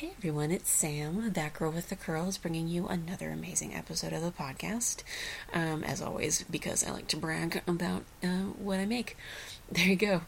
[0.00, 4.22] Hey everyone, it's Sam, that girl with the curls, bringing you another amazing episode of
[4.22, 5.02] the podcast.
[5.52, 9.18] Um, as always, because I like to brag about uh, what I make.
[9.70, 10.22] There you go.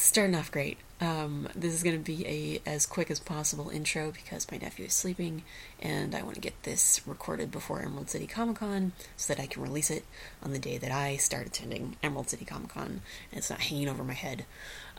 [0.00, 0.78] Starting off great.
[1.02, 4.86] Um, this is going to be a as quick as possible intro because my nephew
[4.86, 5.42] is sleeping,
[5.78, 9.46] and I want to get this recorded before Emerald City Comic Con so that I
[9.46, 10.06] can release it
[10.42, 13.90] on the day that I start attending Emerald City Comic Con, and it's not hanging
[13.90, 14.46] over my head.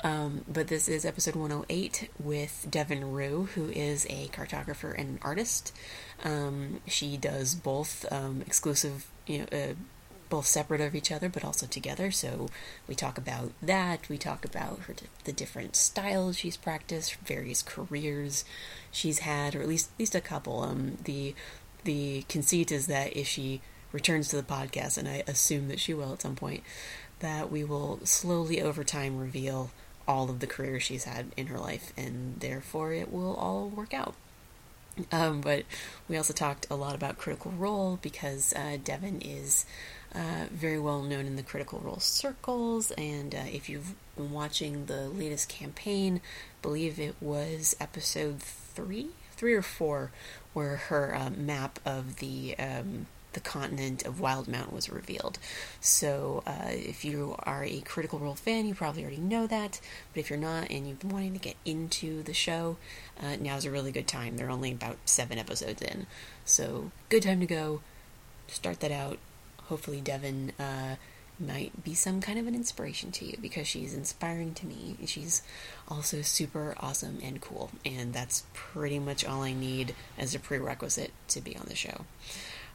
[0.04, 5.20] Um, but this is episode 108 with Deven Rue, who is a cartographer and an
[5.23, 5.76] artist.
[6.23, 9.73] Um, she does both um, exclusive, you know, uh,
[10.31, 12.09] both separate of each other, but also together.
[12.09, 12.48] So
[12.88, 14.09] we talk about that.
[14.09, 14.95] We talk about her
[15.26, 18.44] the different styles she's practiced, various careers
[18.91, 20.62] she's had, or at least at least a couple.
[20.63, 21.36] Um, the
[21.84, 25.94] the conceit is that if she returns to the podcast, and I assume that she
[25.94, 26.63] will at some point,
[27.20, 29.70] that we will slowly over time reveal
[30.08, 33.94] all of the careers she's had in her life, and therefore it will all work
[33.94, 34.16] out.
[35.11, 35.63] Um, but
[36.09, 39.66] we also talked a lot about Critical Role because uh, Deven is
[40.14, 44.86] uh, very well known in the Critical Role circles, and uh, if you've been watching
[44.86, 46.22] the latest campaign,
[46.62, 50.12] believe it was episode three, three or four,
[50.53, 55.40] where her uh, map of the um, the continent of Wildemount was revealed.
[55.80, 59.80] So, uh, if you are a Critical Role fan, you probably already know that.
[60.14, 62.78] But if you're not and you've been wanting to get into the show,
[63.22, 64.38] uh, now's a really good time.
[64.38, 66.08] They're only about seven episodes in.
[66.44, 67.81] So, good time to go.
[68.48, 69.18] Start that out.
[69.72, 70.97] Hopefully, Deven uh,
[71.39, 74.97] might be some kind of an inspiration to you because she's inspiring to me.
[75.05, 75.44] She's
[75.88, 77.72] also super awesome and cool.
[77.86, 82.03] And that's pretty much all I need as a prerequisite to be on the show.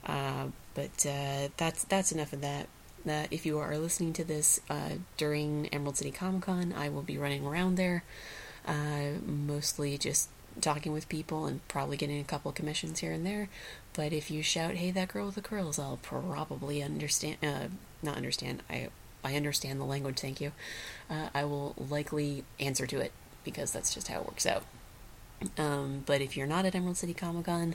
[0.07, 2.67] Uh, but uh, that's that's enough of that.
[3.07, 7.03] Uh, if you are listening to this uh, during Emerald City Comic Con, I will
[7.03, 8.05] be running around there,
[8.67, 13.49] uh, mostly just talking with people and probably getting a couple commissions here and there.
[13.93, 17.37] But if you shout, "Hey, that girl with the curls," I'll probably understand.
[17.43, 17.69] Uh,
[18.03, 18.63] not understand.
[18.71, 18.89] I
[19.25, 20.21] I understand the language.
[20.21, 20.53] Thank you.
[21.11, 23.13] I will likely answer to it
[23.45, 24.65] because that's just how it works out.
[25.59, 27.75] Um, but if you're not at Emerald City Comic Con,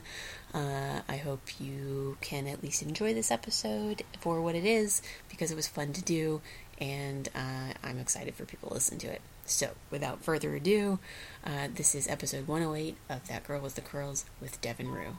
[0.52, 5.50] uh, I hope you can at least enjoy this episode for what it is because
[5.50, 6.40] it was fun to do,
[6.78, 9.20] and uh, I'm excited for people to listen to it.
[9.52, 10.98] So, without further ado,
[11.44, 15.18] uh, this is episode 108 of That Girl with the Curls with Deven Rue.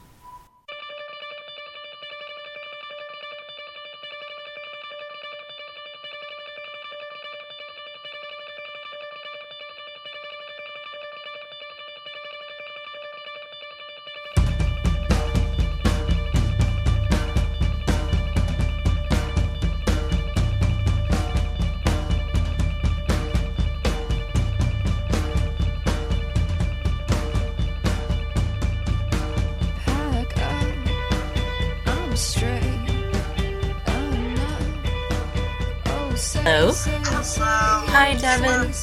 [38.34, 38.74] Hi, Deven.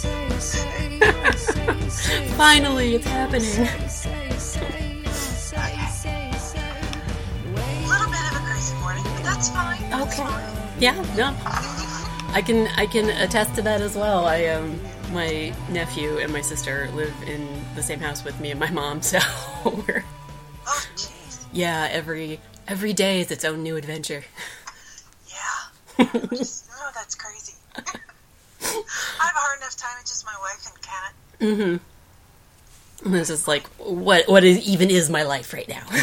[2.38, 3.42] Finally, it's happening.
[3.44, 3.50] A
[7.86, 9.90] little bit of a crazy morning, but that's fine.
[9.90, 10.30] That's Okay.
[10.30, 10.58] fine.
[10.80, 11.36] Yeah, no.
[12.34, 14.26] I can I can attest to that as well.
[14.26, 14.80] I um
[15.12, 17.46] my nephew and my sister live in
[17.76, 19.20] the same house with me and my mom, so
[19.66, 20.06] we're
[20.66, 21.46] Oh, jeez.
[21.52, 24.24] yeah, every every day is its own new adventure.
[25.28, 26.06] Yeah.
[26.30, 27.54] Just, oh, that's crazy.
[29.80, 29.98] I have a hard time.
[30.02, 31.14] It's just my wife and cat.
[33.06, 35.84] And it's just like what what is even is my life right now.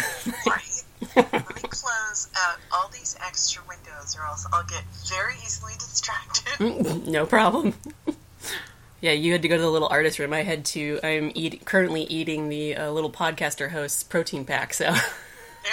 [0.47, 0.83] Right.
[1.15, 7.07] Let me close out all these extra windows, or else I'll get very easily distracted.
[7.07, 7.75] no problem.
[9.01, 10.33] yeah, you had to go to the little artist room.
[10.33, 10.99] I had to.
[11.05, 14.75] I'm eat, currently eating the uh, little podcaster host's protein pack.
[14.75, 15.03] So There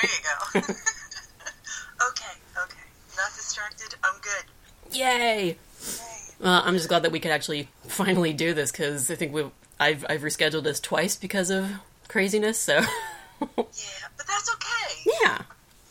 [0.03, 0.09] you
[0.53, 0.59] go.
[0.59, 2.33] okay,
[2.63, 2.85] okay.
[3.17, 3.95] Not distracted.
[4.03, 4.95] I'm good.
[4.95, 5.57] yay!
[6.39, 9.45] Well, I'm just glad that we could actually finally do this because I think we
[9.79, 11.69] I've I've rescheduled this twice because of
[12.07, 12.59] craziness.
[12.59, 12.73] So
[13.41, 13.57] Yeah,
[14.17, 15.11] but that's okay.
[15.21, 15.41] yeah.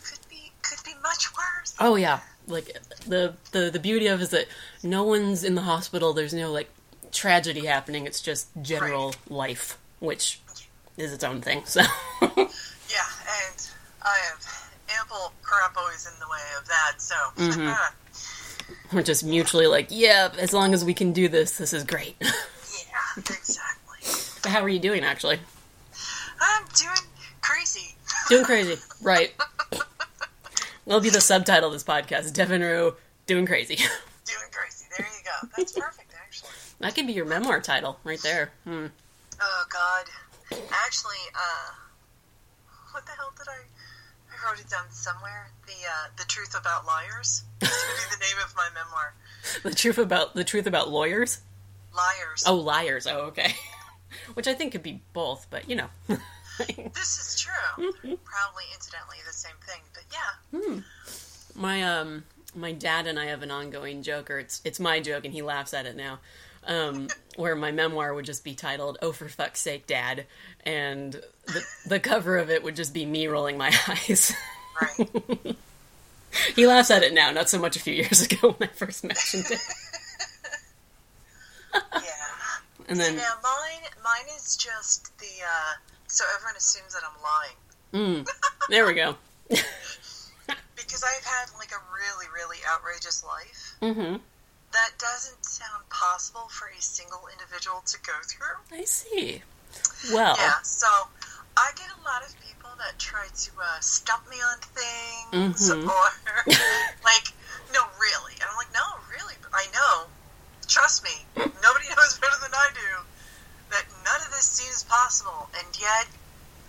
[0.05, 1.75] Could be, could be much worse.
[1.81, 2.21] Oh yeah.
[2.47, 2.77] Like
[3.07, 4.47] the the the beauty of it is that
[4.83, 6.13] no one's in the hospital.
[6.13, 6.69] There's no like
[7.13, 8.07] tragedy happening.
[8.07, 10.41] It's just general life, which
[10.97, 11.63] is its own thing.
[11.65, 11.81] So
[12.21, 13.69] Yeah, and
[14.03, 14.71] I have
[15.01, 17.15] ample crap always in the way of that, so.
[17.37, 17.67] Mm-hmm.
[17.69, 17.89] Uh,
[18.95, 22.17] we're just mutually like, yeah, as long as we can do this, this is great.
[22.21, 22.31] yeah,
[23.17, 24.51] exactly.
[24.51, 25.41] How are you doing actually?
[26.41, 26.97] I'm doing
[27.41, 27.95] crazy.
[28.29, 29.33] Doing crazy, right?
[30.87, 32.33] That'll be the subtitle of this podcast.
[32.33, 32.95] Deven Rue
[33.27, 33.77] doing crazy.
[34.25, 34.85] Doing crazy.
[34.97, 35.49] There you go.
[35.57, 36.51] That's perfect, actually.
[36.81, 38.53] That could be your memoir title right there.
[38.65, 38.87] Hmm.
[39.41, 40.07] Oh, God.
[40.73, 41.73] Actually, uh,
[42.93, 43.65] what the hell did I?
[44.45, 45.51] I wrote it down somewhere.
[45.67, 47.45] The uh, the truth about liars.
[47.61, 49.15] This would be the name of my memoir.
[49.63, 51.41] The truth about the truth about lawyers.
[51.95, 52.45] Liars.
[52.47, 53.07] Oh, liars.
[53.07, 53.55] Oh, okay.
[54.35, 55.89] Which I think could be both, but you know.
[56.57, 57.93] This is true.
[58.25, 60.81] Probably incidentally the same thing, but yeah.
[61.57, 62.23] my um
[62.55, 65.43] my dad and I have an ongoing joke, or it's it's my joke, and he
[65.43, 66.21] laughs at it now.
[66.67, 70.27] Um, where my memoir would just be titled "Oh for fuck's sake, Dad,"
[70.65, 71.13] and
[71.47, 74.35] the the cover of it would just be me rolling my eyes.
[74.81, 75.57] Right.
[76.57, 79.05] he laughs at it now, not so much a few years ago when I first
[79.05, 79.61] mentioned it.
[81.95, 82.11] yeah.
[82.89, 85.73] And then Now mine mine is just the uh
[86.07, 87.21] so everyone assumes that I'm
[88.03, 88.27] lying.
[88.69, 89.17] there we go.
[90.77, 93.75] Because I've had like a really, really outrageous life.
[93.81, 94.17] hmm
[94.75, 98.77] That doesn't sound possible for a single individual to go through.
[98.77, 99.43] I see.
[100.13, 100.87] Well, Yeah, so
[101.57, 105.87] I get a lot of people that try to uh, stump me on things, Mhm.
[105.89, 106.11] or
[107.05, 107.27] like,
[107.73, 108.35] no, really.
[108.35, 109.35] And I'm like, no, really.
[109.53, 110.07] I know.
[110.67, 111.25] Trust me.
[111.37, 113.05] Nobody knows better than I do
[113.71, 116.07] that none of this seems possible, and yet,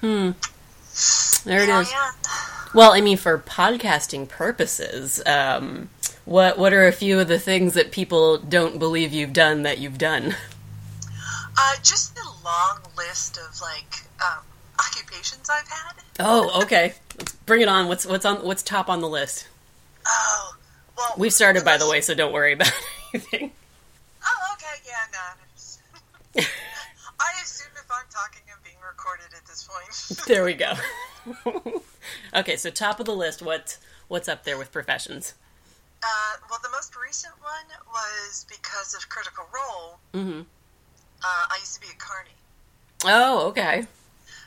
[0.02, 0.32] hmm.
[1.50, 1.94] There it is.
[2.74, 5.90] Well, I mean, for podcasting purposes, um,
[6.26, 9.78] what what are a few of the things that people don't believe you've done that
[9.78, 10.36] you've done?
[11.58, 14.44] Uh, just the long list of like um,
[14.80, 15.94] occupations I've had.
[16.20, 16.94] Oh, okay.
[17.18, 17.88] Let's bring it on.
[17.88, 19.48] What's what's on what's top on the list?
[20.08, 20.56] Oh,
[20.98, 22.72] well, We've started, by the way, so don't worry about
[23.14, 23.52] anything.
[24.24, 26.42] Oh, okay, yeah, no.
[27.20, 30.28] I assume if I'm talking, I'm being recorded at this point.
[30.28, 30.74] There we go.
[32.36, 33.42] okay, so top of the list.
[33.42, 35.34] What what's up there with professions?
[36.06, 39.98] Uh, well, the most recent one was because of Critical Role.
[40.14, 40.42] hmm
[41.24, 42.38] Uh, I used to be a carny.
[43.06, 43.88] Oh, okay.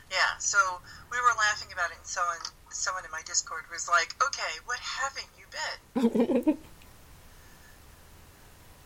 [0.09, 0.57] Yeah, so
[1.11, 2.39] we were laughing about it, and someone,
[2.71, 6.57] someone in my Discord was like, "Okay, what haven't you been?"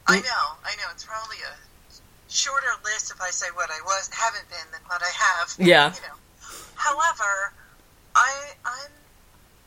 [0.08, 0.90] I know, I know.
[0.92, 1.54] It's probably a
[2.28, 5.54] shorter list if I say what I was haven't been than what I have.
[5.58, 5.94] Yeah.
[5.96, 6.18] You know.
[6.76, 7.54] However,
[8.16, 8.32] I
[8.66, 8.92] I'm,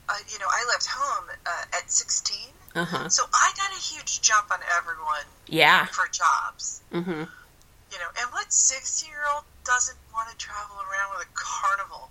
[0.08, 2.36] uh, you know, I left home uh, at 16,
[2.76, 3.08] Uh huh.
[3.08, 5.86] so I got a huge jump on everyone Yeah.
[5.86, 6.82] for jobs.
[6.92, 11.30] hmm You know, and what 60 year old doesn't want to travel around with a
[11.34, 12.10] carnival?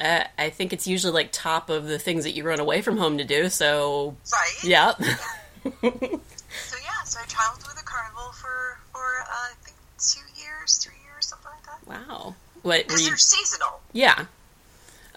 [0.00, 2.96] Uh, I think it's usually like top of the things that you run away from
[2.98, 3.48] home to do.
[3.48, 4.64] So Right?
[4.64, 4.92] yeah.
[5.64, 10.78] So yeah, so I traveled with a carnival for for uh, I think two years,
[10.78, 12.08] three years, something like that.
[12.08, 12.34] wow.
[12.62, 13.08] What Because you?
[13.08, 13.80] they're seasonal.
[13.92, 14.24] Yeah.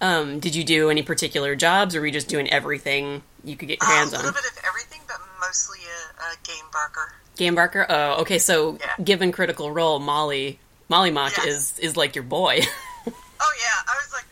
[0.04, 3.70] Um, did you do any particular jobs, or were you just doing everything you could
[3.70, 7.14] get your hands Uh, a little bit of everything, but mostly a, a game barker.
[7.38, 7.86] Game Barker.
[7.90, 8.38] Oh, okay.
[8.38, 9.04] So, Yeah.
[9.04, 10.60] given Critical Role, Molly
[10.90, 12.62] Mollymauk is is like your boy.
[13.46, 14.26] Oh yeah, I was like,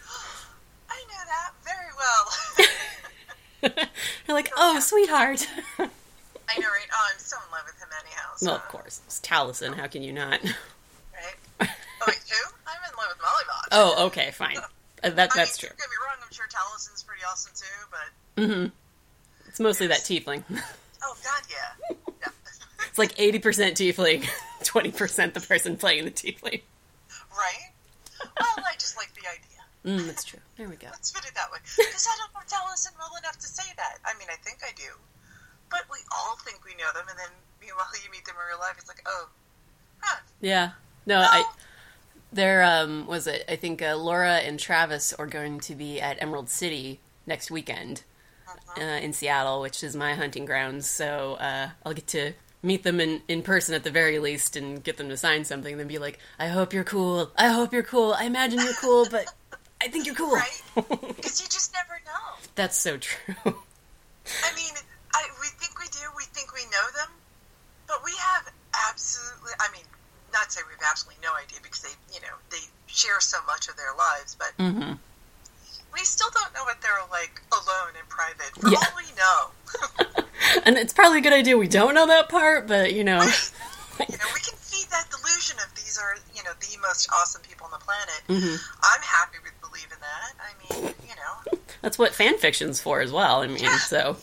[0.90, 3.88] I know that very well.
[4.28, 5.46] You're like, oh, sweetheart.
[5.80, 6.88] I know, right?
[6.94, 8.30] Oh, I'm so in love with him anyhow.
[8.38, 9.76] So, well, of course, it's Taliesin.
[9.76, 10.40] How can you not?
[10.44, 11.36] Right?
[11.60, 12.52] Oh wait, who?
[12.68, 13.68] I'm in love with Mollybot.
[13.74, 14.58] Oh, okay, fine.
[15.04, 15.70] Uh, that I that's mean, true.
[15.70, 16.18] Don't get me wrong.
[16.24, 18.66] I'm sure Taliesin's pretty awesome too, but hmm
[19.48, 20.44] It's mostly that tiefling.
[21.04, 22.28] oh god, yeah, yeah.
[22.90, 24.28] It's like eighty percent tiefling,
[24.64, 26.62] twenty percent the person playing the tiefling.
[27.32, 27.72] right?
[28.40, 29.62] Well, I just like the idea.
[30.02, 30.40] Mm, that's true.
[30.58, 30.88] There we go.
[30.92, 31.58] Let's put it that way.
[31.78, 33.98] Because I don't know Taliesin well enough to say that.
[34.06, 34.92] I mean, I think I do,
[35.72, 38.60] but we all think we know them, and then meanwhile you meet them in real
[38.60, 39.28] life, it's like, oh,
[40.02, 40.20] huh.
[40.42, 40.72] Yeah.
[41.08, 41.44] No, I.
[42.34, 43.44] There um, was it.
[43.50, 48.04] I think uh, Laura and Travis are going to be at Emerald City next weekend
[48.78, 50.88] uh, in Seattle, which is my hunting grounds.
[50.88, 52.34] So uh, I'll get to
[52.64, 55.78] meet them in, in person at the very least and get them to sign something.
[55.78, 57.32] Then be like, "I hope you're cool.
[57.38, 58.14] I hope you're cool.
[58.14, 59.26] I imagine you're cool, but
[59.82, 60.62] I think you're cool." right?
[60.76, 62.46] Because you just never know.
[62.56, 63.36] That's so true.
[63.46, 64.74] I mean,
[65.14, 67.10] I we think we do, we think we know them,
[67.88, 68.54] but we have
[68.90, 69.52] absolutely.
[69.60, 69.84] I mean,
[70.50, 73.68] to say we have absolutely no idea because they, you know, they share so much
[73.70, 74.94] of their lives, but hmm
[75.94, 78.48] we still don't know what they're like alone in private.
[78.60, 78.78] For Yeah.
[78.78, 80.22] all we know,
[80.66, 83.20] And it's probably a good idea we don't know that part, but you know,
[84.00, 87.42] you know, we can feed that delusion of these are, you know, the most awesome
[87.42, 88.22] people on the planet.
[88.30, 88.60] Mhm.
[88.84, 90.34] I'm happy with believing that.
[90.40, 90.52] I
[90.84, 93.42] mean, you know, that's what fan fiction's for as well.
[93.42, 94.18] I mean, so.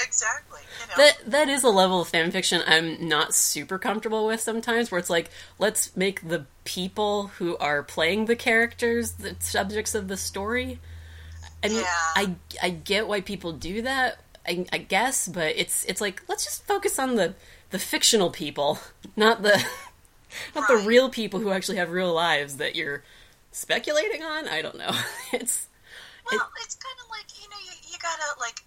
[0.00, 0.47] exactly.
[0.96, 4.98] That that is a level of fan fiction I'm not super comfortable with sometimes, where
[4.98, 10.16] it's like, let's make the people who are playing the characters the subjects of the
[10.16, 10.78] story.
[11.62, 11.84] I mean, Yeah.
[12.16, 16.44] I I get why people do that, I, I guess, but it's it's like let's
[16.44, 17.34] just focus on the
[17.70, 18.78] the fictional people,
[19.16, 19.62] not the
[20.54, 23.02] not the real people who actually have real lives that you're
[23.52, 24.46] speculating on.
[24.48, 24.90] I don't know.
[25.32, 25.68] It's
[26.30, 28.62] Well, it's kind of like you know you, you gotta like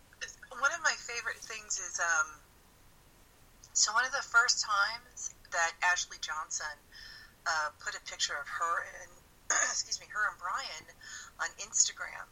[0.62, 2.39] one of my favorite things is um.
[3.74, 6.75] So one of the first times that Ashley Johnson
[7.48, 9.12] uh, put a picture of her and
[9.74, 10.86] excuse me her and Brian
[11.41, 12.27] on Instagram,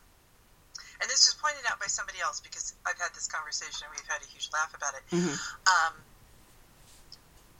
[1.01, 4.07] and this was pointed out by somebody else because I've had this conversation and we've
[4.07, 5.03] had a huge laugh about it.
[5.09, 5.35] Mhm.
[5.65, 5.93] Um,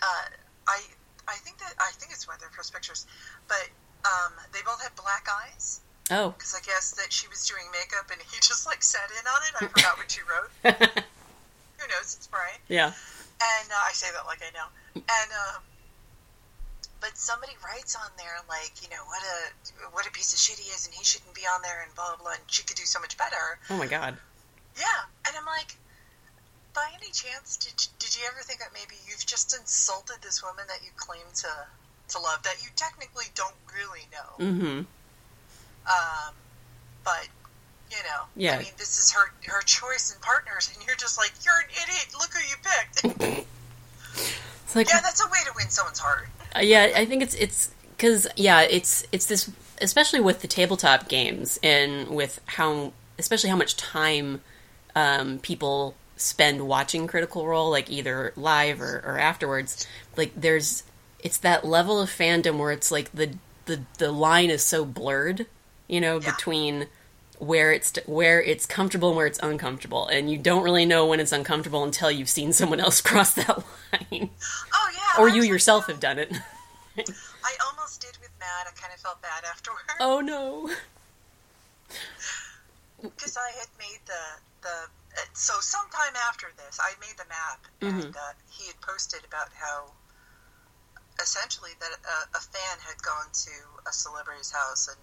[0.04, 0.26] uh,
[0.70, 0.78] I
[1.28, 3.08] I think that I think it's one of their first pictures,
[3.48, 3.68] but
[4.06, 8.10] um, they both had black eyes oh, because I guess that she was doing makeup
[8.12, 9.54] and he just like sat in on it.
[9.64, 10.52] I forgot what she wrote.
[11.80, 12.16] Who knows?
[12.16, 12.60] It's Brian.
[12.68, 12.92] yeah.
[13.40, 14.68] And uh, I say that like I know.
[14.96, 15.62] And um,
[17.00, 20.60] but somebody writes on there like you know what a what a piece of shit
[20.60, 22.76] he is and he shouldn't be on there and blah blah blah and she could
[22.76, 23.60] do so much better.
[23.70, 24.18] Oh my god.
[24.78, 25.76] Yeah, and I'm like,
[26.74, 30.66] by any chance, did did you ever think that maybe you've just insulted this woman
[30.68, 31.52] that you claim to
[32.10, 34.30] to love that you technically don't really know?
[34.44, 34.82] Mm-hmm.
[35.90, 36.34] Um,
[37.04, 37.28] but
[37.92, 38.56] you know, Yeah.
[38.56, 41.70] I mean, this is her her choice in partners, and you're just like, you're an
[41.84, 42.08] idiot.
[42.14, 43.46] Look who you picked.
[44.70, 46.28] It's like yeah, that's a way to win someone's heart.
[46.56, 49.50] Uh, yeah, I think it's it's because yeah, it's it's this
[49.82, 54.42] especially with the tabletop games and with how especially how much time
[54.96, 59.88] um, people spend watching Critical Role, like either live or, or afterwards.
[60.16, 60.84] Like there's
[61.24, 65.48] it's that level of fandom where it's like the the the line is so blurred,
[65.90, 66.32] you know, Yeah.
[66.32, 66.88] between
[67.40, 71.20] where it's where it's comfortable and where it's uncomfortable, and you don't really know when
[71.20, 74.30] it's uncomfortable until you've seen someone else cross that line,
[74.74, 76.32] Oh yeah, or you yourself you have done it.
[76.98, 78.68] I almost did with Matt.
[78.68, 80.70] I kind of felt bad afterwards Oh no.
[83.02, 84.24] because I had made the
[84.62, 84.76] the.
[85.18, 89.48] uh, So sometime after this, I made the map, and uh, he had posted about
[89.56, 89.92] how
[91.24, 93.52] essentially that a, a fan had gone to
[93.88, 94.98] a celebrity's house and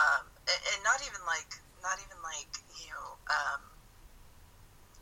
[0.00, 2.48] um, and, and not even like not even like
[2.80, 3.60] you know um,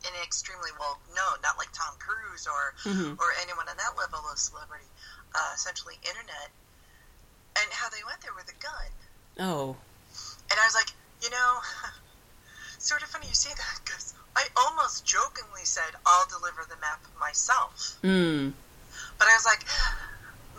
[0.05, 3.15] an extremely well known, not like Tom Cruise or Mhm.
[3.19, 4.87] or anyone on that level of celebrity,
[5.35, 6.51] uh, essentially internet,
[7.59, 8.91] and how they went there with a gun.
[9.39, 9.77] Oh.
[10.51, 10.91] And I was like,
[11.21, 11.59] you know,
[12.79, 17.03] sort of funny you say that because I almost jokingly said I'll deliver the map
[17.19, 18.53] myself, Mm.
[19.17, 19.63] but I was like,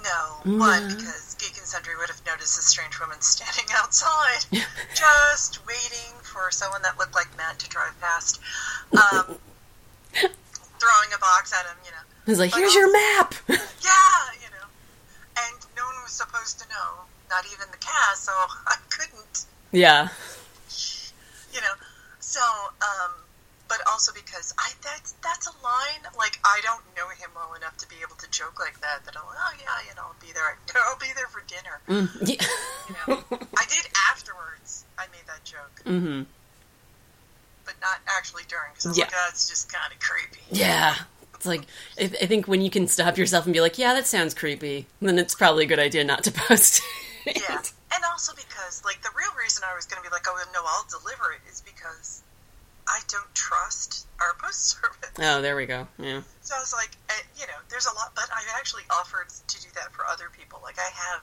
[0.03, 4.45] no, one because Geek and Sundry would have noticed a strange woman standing outside,
[4.95, 8.41] just waiting for someone that looked like Matt to drive past,
[8.93, 9.37] um,
[10.13, 12.05] throwing a box at him, you know.
[12.27, 13.35] He's like, But here's your map.
[13.49, 14.67] Yeah, you know.
[15.39, 18.33] And no one was supposed to know, not even the cast, so
[18.67, 20.09] I couldn't yeah.
[21.53, 21.75] you know.
[22.19, 23.13] So, um,
[23.71, 27.79] but also because I that's that's a line like I don't know him well enough
[27.79, 29.07] to be able to joke like that.
[29.07, 30.59] That I'm like, oh yeah, you know, I'll be there.
[30.91, 31.79] I'll be there for dinner.
[31.89, 32.11] Mm.
[32.29, 32.43] Yeah.
[32.91, 33.23] You know,
[33.57, 34.85] I did afterwards.
[34.99, 36.23] I made that joke, hmm
[37.65, 39.05] but not actually during because I was Yeah.
[39.05, 40.41] like, that's just kind of creepy.
[40.51, 40.95] Yeah.
[41.35, 41.63] It's like
[41.99, 44.87] I, I think when you can stop yourself and be like, "Yeah, that sounds creepy,"
[45.01, 46.83] then it's probably a good idea not to post.
[47.25, 47.41] it.
[47.41, 47.63] Yeah,
[47.95, 50.61] and also because like the real reason I was going to be like, oh no,
[50.67, 52.23] I'll deliver it is because
[52.91, 55.11] I don't trust our post service.
[55.21, 55.87] Oh, there we go.
[55.99, 56.23] Yeah.
[56.43, 59.61] So I was like, eh, you know, there's a lot, but I've actually offered to
[59.63, 60.59] do that for other people.
[60.63, 61.23] Like I have,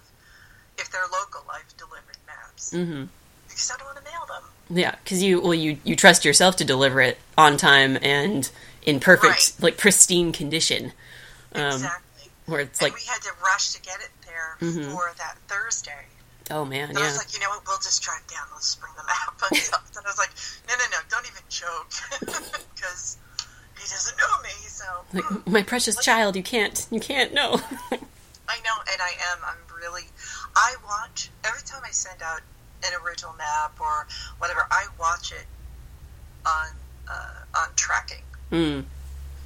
[0.78, 3.06] if they're local, I've delivered maps hmm
[3.48, 4.44] because I don't want to mail them.
[4.78, 8.50] Yeah, because you well you you trust yourself to deliver it on time and
[8.86, 9.54] in perfect Right.
[9.60, 10.92] like pristine condition,
[11.56, 12.30] um, exactly.
[12.46, 14.92] where it's and like, we had to rush to get it there Mhm.
[14.92, 16.06] for that Thursday.
[16.52, 17.64] Oh man, And I was like, you know what?
[17.68, 18.46] We'll just drive down.
[18.54, 19.60] Let's bring the map and.
[19.98, 20.32] I was like,
[20.70, 21.92] no, no, no, don't even joke
[22.74, 23.18] because
[23.76, 24.50] he doesn't know me.
[24.68, 27.60] So like my precious child, you can't, you can't, no.
[28.50, 29.40] I know, and I am.
[29.46, 30.04] I'm really.
[30.56, 32.42] I watch every time I send out
[32.86, 34.66] an original map or whatever.
[34.72, 35.46] I watch it
[36.46, 36.68] on
[37.10, 38.84] uh, on tracking mm.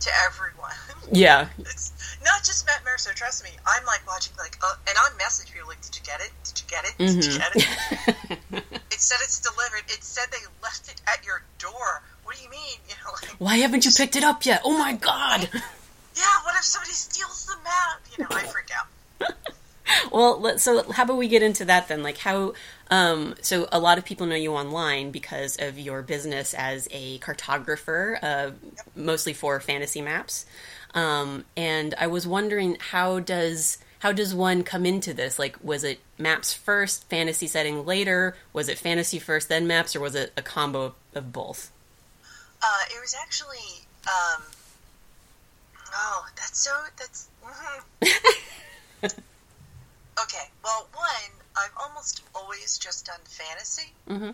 [0.01, 0.71] to everyone.
[1.13, 1.90] Yeah, it's
[2.23, 3.13] not just Matt Mercer.
[3.13, 3.51] Trust me.
[3.65, 6.31] I'm like watching like, uh, and on message people like, did you get it?
[6.43, 6.97] Did you get it?
[6.97, 8.63] Did you get it?
[8.91, 9.83] It said it's delivered.
[9.87, 12.03] It said they left it at your door.
[12.23, 12.77] What do you mean?
[12.87, 14.61] You know, like, Why haven't you picked it up yet?
[14.63, 15.49] Oh my god!
[15.51, 16.43] yeah.
[16.43, 18.01] What if somebody steals the map?
[18.15, 19.33] You know, I freak out.
[20.11, 22.03] Well, so how about we get into that then?
[22.03, 22.53] Like how,
[22.89, 27.19] um, so a lot of people know you online because of your business as a
[27.19, 28.51] cartographer, uh,
[28.95, 30.45] mostly for fantasy maps.
[30.93, 35.37] Um, and I was wondering how does how does one come into this?
[35.37, 38.35] Like, was it maps first, fantasy setting later?
[38.51, 41.71] Was it fantasy first, then maps, or was it a combo of both?
[42.63, 43.85] Uh, it was actually.
[44.07, 44.41] Um,
[45.93, 46.71] oh, that's so.
[46.97, 47.27] That's.
[47.45, 49.07] Mm-hmm.
[50.21, 54.31] Okay, well, one, I've almost always just done fantasy Mm-hmm.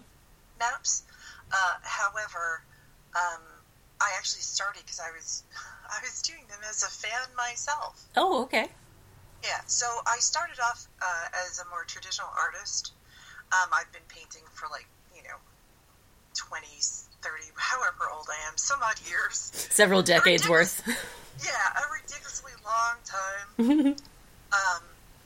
[0.59, 1.03] maps.
[1.51, 2.61] Uh, however,
[3.15, 3.41] um,
[4.01, 5.43] I actually started because I was
[5.89, 8.03] I was doing them as a fan myself.
[8.15, 8.67] Oh, okay.
[9.43, 12.91] Yeah, so I started off uh, as a more traditional artist.
[13.53, 15.37] Um, I've been painting for like you know
[16.35, 16.67] 20,
[17.21, 19.51] 30, however old I am, some odd years.
[19.71, 20.81] Several decades worth.
[21.45, 23.93] Yeah, a ridiculously long time.
[24.51, 24.81] um,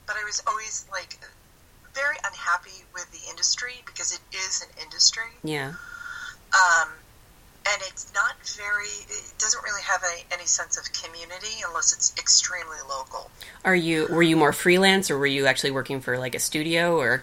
[0.06, 1.18] but I was always like
[1.94, 5.32] very unhappy with the industry because it is an industry.
[5.42, 5.72] yeah.
[6.52, 6.88] Um,
[7.66, 12.12] and it's not very, it doesn't really have a, any sense of community unless it's
[12.18, 13.30] extremely local.
[13.64, 16.98] Are you were you more freelance or were you actually working for like a studio
[16.98, 17.22] or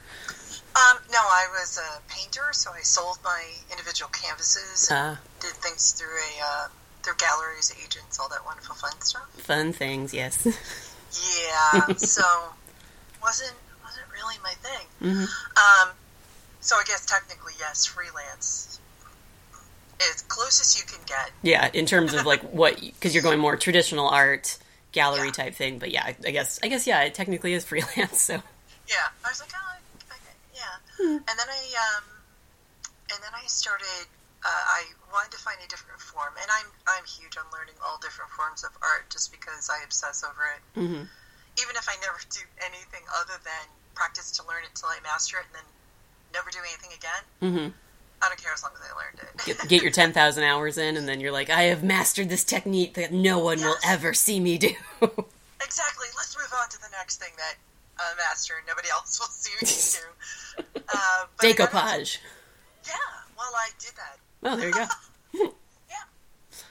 [0.75, 5.51] Um, no, I was a painter, so I sold my individual canvases and uh, did
[5.51, 6.67] things through a uh,
[7.03, 9.27] through galleries, agents, all that wonderful fun stuff.
[9.37, 10.13] fun things?
[10.13, 10.45] Yes.
[10.45, 12.23] Yeah, so
[13.21, 14.85] wasn't wasn't really my thing.
[15.01, 15.23] hmm
[15.57, 15.89] Um,
[16.61, 18.78] so I guess technically, yes, freelance
[20.01, 21.31] is closest you can get.
[21.41, 24.57] Yeah, in terms of like what because you're going more traditional art
[24.91, 25.31] gallery Yeah.
[25.33, 28.21] type thing, but yeah, I, I guess I guess yeah, it technically is freelance.
[28.21, 28.35] So
[28.87, 29.77] Yeah, I was like, oh,
[30.09, 31.05] okay, yeah.
[31.27, 31.61] And then I,
[31.97, 32.03] um,
[33.13, 34.07] and then I started.
[34.39, 37.99] Uh, I wanted to find a different form, and I'm I'm huge on learning all
[37.99, 40.61] different forms of art, just because I obsess over it.
[40.79, 41.03] hmm
[41.59, 43.65] Even if I never do anything other than
[43.99, 45.67] practice to learn it till I master it, and then
[46.31, 47.23] never do anything again.
[47.43, 47.69] hmm
[48.21, 49.45] I don't care as long as I learned it.
[49.45, 52.43] get, get your ten thousand hours in, and then you're like, I have mastered this
[52.43, 54.71] technique that no one will ever see me do.
[55.61, 56.07] Exactly.
[56.17, 57.53] Let's move on to the next thing that
[57.99, 59.69] uh, master and nobody else will see me
[60.65, 60.73] do.
[60.89, 62.17] Uh, but I got into- Decoupage.
[62.87, 62.95] Yeah.
[63.37, 64.17] Well, I did that.
[64.41, 64.87] Oh, there you go.
[65.91, 66.07] Yeah.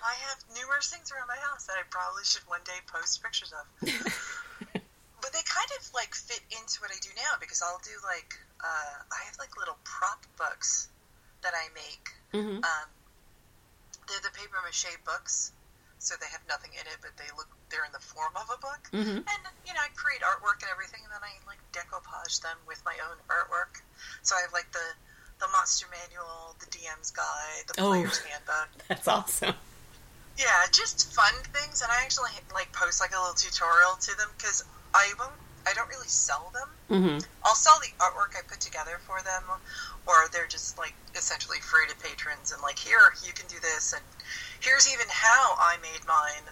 [0.02, 3.52] I have numerous things around my house that I probably should one day post pictures
[3.54, 3.64] of.
[5.22, 8.34] but they kind of like fit into what I do now because I'll do like
[8.64, 10.88] uh, I have like little prop books
[11.42, 12.06] that I make.
[12.32, 12.88] hmm Um,
[14.08, 15.52] they're the paper mache books,
[15.98, 18.58] so they have nothing in it, but they look they're in the form of a
[18.58, 18.82] book.
[18.90, 22.56] hmm And you know, I create artwork and everything, and then I like decoupage them
[22.66, 23.84] with my own artwork.
[24.22, 24.84] So I have like the
[25.40, 27.90] the monster manual, the DM's guide, the Oh.
[27.94, 28.68] player's handbook.
[28.88, 29.54] That's awesome.
[30.36, 34.28] Yeah, just fun things, and I actually like post like a little tutorial to them
[34.36, 35.32] because I won't.
[35.68, 36.68] I don't really sell them.
[36.88, 39.42] hmm I'll sell the artwork I put together for them,
[40.06, 43.92] or they're just like essentially free to patrons and like here you can do this,
[43.92, 44.02] and
[44.60, 46.44] here's even how I made mine,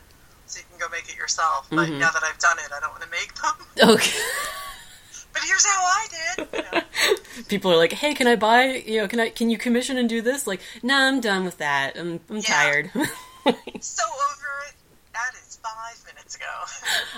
[0.46, 1.68] so you can go make it yourself.
[1.70, 1.98] But Mhm.
[2.00, 3.56] now that I've done it, I don't want to make them.
[3.96, 4.20] Okay.
[5.32, 6.46] But here's how I did.
[6.54, 7.44] You know?
[7.48, 8.64] People are like, "Hey, can I buy?
[8.86, 9.28] You know, can I?
[9.30, 11.96] Can you commission and do this?" Like, nah, I'm done with that.
[11.98, 12.42] I'm I'm Yeah.
[12.44, 12.90] tired.
[13.80, 14.74] so over it.
[15.74, 16.44] Five minutes ago.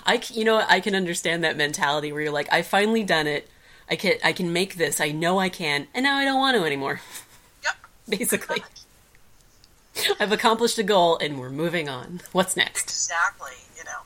[0.06, 3.48] I, you know, I can understand that mentality where you're like, I finally done it.
[3.90, 5.00] I can, I can make this.
[5.00, 7.00] I know I can, and now I don't want to anymore.
[7.62, 7.76] yep.
[8.08, 8.62] Basically,
[10.18, 12.20] I've accomplished a goal, and we're moving on.
[12.32, 12.84] What's next?
[12.84, 14.00] Exactly, you know.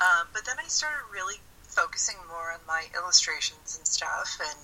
[0.00, 4.58] Um, but then I started really focusing more on my illustrations and stuff, and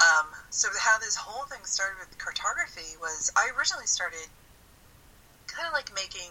[0.00, 4.26] um, so how this whole thing started with cartography was I originally started
[5.46, 6.30] kind of like making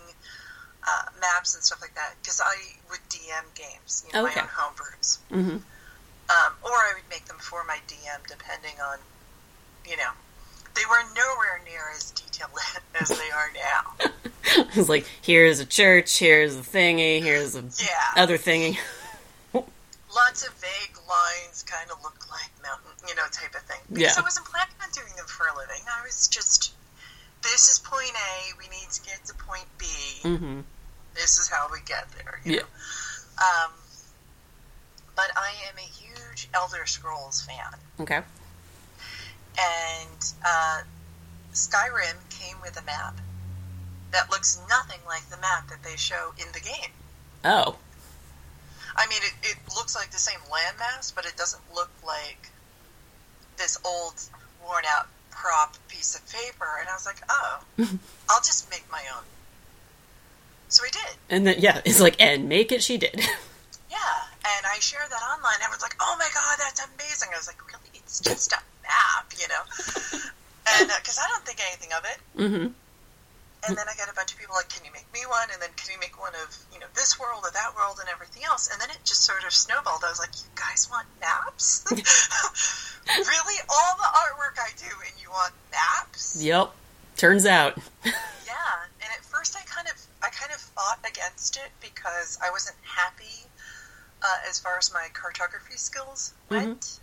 [0.88, 2.56] uh, maps and stuff like that because I
[2.90, 4.36] would DM games, you know, Okay.
[4.36, 5.58] my own homebrews, hmm
[6.30, 9.00] um, or I would make them for my DM depending on,
[9.88, 10.12] you know.
[10.76, 12.52] They were nowhere near as detailed
[13.02, 14.10] as they are now.
[14.58, 18.14] It was like, here's a church, here's a thingy, here's a Yeah.
[18.16, 18.78] other thingy.
[19.54, 23.80] lots of vague lines kind of look like mountain, you know, type of thing.
[23.90, 24.22] Because Yeah.
[24.22, 25.82] I wasn't planning on doing them for a living.
[25.88, 26.74] I was just,
[27.42, 29.86] this is point A, we need to get to point B.
[30.24, 30.62] hmm
[31.16, 32.40] This is how we get there.
[32.44, 32.60] You Yeah.
[32.60, 32.66] Know?
[33.66, 33.72] Um,
[35.16, 37.80] but I am a huge Elder Scrolls fan.
[38.00, 38.22] Okay.
[39.58, 40.82] And uh,
[41.54, 43.18] Skyrim came with a map
[44.12, 46.92] that looks nothing like the map that they show in the game.
[47.44, 47.76] Oh.
[48.96, 52.50] I mean, it, it looks like the same landmass, but it doesn't look like
[53.58, 54.14] this old,
[54.66, 55.08] worn out
[55.40, 56.68] prop piece of paper.
[56.80, 57.60] And I was like, oh,
[58.30, 59.24] I'll just make my own.
[60.68, 61.18] So I did.
[61.30, 62.84] And then yeah, it's like, and make it.
[62.84, 63.22] She did.
[63.90, 63.98] Yeah.
[64.46, 65.56] And I shared that online.
[65.64, 67.30] Everyone's like, oh my God, that's amazing.
[67.34, 67.90] I was like, really?
[67.96, 70.22] It's just a map, you know?
[70.78, 72.18] And because I don't think anything of it.
[72.38, 72.68] hmm
[73.68, 75.48] And then I got a bunch of people like, can you make me one?
[75.52, 78.08] And then can you make one of, you know, this world or that world and
[78.10, 78.70] everything else?
[78.72, 80.02] And then it just sort of snowballed.
[80.06, 81.84] I was like, you guys want maps?
[81.92, 83.60] really?
[83.68, 86.42] All the artwork I do and you want maps?
[86.42, 86.72] Yep.
[87.18, 87.78] Turns out.
[88.50, 88.90] Yeah.
[89.04, 89.94] And at first I kind of,
[90.24, 93.46] I kind of fought against it because I wasn't happy
[94.24, 97.00] uh, as far as my cartography skills went.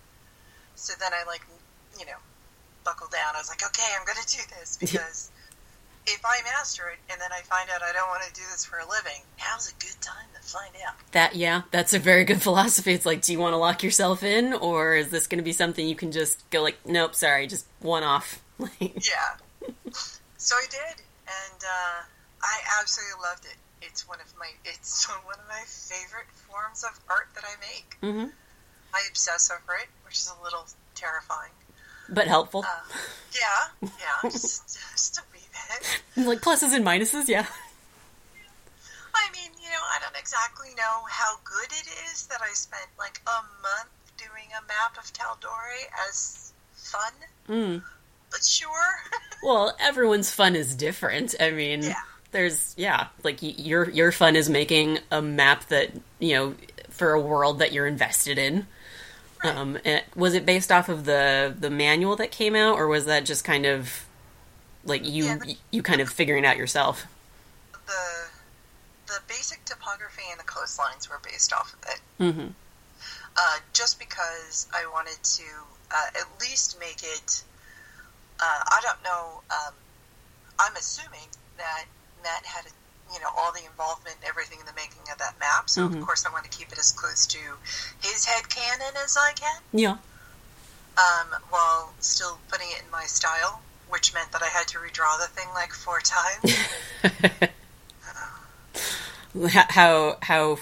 [0.75, 1.43] So then I like,
[1.99, 2.19] you know,
[2.85, 3.35] buckled down.
[3.35, 5.31] I was like, okay, I'm going to do this because
[6.07, 8.65] if I master it and then I find out I don't want to do this
[8.65, 10.95] for a living, now's a good time to find out.
[11.13, 12.93] That yeah, that's a very good philosophy.
[12.93, 15.53] It's like, do you want to lock yourself in, or is this going to be
[15.53, 18.43] something you can just go like, nope, sorry, just one off.
[18.81, 19.37] Yeah.
[20.39, 22.03] so I did, and uh,
[22.43, 23.57] I absolutely loved it.
[23.83, 27.97] It's one of my it's one of my favorite forms of art that I make.
[28.01, 28.31] hmm
[28.95, 30.65] I obsess over it, which is a little
[30.95, 31.53] terrifying.
[32.09, 32.65] But helpful.
[32.65, 32.97] Uh,
[33.35, 35.23] yeah, yeah, just, just a.
[36.17, 37.47] like pluses and minuses, yeah.
[39.15, 42.87] I mean, you know, I don't exactly know how good it is that I spent
[42.99, 47.13] like a month doing a map of Tal'Dorei as fun,
[47.49, 47.83] Mm.
[48.31, 48.71] but sure.
[49.43, 51.35] Well, everyone's fun is different.
[51.39, 51.95] I mean, Yeah.
[52.33, 56.55] there's yeah, like y- your your fun is making a map that you know
[56.91, 58.67] for a world that you're invested in.
[59.45, 63.05] Um, and was it based off of the the manual that came out, or was
[63.05, 64.06] that just kind of
[64.87, 67.05] like you Yeah, the- you kind of figuring out yourself?
[67.87, 68.27] the
[69.07, 72.01] the basic topography and the coastlines were based off of it.
[72.19, 72.49] hmm
[73.39, 75.45] uh, just because I wanted to
[75.91, 77.43] uh, at least make it.
[78.41, 79.43] Uh, I don't know.
[79.51, 79.75] Um,
[80.59, 81.85] I'm assuming that
[82.23, 82.65] Matt had,
[83.13, 85.69] you know, all the involvement and everything in the making of that map.
[85.69, 86.01] So Mhm.
[86.01, 87.39] of course I want to keep it as close to
[88.01, 89.99] his head canon as I can, Yeah.
[90.97, 95.19] um, while still putting it in my style, which meant that I had to redraw
[95.19, 96.55] the thing like four times.
[99.71, 100.59] how how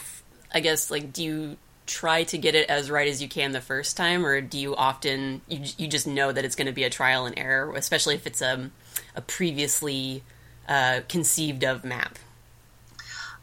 [0.53, 1.57] I guess like do you
[1.87, 4.75] try to get it as right as you can the first time, or do you
[4.77, 8.15] often you you just know that it's going to be a trial and error, especially
[8.15, 8.71] if it's a
[9.15, 10.23] a previously
[10.69, 12.19] uh, conceived of map?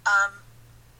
[0.05, 0.31] Um,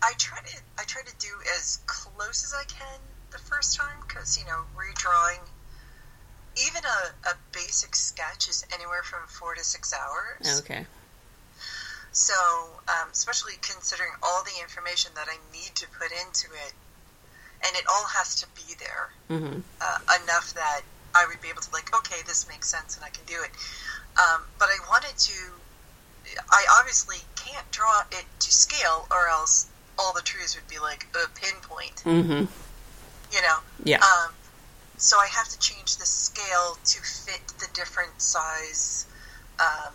[0.03, 2.99] I try to I try to do as close as I can
[3.31, 5.39] the first time because you know redrawing
[6.57, 10.59] even a, a basic sketch is anywhere from four to six hours.
[10.59, 10.85] Okay.
[12.11, 12.33] So
[12.87, 16.73] um, especially considering all the information that I need to put into it,
[17.65, 20.81] and it all has to be there hmm uh, enough that
[21.15, 23.51] I would be able to like, okay, this makes sense and I can do it.
[24.19, 25.33] Um, but I wanted to.
[26.51, 31.07] I obviously can't draw it to scale, or else all the trees would be like
[31.15, 32.01] a pinpoint.
[32.01, 32.45] hmm
[33.33, 33.57] You know.
[33.83, 33.97] Yeah.
[33.97, 34.31] Um,
[35.01, 39.05] so I have to change the scale to fit the different size
[39.59, 39.93] um,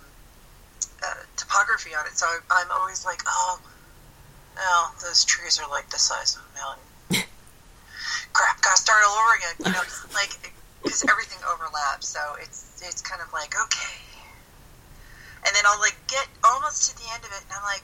[1.03, 2.16] uh, topography on it.
[2.19, 3.61] So I- I'm always like, oh,
[4.59, 7.29] oh, those trees are like the size of a mountain.
[8.33, 9.55] Crap, gotta start all over again.
[9.64, 9.83] You know,
[10.14, 12.09] like because everything overlaps.
[12.09, 13.97] So it's it's kind of like okay,
[15.47, 17.83] and then I'll like get almost to the end of it, and I'm like,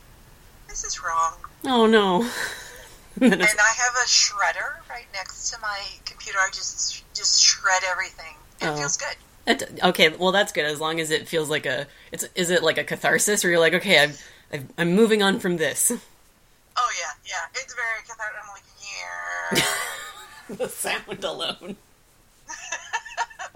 [0.69, 1.35] this is wrong.
[1.65, 2.29] Oh no.
[3.21, 6.39] And then And it's- I have a shredder right next to my computer.
[6.39, 8.35] I just just shred everything.
[8.61, 8.77] It Oh.
[8.77, 9.17] feels good.
[9.47, 12.63] It- okay, well that's good as long as it feels like a it's is it
[12.63, 14.15] like a catharsis or you're like okay I'm
[14.53, 15.93] I'm, I'm moving on from this.
[16.75, 17.61] Oh yeah, yeah.
[17.63, 18.41] It's very cathartic.
[18.43, 19.67] I'm like,
[20.49, 20.57] yeah.
[20.57, 21.77] the sound alone.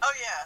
[0.02, 0.44] oh yeah.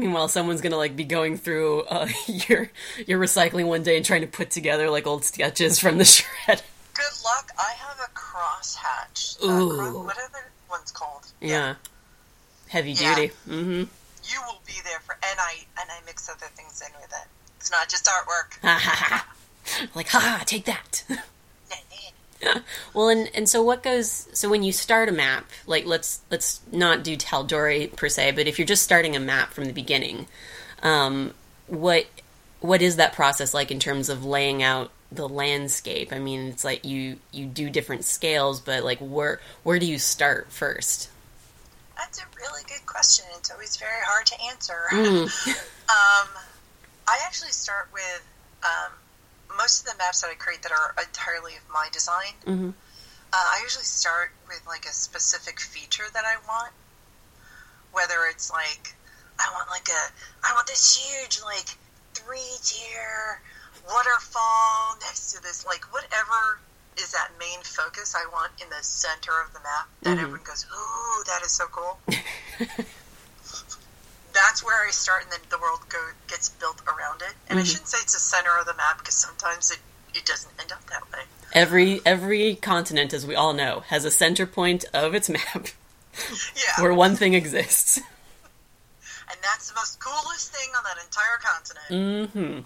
[0.00, 2.70] Meanwhile, someone's gonna like be going through uh, your
[3.06, 6.62] your recycling one day and trying to put together like old sketches from the shred.
[6.94, 7.50] good luck.
[7.58, 9.42] I have a crosshatch.
[9.44, 9.76] Uh, Ooh.
[9.76, 10.38] cro- what are the
[10.70, 11.26] ones called?
[11.40, 11.74] Yeah,
[12.68, 13.14] heavy Yeah.
[13.14, 13.32] duty.
[13.46, 13.82] Mm-hmm.
[14.32, 17.28] You will be there for, and I and I mix other things in with it.
[17.58, 18.58] It's not just artwork.
[18.62, 19.26] Ha ha ha.
[19.94, 20.89] Like, ha, take that.
[22.94, 24.28] Well, and and so what goes?
[24.32, 28.46] So when you start a map, like let's let's not do Tal'Dorei per se, but
[28.46, 30.26] if you're just starting a map from the beginning,
[30.82, 31.34] um,
[31.66, 32.06] what
[32.60, 36.12] what is that process like in terms of laying out the landscape?
[36.12, 39.98] I mean, it's like you you do different scales, but like where where do you
[39.98, 41.10] start first?
[41.96, 43.26] That's a really good question.
[43.36, 44.80] It's always very hard to answer.
[44.90, 45.66] Mm.
[45.90, 46.28] Um,
[47.08, 48.24] I actually start with
[48.62, 48.92] um,
[49.56, 52.34] most of the maps that I create that are entirely of my design.
[52.46, 52.74] Mhm.
[53.32, 56.72] Uh, I usually start with like a specific feature that I want,
[57.92, 58.94] whether it's like
[59.38, 60.12] I want like a
[60.46, 61.76] I want this huge like
[62.14, 63.40] three tier
[63.88, 66.58] waterfall next to this like whatever
[66.96, 70.22] is that main focus I want in the center of the map that Mhm.
[70.22, 71.98] everyone goes ooh that is so cool
[74.32, 77.34] that's where I start, and then the world go, gets built around it.
[77.48, 77.66] And I Mhm.
[77.66, 79.78] shouldn't say it's the center of the map because sometimes it,
[80.14, 81.24] it doesn't end up that way.
[81.52, 85.68] Every every continent, as we all know, has a center point of its map
[86.54, 87.96] Yeah, where one thing exists.
[87.98, 91.88] and that's the most coolest thing on that entire continent.
[91.90, 92.38] Mm-hmm.
[92.38, 92.64] And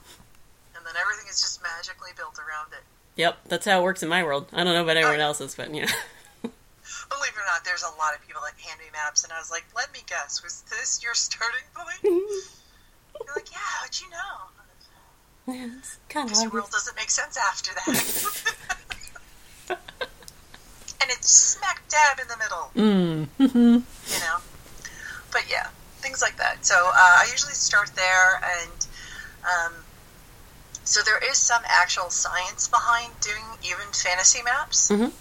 [0.77, 2.83] and then everything is just magically built around it.
[3.17, 4.49] Yep, that's how it works in my world.
[4.53, 5.25] I don't know about everyone Oh.
[5.29, 5.91] else's, but yeah.
[7.09, 9.39] Believe it or not, there's a lot of people that hand me maps, and I
[9.39, 14.11] was like, "Let me guess, was this your starting point?" You're like, "Yeah, how'd you
[14.11, 14.51] know?"
[15.47, 18.47] it's kind of Because your world doesn't make sense after that.
[21.01, 23.29] and it's smack dab in the middle, Mm.
[23.39, 24.39] you know.
[25.31, 26.65] But yeah, things like that.
[26.65, 28.87] So uh, I usually start there, and
[29.45, 29.73] um,
[30.85, 34.91] so there is some actual science behind doing even fantasy maps.
[34.91, 35.13] Mhm.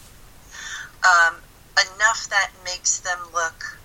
[1.04, 1.36] Um,
[1.78, 3.80] enough that makes them look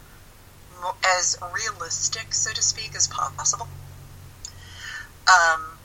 [1.04, 3.68] as realistic, so to speak, as possible.
[5.26, 5.78] Um,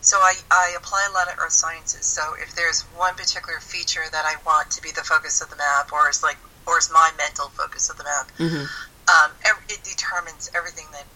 [0.00, 2.04] so I, I apply a lot of earth sciences.
[2.04, 5.56] So if there's one particular feature that I want to be the focus of the
[5.56, 8.68] map, or is like, or is my mental focus of the map, Mhm.
[9.08, 9.30] um,
[9.68, 11.06] it determines everything that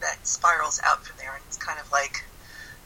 [0.00, 1.34] that spirals out from there.
[1.34, 2.24] And it's kind of like,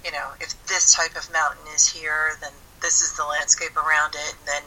[0.04, 4.14] you know, if this type of mountain is here, then this is the landscape around
[4.14, 4.62] it, and then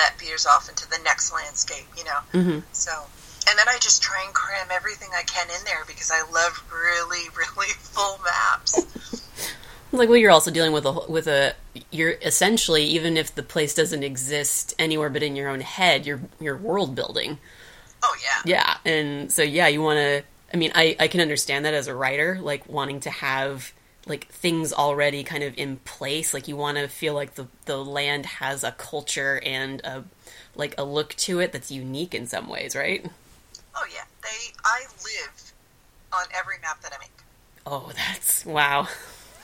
[0.00, 1.86] that veers off into the next landscape.
[1.96, 2.62] You know, Mhm.
[2.72, 2.92] so.
[3.48, 6.62] And then I just try and cram everything I can in there because I love
[6.72, 8.78] really, really full maps.
[9.92, 11.56] Like, well, you're also dealing with a with a.
[11.90, 16.20] You're essentially, even if the place doesn't exist anywhere but in your own head, you're
[16.38, 17.38] you're world building.
[18.04, 18.42] Oh yeah,
[18.84, 20.22] Yeah, and so yeah, you want to.
[20.54, 23.72] I mean, I I can understand that as a writer, like wanting to have
[24.10, 26.34] like things already kind of in place.
[26.34, 30.04] Like you want to feel like the the land has a culture and a
[30.54, 33.06] like a look to it that's unique in some ways, right?
[33.76, 34.02] oh yeah.
[34.22, 35.52] They, I live
[36.12, 37.10] on every map that I make.
[37.66, 38.88] Oh, that's wow.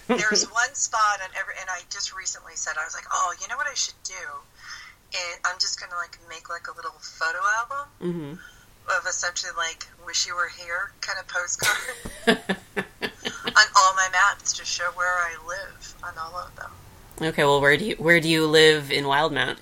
[0.08, 3.48] There's one spot on every, and I just recently said I was like, oh, you
[3.48, 4.12] know what I should do?
[5.14, 8.34] And I'm just gonna like make like a little photo album hmm
[8.88, 12.56] of essentially like "Wish You Were Here" kind of postcard
[13.56, 16.70] on all my maps to show where I live on all of them.
[17.20, 19.56] Okay, well, where do you where do you live in Wildemount?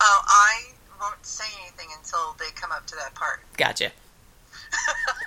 [0.00, 0.64] Oh, I
[1.00, 3.40] won't say anything until they come up to that part.
[3.56, 3.90] Gotcha.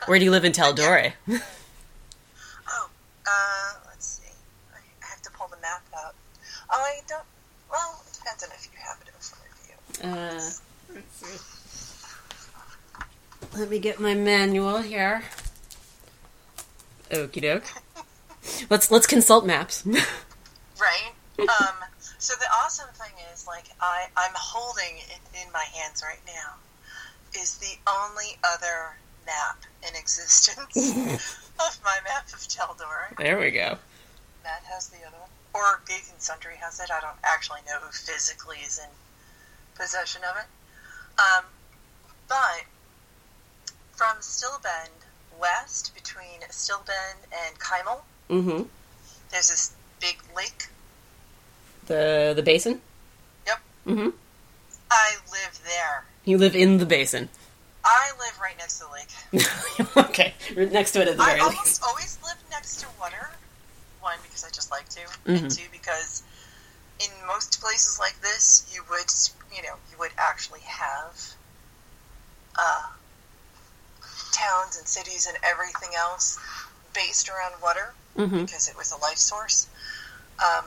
[0.06, 1.14] Where do you live in Tal'Dorei?
[1.28, 2.90] Oh,
[3.28, 4.32] uh, let's see.
[4.74, 6.16] I have to pull the map up.
[6.72, 7.24] Oh, I don't.
[7.70, 9.76] Well, it depends on if you have it in front of you.
[10.10, 10.50] Uh,
[10.94, 11.38] let's see.
[13.60, 15.24] Let me get my manual here.
[17.12, 17.66] Okie doke.
[18.70, 19.86] Let's let's consult maps.
[20.82, 21.14] Right?
[21.38, 21.76] um,
[22.18, 26.56] so the awesome thing is, like, I, I'm holding it in my hands right now,
[27.40, 28.98] is the only other
[29.28, 30.76] map in existence
[31.60, 33.16] of my map of Tal'Dorei.
[33.18, 33.78] there we go.
[34.44, 35.30] Matt has the other one.
[35.54, 36.90] Or and Sundry has it.
[36.90, 38.90] I don't actually know who physically is in
[39.76, 40.48] possession of it.
[41.20, 41.46] Um,
[42.28, 42.66] but
[43.94, 44.90] from Stilben
[45.40, 47.16] west, between Stilben
[47.46, 48.64] and Kymal, Mm-hmm.
[49.32, 50.68] there's this big lake.
[51.88, 52.82] The the basin.
[53.48, 53.60] Yep.
[53.88, 54.10] Mm-hmm.
[54.90, 56.06] I live there.
[56.26, 57.30] You live in the basin.
[57.84, 59.98] I live right next to the lake.
[60.10, 60.34] okay,
[60.72, 61.84] next to it at the I very almost least.
[61.84, 63.30] always live next to water.
[64.02, 65.42] One, because I just like to, Mhm.
[65.44, 66.24] and two, because
[67.00, 69.12] in most places like this, you would,
[69.56, 71.34] you know, you would actually have
[72.58, 72.84] uh,
[74.32, 76.40] towns and cities and everything else
[76.94, 78.42] based around water Mm-hmm.
[78.42, 79.68] because it was a life source.
[80.44, 80.66] Um,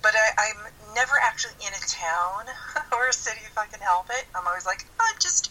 [0.00, 2.46] but I, I'm never actually in a town
[2.92, 4.24] or a city if I can help it.
[4.34, 5.50] I'm always like, oh, just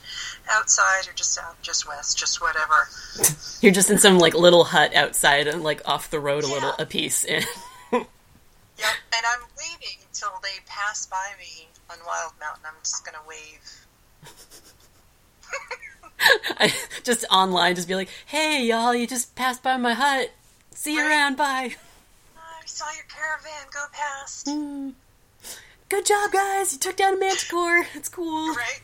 [0.49, 2.87] outside or just south, just west, just whatever.
[3.61, 6.73] You're just in some like little hut outside and like off the road a little
[6.79, 7.23] a piece.
[8.79, 12.63] Yep, and I'm waiting until they pass by me on Wild Mountain.
[12.67, 13.87] I'm just gonna wave.
[16.59, 20.31] I just online just be like, "Hey y'all, you just passed by my hut.
[20.71, 21.09] See you Right.
[21.11, 21.37] around.
[21.37, 21.75] Bye."
[22.37, 24.47] I saw your caravan go past.
[24.47, 24.93] Mm.
[25.89, 26.73] Good job, guys.
[26.73, 27.85] You took down a manticore.
[27.95, 28.53] It's cool.
[28.55, 28.81] Right?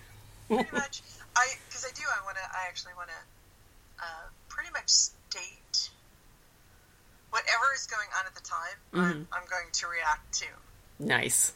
[0.47, 1.01] Pretty much.
[1.35, 2.03] I because I do.
[2.07, 2.43] I want to.
[2.43, 4.03] I actually want to.
[4.03, 4.05] Uh,
[4.49, 5.89] pretty much state
[7.29, 8.77] whatever is going on at the time.
[8.93, 10.45] I'm, I'm going to react to.
[10.99, 11.53] Nice.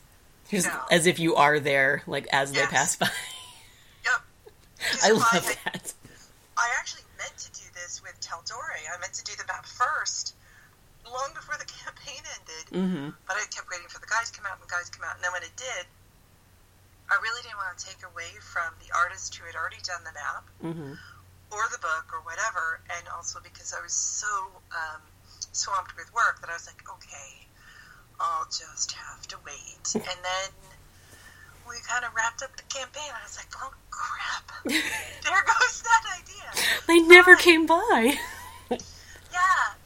[0.49, 3.09] Just as if you are there, like as they pass by.
[4.05, 4.21] Yep.
[5.03, 5.93] I love that.
[6.57, 8.81] I actually meant to do this with Tal'Dorei.
[8.89, 10.33] I meant to do the map first,
[11.05, 12.65] long before the campaign ended.
[12.73, 13.07] Mm-hmm.
[13.29, 15.05] But I kept waiting for the guys to come out and the guys to come
[15.05, 15.15] out.
[15.15, 15.85] And then when it did,
[17.07, 20.11] I really didn't want to take away from the artist who had already done the
[20.17, 20.93] map Mm-hmm.
[21.53, 22.81] or the book or whatever.
[22.89, 24.27] And also because I was so
[24.73, 25.01] um,
[25.53, 27.29] swamped with work that I was like, okay,
[28.19, 29.85] I'll just have to wait.
[29.95, 30.49] and then
[31.69, 33.09] we kind of wrapped up the campaign.
[33.09, 36.63] I was like, oh crap, there goes that idea.
[36.87, 38.15] They never came by.
[38.69, 38.77] Yeah,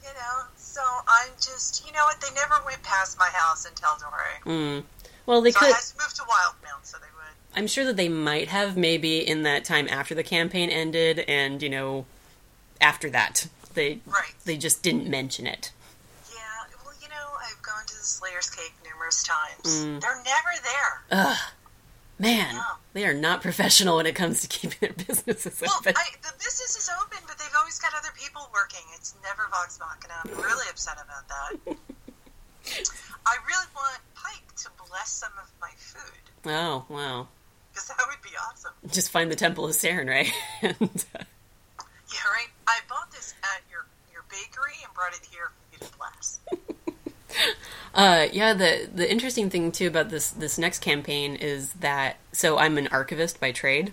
[0.04, 0.44] you know.
[0.58, 2.20] So I'm just just, you know what?
[2.22, 4.41] They never went past my house in Tal'Dorei.
[4.46, 4.84] Mm.
[5.26, 5.65] Well, they So could.
[5.70, 7.58] I had to move to Wildemount, so they would.
[7.60, 11.62] I'm sure that they might have maybe in that time after the campaign ended, and
[11.62, 12.06] you know,
[12.80, 14.34] after that they Right.
[14.46, 15.72] they just didn't mention it.
[16.34, 16.39] Yeah,
[16.86, 19.84] well, you know, I've gone to the Slayer's Take numerous times.
[19.84, 20.00] Mm.
[20.02, 21.02] They're never there.
[21.12, 21.38] Ugh,
[22.22, 22.64] man, Yeah.
[22.94, 25.94] they are not professional when it comes to keeping their businesses Well, open.
[25.98, 28.82] I, the business is open, but they've always got other people working.
[28.96, 30.14] It's never Vox Machina.
[30.24, 31.76] I'm really upset about that.
[33.26, 37.28] I really want Pike to bless some of my food, Oh wow,
[37.72, 38.72] because that would be awesome.
[38.92, 40.30] just find the Temple of Sarenrae.
[40.62, 41.24] and, uh,
[42.14, 42.50] Yeah, right?
[42.68, 46.40] I bought this at your, your bakery and brought it here for you to bless.
[47.94, 52.58] Uh, yeah, the the interesting thing too about this this next campaign is that so
[52.58, 53.91] I'm an archivist by trade,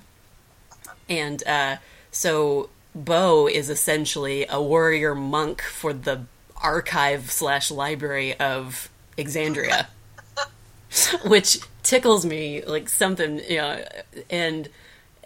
[1.09, 1.79] and uh,
[2.13, 6.27] so Beau is essentially a warrior monk for the
[6.63, 9.87] archive slash library of Exandria,
[11.27, 13.85] which tickles me like something, you know,
[14.31, 14.69] and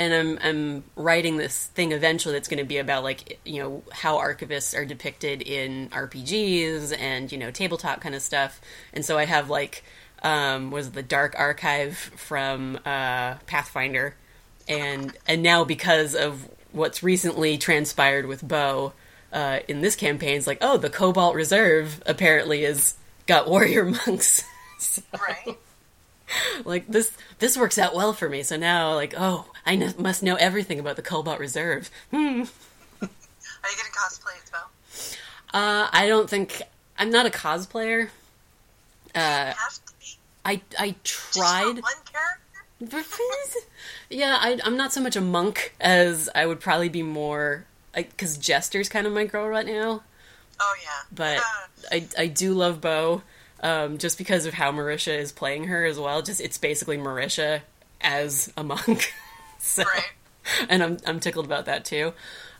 [0.02, 3.82] and I'm I'm writing this thing eventually that's going to be about like you know
[3.92, 8.60] how archivists are depicted in RPGs and you know tabletop kind of stuff.
[8.92, 9.84] And so I have like
[10.22, 14.16] um was the Dark Archive from uh Pathfinder
[14.68, 18.92] and and now because of what's recently transpired with Beau
[19.32, 22.94] uh in this campaign it's like oh the Cobalt Reserve apparently is
[23.26, 24.44] got warrior monks.
[24.78, 25.58] So- Right?
[26.64, 30.34] like this this works out well for me so now like oh i must know
[30.36, 32.16] everything about the cobalt reserve hmm.
[33.64, 34.70] Are you going to cosplay as well?
[35.54, 36.62] uh i don't think
[36.98, 38.08] i'm not a cosplayer
[39.14, 39.54] uh have
[39.86, 40.06] to be.
[40.44, 41.82] i i tried one
[42.80, 43.04] character?
[44.10, 48.36] yeah I, i'm not so much a monk as i would probably be more because
[48.38, 50.02] jester's kind of my girl right now
[50.64, 50.88] Oh, yeah.
[51.12, 53.22] but Uh, I, I do love Beau,
[53.64, 56.22] um, just because of how Marisha is playing her as well.
[56.22, 57.62] Just it's basically Marisha
[58.00, 59.12] as a monk,
[59.62, 60.12] so Right.
[60.68, 62.12] and I'm I'm tickled about that too.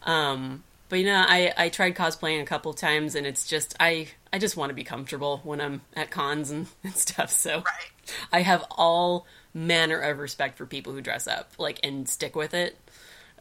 [0.04, 4.08] Um, but you know, I I tried cosplaying a couple times, and it's just I
[4.32, 7.30] I just want to be comfortable when I'm at cons and, and stuff.
[7.30, 8.14] So right.
[8.32, 12.54] I have all manner of respect for people who dress up, like and stick with
[12.54, 12.76] it.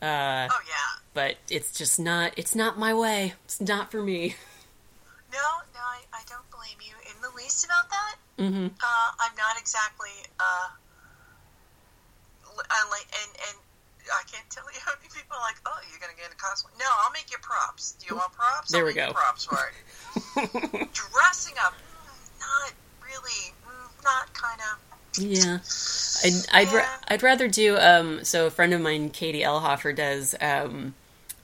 [0.01, 0.99] Uh, Oh, yeah.
[1.13, 3.33] but it's just not it's not my way.
[3.45, 4.35] It's not for me.
[5.31, 5.37] No,
[5.73, 8.15] no, I, I don't blame you in the least about that.
[8.37, 10.67] hmm Uh, I'm not exactly, uh,
[12.69, 13.57] I like, and, and
[14.11, 16.37] I can't tell you how many people are like, oh, you're going to get into
[16.37, 16.77] cosplay.
[16.79, 17.93] No, I'll make you props.
[17.99, 18.71] Do you want props?
[18.71, 19.13] There I'll we make go.
[19.13, 20.93] props for it.
[20.93, 24.77] Dressing up, mm, not really, mm, not kind of.
[25.17, 25.59] Yeah,
[26.23, 28.23] I'd I'd, ra- I'd rather do um.
[28.23, 30.93] So a friend of mine, Katie Elhofer, does um,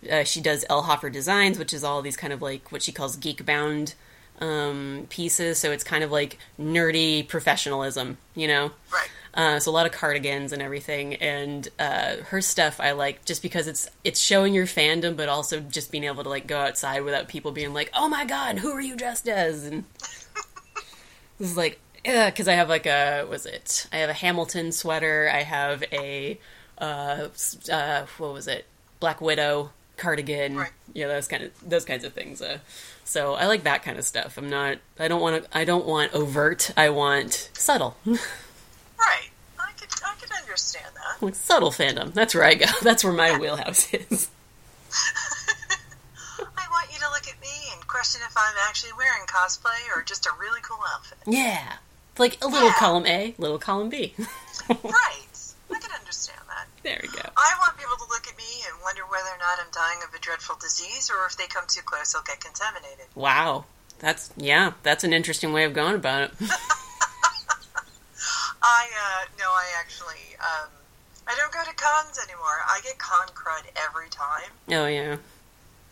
[0.10, 3.17] uh, she does Elhofer Designs, which is all these kind of like what she calls
[3.17, 3.93] geek bound
[4.39, 5.58] um pieces.
[5.58, 8.71] So it's kind of like nerdy professionalism, you know.
[8.91, 9.10] Right.
[9.38, 13.43] Uh, so a lot of cardigans and everything, and uh, her stuff I like just
[13.43, 17.04] because it's it's showing your fandom, but also just being able to like go outside
[17.04, 19.84] without people being like, "Oh my god, who are you dressed as?" And
[21.38, 23.86] this is like, because I have like a was it?
[23.93, 25.30] I have a Hamilton sweater.
[25.32, 26.39] I have a
[26.80, 27.28] uh,
[27.71, 28.65] uh, what was it?
[29.00, 30.56] Black Widow cardigan.
[30.56, 30.71] Right.
[30.93, 32.41] Yeah, those kind of those kinds of things.
[32.41, 32.58] Uh,
[33.04, 34.39] so I like that kind of stuff.
[34.39, 34.80] I'm not.
[34.97, 35.56] I don't want to.
[35.56, 36.71] I don't want overt.
[36.76, 37.97] I want subtle.
[38.99, 39.29] Right.
[39.60, 41.23] I could, I could understand that.
[41.23, 42.13] like subtle fandom.
[42.13, 42.65] That's where I go.
[42.81, 44.29] That's where my wheelhouse is.
[46.39, 50.03] I want you to look at me and question if I'm actually wearing cosplay or
[50.03, 51.17] just a really cool outfit.
[51.25, 51.73] Yeah,
[52.17, 52.75] like a little Yeah.
[52.77, 54.13] column A, little column B.
[54.69, 55.23] right.
[55.69, 56.65] I can understand that.
[56.83, 57.21] there we go.
[57.36, 60.13] I want people to look at me and wonder whether or not I'm dying of
[60.15, 63.05] a dreadful disease or if they come too close, they'll get contaminated.
[63.15, 63.65] Wow,
[63.99, 66.31] that's yeah, that's an interesting way of going about it.
[68.67, 70.67] I, uh, no, I actually, um,
[71.25, 72.60] I don't go to cons anymore.
[72.67, 74.51] I get con crud every time.
[74.75, 75.15] oh yeah.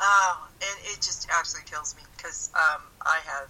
[0.02, 3.48] Oh, and it just absolutely kills me because um, I have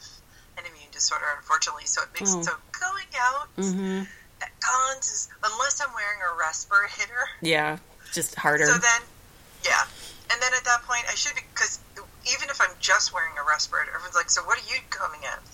[0.59, 1.85] an immune disorder, unfortunately.
[1.85, 2.39] So it makes Oh.
[2.39, 4.03] it so going out hmm
[4.41, 7.25] at cons is unless I'm wearing a respirator.
[7.41, 7.77] Yeah,
[8.13, 8.65] just harder.
[8.67, 9.01] So then,
[9.65, 9.85] yeah,
[10.31, 11.79] and then at that point, I should be because
[12.29, 15.49] even if I'm just wearing a respirator, everyone's like, "So what are you coming as?"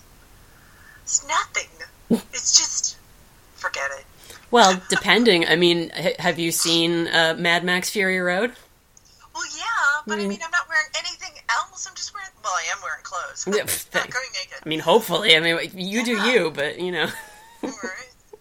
[1.04, 1.70] It's nothing.
[2.32, 2.96] it's just
[3.62, 4.04] forget it.
[4.50, 5.46] well, depending.
[5.46, 8.52] I mean, have you seen uh, Mad Max Fury Road?
[9.34, 10.28] Well, yeah, but I Mm.
[10.28, 11.86] mean, I'm not wearing anything else.
[11.88, 12.28] I'm just wearing.
[12.44, 13.44] Well, I am wearing clothes.
[13.46, 14.58] Yeah, not going naked.
[14.64, 15.34] I mean, hopefully.
[15.36, 17.06] I mean, you do you, but you know.
[17.62, 17.72] Right?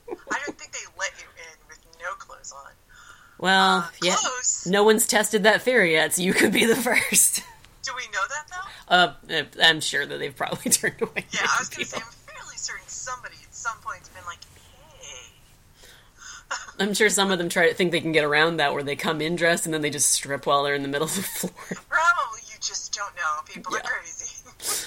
[0.09, 2.71] I don't think they let you in with no clothes on.
[3.37, 4.15] Well, yeah.
[4.15, 4.67] Close.
[4.67, 7.43] No one's tested that theory yet, so you could be the first.
[7.83, 9.37] Do we know that though?
[9.37, 11.25] Uh, I'm sure that they've probably turned away.
[11.31, 11.97] Yeah, I was going to say.
[11.97, 14.39] I'm fairly certain somebody at some point's been like.
[16.81, 18.95] I'm sure some of them try to think they can get around that, where they
[18.95, 21.21] come in dressed and then they just strip while they're in the middle of the
[21.21, 21.53] floor.
[21.89, 23.41] Probably you just don't know.
[23.45, 24.27] People are crazy.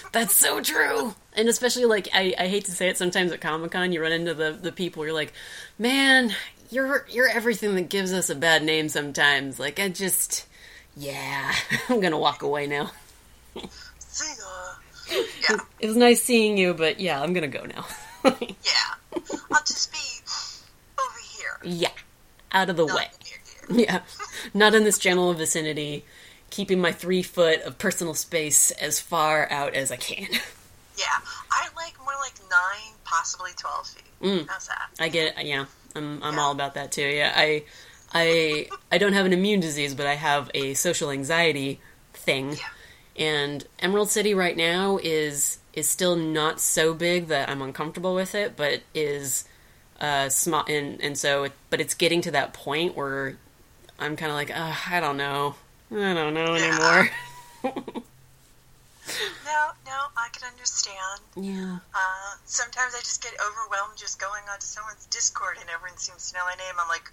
[0.13, 1.15] That's so true.
[1.35, 4.13] And especially like I, I hate to say it sometimes at Comic Con you run
[4.13, 5.33] into the, the people you're like,
[5.79, 6.33] Man,
[6.71, 9.59] you're you're everything that gives us a bad name sometimes.
[9.59, 10.47] Like I just
[10.97, 11.53] yeah,
[11.89, 12.91] I'm gonna walk away now.
[13.99, 15.21] See ya.
[15.51, 17.85] Yeah, It was nice seeing you, but yeah, I'm gonna go now.
[18.25, 18.31] yeah.
[19.51, 19.99] I'll just be.
[21.65, 21.89] Yeah.
[22.53, 23.07] Out of the Not way.
[23.69, 23.85] near you.
[23.89, 24.01] Yeah.
[24.53, 26.05] Not in this general vicinity,
[26.51, 30.29] keeping my three foot of personal space as far out as I can.
[30.97, 31.07] Yeah,
[31.51, 34.05] I like more like nine, possibly twelve feet.
[34.23, 34.47] Mm.
[34.49, 34.91] How's that?
[35.01, 35.45] I get it.
[35.45, 35.65] Yeah,
[35.97, 36.41] I'm I'm Yeah.
[36.41, 37.03] all about that too.
[37.03, 37.65] Yeah, I
[38.15, 41.81] I I don't have an immune disease, but I have a social anxiety
[42.12, 42.51] thing.
[42.53, 42.59] Yeah.
[43.27, 48.37] And Emerald City right now is is still not so big that I'm uncomfortable with
[48.37, 49.47] it, but is
[50.01, 53.37] uh small and and so it, but it's getting to that point where
[53.99, 55.55] I'm kind of like, uh, I don't know.
[55.93, 57.11] I don't know anymore.
[59.45, 61.21] No, no, I can understand.
[61.37, 61.79] yeah.
[61.95, 66.39] Uh, sometimes I just get overwhelmed just going onto someone's Discord and everyone seems to
[66.39, 66.75] know my name.
[66.81, 67.11] I'm like,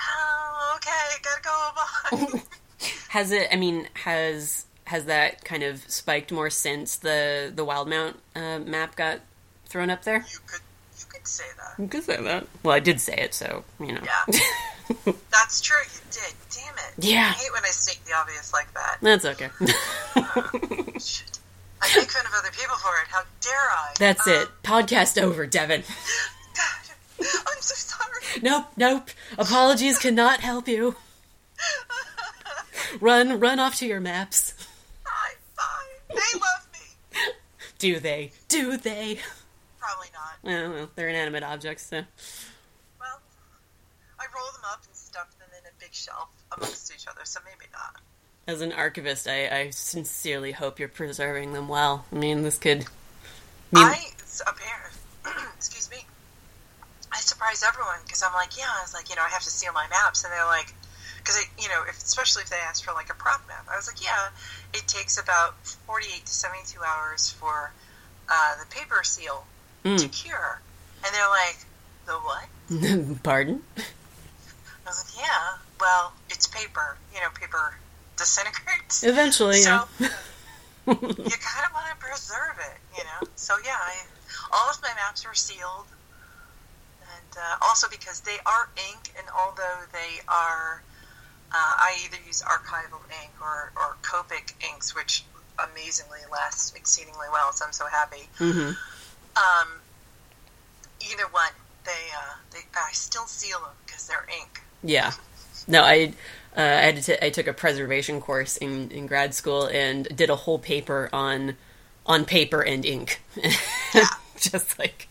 [0.00, 0.92] oh, okay,
[1.22, 2.32] gotta go.
[2.32, 2.42] Bye.
[3.08, 3.48] Has it?
[3.50, 8.94] I mean, has has that kind of spiked more since the the Wildemount uh, map
[8.94, 9.20] got
[9.64, 10.24] thrown up there?
[10.30, 10.60] you could,
[11.26, 11.82] say that.
[11.82, 12.46] You could say that.
[12.62, 14.02] Well, I did say it, so you know.
[14.02, 14.40] Yeah.
[15.30, 15.76] That's true.
[15.82, 16.32] You did.
[16.54, 17.04] Damn it.
[17.04, 17.28] Yeah.
[17.34, 18.98] I hate when I state the obvious like that.
[19.02, 19.50] That's okay.
[20.98, 21.38] Shit.
[21.82, 23.08] I make fun of other people for it.
[23.08, 23.92] How dare I?
[23.98, 24.48] That's Uh, it.
[24.62, 25.84] Podcast over, Deven.
[26.56, 28.40] God, I'm so sorry.
[28.42, 29.10] Nope, nope.
[29.38, 30.96] Apologies cannot help you.
[33.00, 34.54] Run, run off to your maps.
[35.04, 36.16] Fine, fine.
[36.16, 37.32] They love me.
[37.78, 38.32] Do they?
[38.48, 39.18] Do they?
[39.86, 40.52] Probably not.
[40.52, 40.96] I don't.
[40.96, 42.02] They're inanimate objects, so.
[42.98, 43.20] Well,
[44.18, 47.38] I roll them up and stuff them in a big shelf amongst each other, so
[47.44, 48.00] maybe not.
[48.48, 52.04] As an archivist, I, I sincerely hope you're preserving them well.
[52.10, 52.78] I mean, this could.
[52.78, 54.90] mean, I, it's a pair.
[55.56, 55.98] excuse me.
[57.12, 59.50] I surprise everyone because I'm like, yeah, I was like, you know, I have to
[59.50, 60.74] seal my maps, and they're like,
[61.18, 63.86] because you know, if, especially if they ask for like a prop map, I was
[63.86, 64.30] like, yeah,
[64.74, 65.54] it takes about
[65.86, 67.70] 48 to 72 hours for
[68.28, 69.46] uh, the paper seal
[69.98, 70.12] to Mm.
[70.12, 70.60] cure,
[71.04, 71.58] and they're like,
[72.06, 73.22] the what?
[73.22, 73.62] Pardon?
[73.76, 73.82] I
[74.90, 77.74] was like, yeah, well, it's paper, you know, paper
[78.16, 79.02] disintegrates.
[79.04, 79.84] Eventually, So yeah.
[80.86, 83.28] you kind of want to preserve it, you know.
[83.36, 83.94] So yeah, I,
[84.52, 85.86] all of my maps are sealed,
[87.02, 90.82] and uh, also because they are ink, and although they are,
[91.52, 95.24] uh, I either use archival ink or or Copic inks, which
[95.58, 97.52] amazingly last exceedingly well.
[97.52, 98.28] So I'm so happy.
[98.38, 98.70] hmm
[99.36, 99.68] Um,
[101.00, 101.52] either one,
[101.84, 104.62] they uh, they I still seal them because they're ink.
[104.82, 105.12] Yeah.
[105.68, 106.12] No, I
[106.56, 110.08] uh, I had to t- I took a preservation course in, in grad school and
[110.16, 111.56] did a whole paper on
[112.06, 113.20] on paper and ink.
[113.94, 114.06] yeah.
[114.38, 115.08] Just like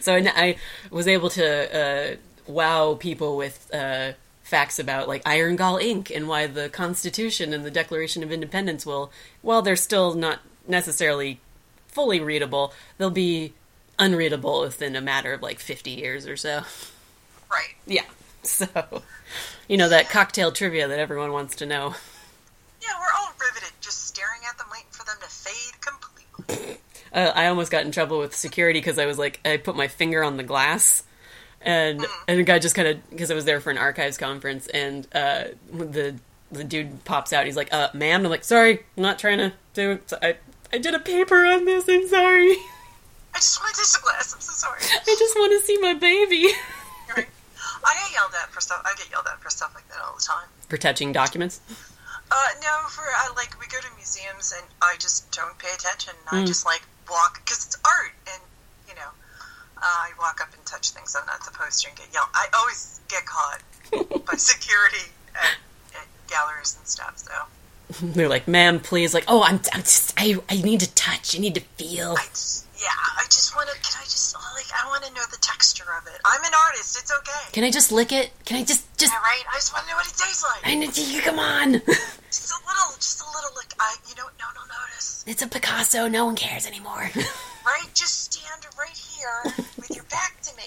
[0.00, 0.56] so, I, I
[0.90, 2.16] was able to uh,
[2.46, 4.12] wow people with uh,
[4.42, 8.86] facts about like iron gall ink and why the Constitution and the Declaration of Independence
[8.86, 9.12] will,
[9.42, 11.40] while they're still not necessarily
[11.86, 13.52] fully readable, they'll be
[13.98, 16.62] unreadable within a matter of like fifty years or so.
[17.50, 17.74] Right.
[17.86, 18.04] Yeah.
[18.42, 19.02] So,
[19.68, 21.94] you know, that cocktail trivia that everyone wants to know.
[22.80, 26.78] Yeah, we're all riveted, just staring at them, waiting for them to fade completely.
[27.12, 29.88] Uh, I almost got in trouble with security because I was like, I put my
[29.88, 31.02] finger on the glass.
[31.60, 34.68] And and the guy just kind of because I was there for an archives conference
[34.68, 36.14] and uh, the
[36.52, 39.52] the dude pops out he's like uh ma'am I'm like sorry I'm not trying to
[39.74, 40.36] do it I
[40.72, 42.56] I did a paper on this I'm sorry
[43.38, 44.34] I just want to the glass.
[44.34, 44.80] I'm so sorry.
[44.82, 46.50] I just want to see my baby
[47.14, 47.28] Right.
[47.86, 48.82] I get yelled at for stuff.
[48.84, 50.48] I get yelled at for stuff like that all the time.
[50.68, 55.30] for touching documents Uh, no, for I like we go to museums and I just
[55.30, 56.14] don't pay attention.
[56.32, 56.46] I Mm.
[56.48, 58.42] just like walk because it's art, and
[58.88, 59.10] you know,
[59.78, 62.28] uh, I walk up and touch things I'm not supposed to and get yelled.
[62.34, 63.62] I always get caught
[64.26, 65.56] by security at,
[65.94, 67.16] at galleries and stuff.
[67.18, 67.32] So
[68.02, 71.38] they're like ma'am please like oh I'm, I'm just I I need to touch I
[71.38, 73.74] need to feel I just, yeah, I just want to.
[73.82, 76.20] Can I just like I want to know the texture of it.
[76.24, 76.98] I'm an artist.
[77.00, 77.52] It's okay.
[77.52, 79.42] can I just lick it can I just just Yeah, right.
[79.50, 80.66] I just want to know what it tastes like.
[80.66, 81.72] I need to come on
[82.30, 83.50] Just a little, just a little.
[83.56, 85.24] Like I, you know, no, no, notice.
[85.26, 86.08] It's a Picasso.
[86.08, 87.10] No one cares anymore.
[87.66, 87.88] Right?
[87.92, 90.62] Just stand right here with your back to me.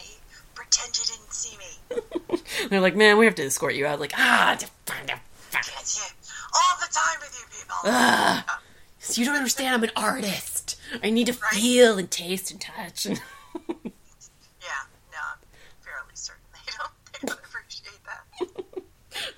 [0.53, 2.37] Pretend you didn't see me.
[2.69, 3.99] They're like, man, we have to escort you out.
[3.99, 5.09] Like, ah, just- fuck,
[5.49, 5.63] fuck.
[5.63, 6.13] Can't?
[6.53, 8.53] All the time with you people.
[8.99, 9.73] So you don't understand.
[9.73, 10.50] I'm an artist.
[11.03, 11.53] I need to Right.
[11.53, 13.05] feel and taste and touch.
[13.05, 13.21] And
[14.61, 14.81] Yeah,
[15.11, 15.39] no, I'm
[15.81, 18.65] fairly certain they don't, they don't appreciate that.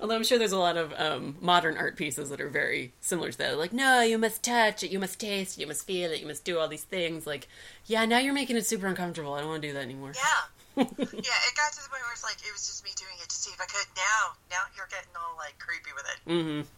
[0.00, 3.32] Although I'm sure there's a lot of um, modern art pieces that are very similar
[3.32, 3.58] to that.
[3.58, 6.26] Like, no, you must touch it, you must taste it, you must feel it, you
[6.26, 7.26] must do all these things.
[7.26, 7.48] Like,
[7.86, 9.34] yeah, now you're making it super uncomfortable.
[9.34, 10.12] I don't want to do that anymore.
[10.14, 10.44] Yeah.
[10.76, 13.28] yeah, it got to the point where it's like it was just me doing it
[13.28, 13.86] to see if I could.
[13.96, 16.30] Now, now you're getting all like creepy with it.
[16.30, 16.68] Mm-hmm.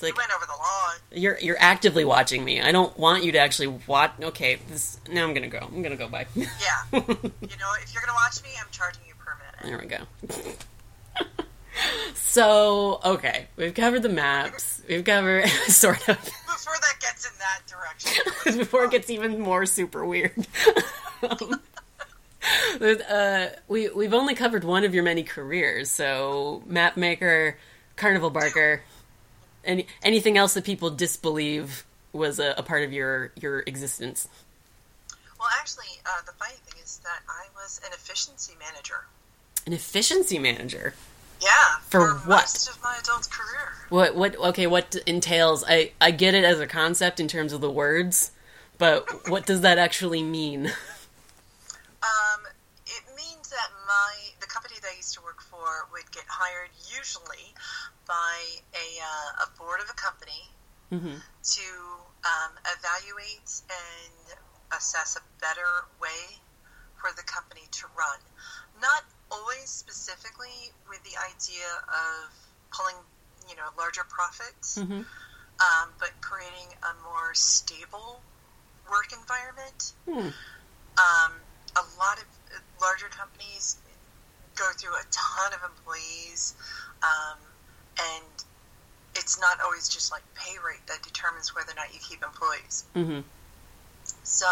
[0.00, 0.94] It's You like went over the lawn.
[1.12, 2.60] you're you're actively watching me.
[2.60, 4.12] I don't want you to actually watch.
[4.20, 5.58] Okay, this now I'm gonna go.
[5.58, 6.08] I'm gonna go.
[6.08, 6.26] Bye.
[6.34, 6.46] Yeah.
[6.92, 9.62] you know, if you're gonna watch me, I'm charging you per minute.
[9.62, 11.44] There we go.
[12.14, 14.82] so okay, we've covered the maps.
[14.88, 18.58] We've covered sort of Before that gets in that direction.
[18.58, 20.32] before it gets even more super weird.
[21.22, 21.60] um,
[23.08, 25.90] uh, we we've only covered one of your many careers.
[25.90, 27.58] So map maker,
[27.96, 28.82] carnival barker,
[29.70, 34.28] any anything else that people disbelieve was a, a part of your your existence.
[35.38, 39.06] Well, actually, uh, the funny thing is that I was an efficiency manager.
[39.66, 40.94] An efficiency manager.
[41.40, 41.48] Yeah.
[41.88, 42.42] For what?
[42.42, 43.72] most of my adult career.
[43.88, 47.60] What what okay, what entails I I get it as a concept in terms of
[47.60, 48.32] the words,
[48.76, 50.72] but what does that actually mean?
[52.02, 52.40] Um,
[52.86, 56.70] it means that my the company that I used to work for would get hired
[56.96, 57.52] usually
[58.10, 60.50] by a, uh, a board of a company
[60.90, 61.22] Mhm.
[61.54, 61.66] to
[62.26, 64.34] um, evaluate and
[64.72, 66.42] assess a better way
[67.00, 68.18] for the company to run.
[68.80, 72.34] Not always specifically with the idea of
[72.72, 72.96] pulling,
[73.48, 75.06] you know, larger profits, Mhm.
[75.60, 78.22] um, but creating a more stable
[78.90, 79.92] work environment.
[80.04, 80.30] Hmm.
[80.98, 81.40] Um,
[81.76, 82.26] a lot of
[82.80, 83.76] larger companies
[84.56, 86.54] go through a ton of employees,
[87.02, 87.38] um,
[88.00, 88.24] and
[89.16, 92.84] it's not always just like pay rate that determines whether or not you keep employees.
[92.94, 93.24] Mhm.
[94.22, 94.46] So,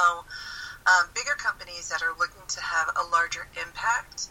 [0.86, 4.28] um, bigger companies that are looking to have a larger impact,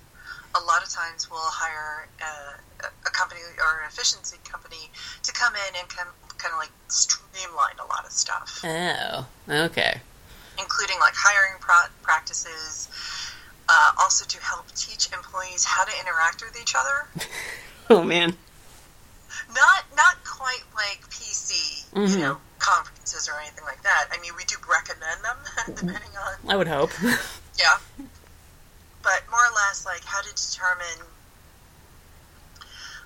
[0.56, 4.90] a lot of times will hire a, a company or an efficiency company
[5.24, 6.08] to come in and come,
[6.38, 10.02] kind of like streamline a lot of stuff, Oh, okay.
[10.60, 12.88] including like hiring pro- practices.
[13.70, 17.08] Uh, also, to help teach employees how to interact with each other.
[17.90, 18.36] Oh man.
[19.58, 22.10] Not not quite like PC, Mhm.
[22.12, 24.06] you know, conferences or anything like that.
[24.12, 25.38] I mean, we do recommend them
[25.76, 26.92] depending on I would hope.
[27.58, 27.80] Yeah.
[29.02, 31.00] But more or less, like how to determine.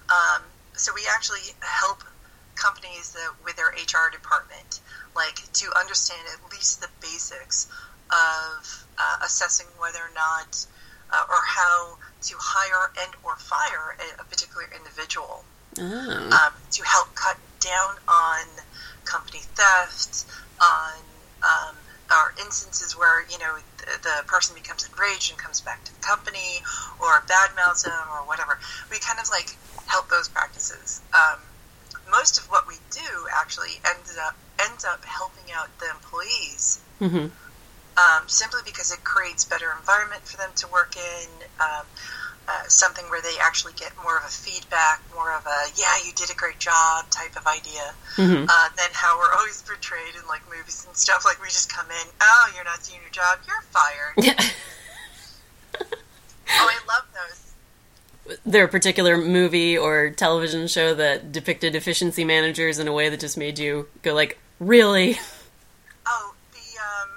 [0.10, 0.42] Um,
[0.76, 2.04] so we actually help
[2.56, 4.82] companies that, with their HR department,
[5.16, 7.68] like to understand at least the basics
[8.12, 10.66] of uh, assessing whether or not,
[11.14, 15.46] uh, or how to hire and or fire a, a particular individual
[15.80, 16.30] oh.
[16.32, 18.46] um, to help cut down on
[19.06, 20.26] company theft,
[20.62, 21.00] on
[21.44, 21.76] um,
[22.12, 26.02] or instances where you know the, the person becomes enraged and comes back to the
[26.02, 26.62] company,
[27.00, 28.60] or badmouths them, or whatever.
[28.90, 29.56] We kind of like
[29.88, 31.02] help those practices.
[31.14, 31.40] Um,
[32.10, 34.36] most of what we do actually ends up
[34.68, 37.28] ends up helping out the employees hmm
[37.98, 41.30] um, simply because it creates better environment for them to work in.
[41.60, 41.86] Um,
[42.52, 46.12] uh, something where they actually get more of a feedback, more of a "yeah, you
[46.14, 50.28] did a great job" type of idea, hmm uh, than how we're always portrayed in
[50.28, 51.24] like movies and stuff.
[51.26, 54.14] Like we just come in, oh, you're not doing your job, you're fired.
[54.18, 54.36] Yeah.
[55.82, 58.38] oh, I love those.
[58.46, 63.20] there a particular movie or television show that depicted efficiency managers in a way that
[63.20, 65.18] just made you go like, really?
[66.08, 67.10] Oh, the um,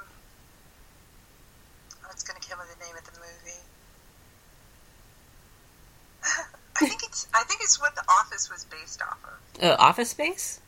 [2.05, 3.61] oh, it's gonna kill me the name of the movie.
[6.81, 9.63] I think it's I think it's what The Office was based off of.
[9.65, 10.61] Uh, office Space?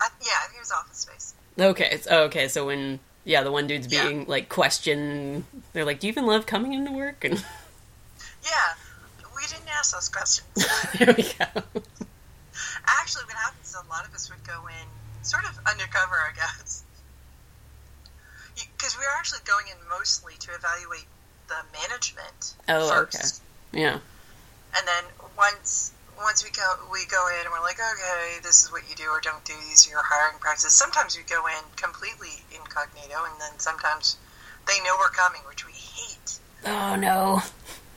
[0.00, 1.34] I, yeah, I think it was Office Space.
[1.60, 2.48] Okay, it's, oh, okay.
[2.48, 4.06] So when yeah, the one dude's Yeah.
[4.08, 7.34] being like questioned, they're like, "Do you even love coming into work?" And
[8.44, 8.74] Yeah,
[9.36, 10.46] we didn't ask those questions.
[10.98, 11.62] there we go.
[12.86, 14.86] Actually, what happens is a lot of us would go in
[15.24, 16.82] sort of undercover, I guess,
[18.76, 21.04] because we were actually going in mostly to evaluate
[21.48, 23.42] the management Oh, first.
[23.72, 23.98] Yeah.
[24.76, 25.04] and then
[25.38, 26.62] once once we go
[26.92, 29.54] we go in and we're like, okay, this is what you do or don't do.
[29.68, 30.72] These are your hiring practices.
[30.72, 34.16] Sometimes we go in completely incognito, and then sometimes
[34.66, 36.38] they know we're coming, which we hate.
[36.66, 37.40] Oh no.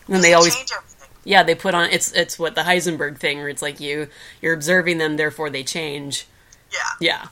[0.07, 1.09] And they always change everything.
[1.23, 4.07] yeah they put on it's it's what the Heisenberg thing where it's like you
[4.41, 6.27] you're observing them therefore they change.
[6.71, 6.79] Yeah.
[6.99, 7.27] Yeah.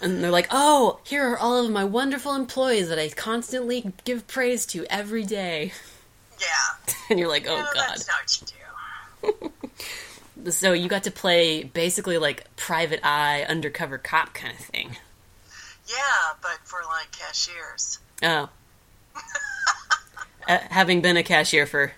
[0.00, 4.26] And they're like, oh, here are all of my wonderful employees that I constantly give
[4.26, 5.72] praise to every day.
[6.40, 6.94] Yeah.
[7.10, 7.98] And you're like, oh, no, God.
[10.50, 14.96] So you got to play basically like private eye, undercover cop kind of thing.
[15.86, 18.00] Yeah, but for like cashiers.
[18.24, 18.48] Oh.
[20.48, 21.92] uh, having been a cashier for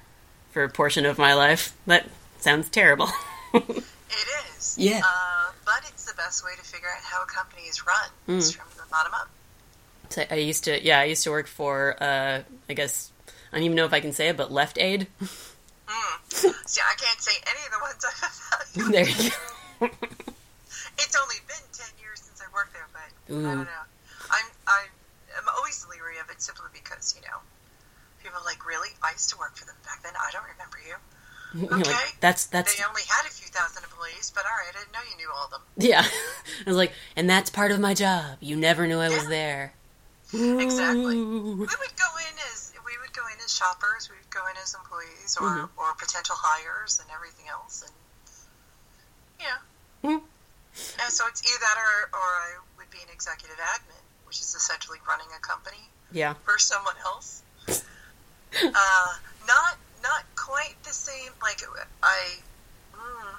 [0.50, 2.06] for a portion of my life, that
[2.38, 3.08] sounds terrible.
[3.54, 4.76] It is.
[4.78, 5.00] Yeah.
[5.04, 8.36] Uh, but it's the best way to figure out how a company is run.
[8.38, 8.56] It's Mm.
[8.56, 9.28] from the bottom up.
[10.10, 13.10] So I used to, yeah, I used to work for, uh, I guess,
[13.52, 15.06] I don't even know if I can say it, but Left Aid.
[15.89, 16.68] Mm.
[16.68, 19.91] See, I can't say any of the ones I've there you go.
[20.99, 23.68] It's only been ten years since I worked there, but I don't mm.
[23.68, 23.85] know.
[24.30, 24.80] I'm I
[25.37, 27.39] am always leery of it simply because you know
[28.22, 30.12] people are like really I used to work for them back then.
[30.16, 30.97] I don't remember you.
[31.55, 32.11] You're like, Okay.
[32.20, 35.05] that's that's They only had a few thousand employees, but all right, I didn't know
[35.11, 35.61] you knew all of them.
[35.76, 36.03] yeah.
[36.05, 38.39] I was like, and that's part of my job.
[38.41, 39.74] You never knew I was there.
[40.32, 41.16] Exactly.
[41.16, 41.55] Ooh.
[41.55, 42.63] We would go in as
[43.14, 44.08] would go in as shoppers.
[44.10, 45.70] We would go in as employees or Mhm.
[45.76, 47.92] or potential hires and everything else, and
[49.40, 49.58] yeah.
[50.02, 50.22] Mhm.
[50.98, 54.54] And so it's either that or or I would be an executive admin, which is
[54.54, 56.34] essentially running a company Yeah.
[56.44, 57.42] for someone else.
[57.68, 61.32] uh, not not quite the same.
[61.40, 61.62] Like
[62.02, 62.42] I,
[62.94, 63.34] mm,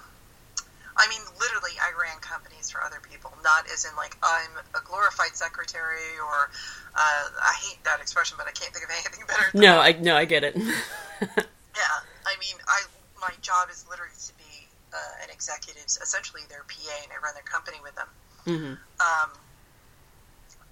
[0.98, 3.34] I mean, literally, I ran companies for other people.
[3.44, 6.50] Not as in like I'm a glorified secretary or
[6.96, 9.52] uh, I hate that expression, but I can't think of anything better.
[9.54, 10.56] No, I no, I get it.
[11.22, 12.88] yeah, I mean, I
[13.20, 17.36] my job is literally to be uh, an executive, essentially their PA, and I run
[17.36, 18.10] their company with them.
[18.46, 18.74] hmm
[19.04, 19.30] Um,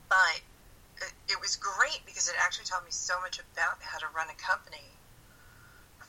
[0.07, 0.39] but
[1.03, 4.27] it, it was great because it actually taught me so much about how to run
[4.31, 4.95] a company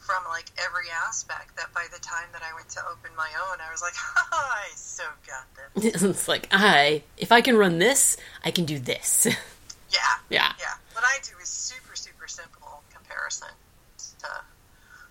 [0.05, 3.59] from like every aspect that by the time that I went to open my own,
[3.67, 3.95] I was like,
[4.33, 5.47] I so got
[5.83, 6.03] this.
[6.05, 9.27] it's like I, if I can run this, I can do this.
[9.91, 10.53] Yeah, yeah.
[10.59, 10.75] yeah.
[10.93, 13.47] What I do is super, super simple in comparison
[13.97, 14.27] to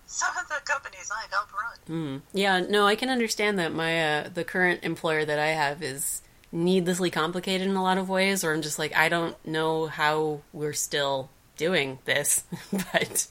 [0.04, 2.20] some of the companies I've helped run.
[2.20, 2.22] Mm.
[2.34, 3.72] Yeah, no, I can understand that.
[3.72, 6.20] My uh, the current employer that I have is
[6.52, 10.40] needlessly complicated in a lot of ways, or I'm just like I don't know how
[10.52, 13.26] we're still doing this, but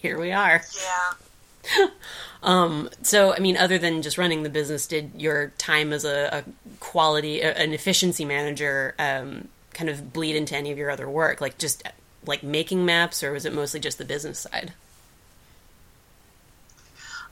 [0.00, 0.62] here we are.
[0.76, 1.88] Yeah.
[2.42, 6.44] Um, so, I mean, other than just running the business, did your time as a,
[6.44, 6.44] a
[6.78, 11.40] quality, a, an efficiency manager, um, kind of bleed into any of your other work,
[11.40, 11.82] like just
[12.26, 14.72] like making maps, or was it mostly just the business side?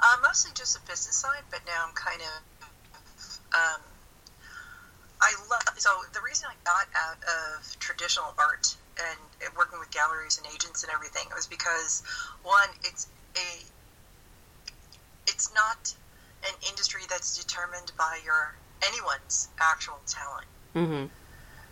[0.00, 2.64] Uh, mostly just the business side, but now I'm kind of.
[3.54, 3.80] Um,
[5.20, 5.62] I love.
[5.78, 10.46] So the reason I got out of traditional art and uh, working with galleries and
[10.54, 12.02] agents and everything It was because
[12.42, 13.64] one, it's a.
[15.26, 15.94] It's not
[16.46, 18.54] an industry that's determined by your
[18.86, 20.46] anyone's actual talent.
[20.74, 21.06] Mm-hmm.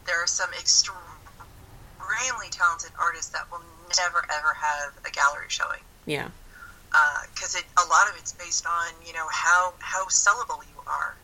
[0.06, 3.62] There are some extremely talented artists that will
[3.96, 6.28] never ever have a gallery showing Yeah.
[7.34, 11.14] because it a lot of it's based on you know how how sellable you are.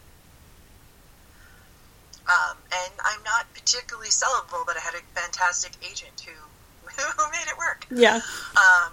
[2.31, 6.31] Um, and I'm not particularly sellable, but I had a fantastic agent who
[6.87, 7.87] who made it work.
[7.91, 8.21] Yeah.
[8.55, 8.93] Um,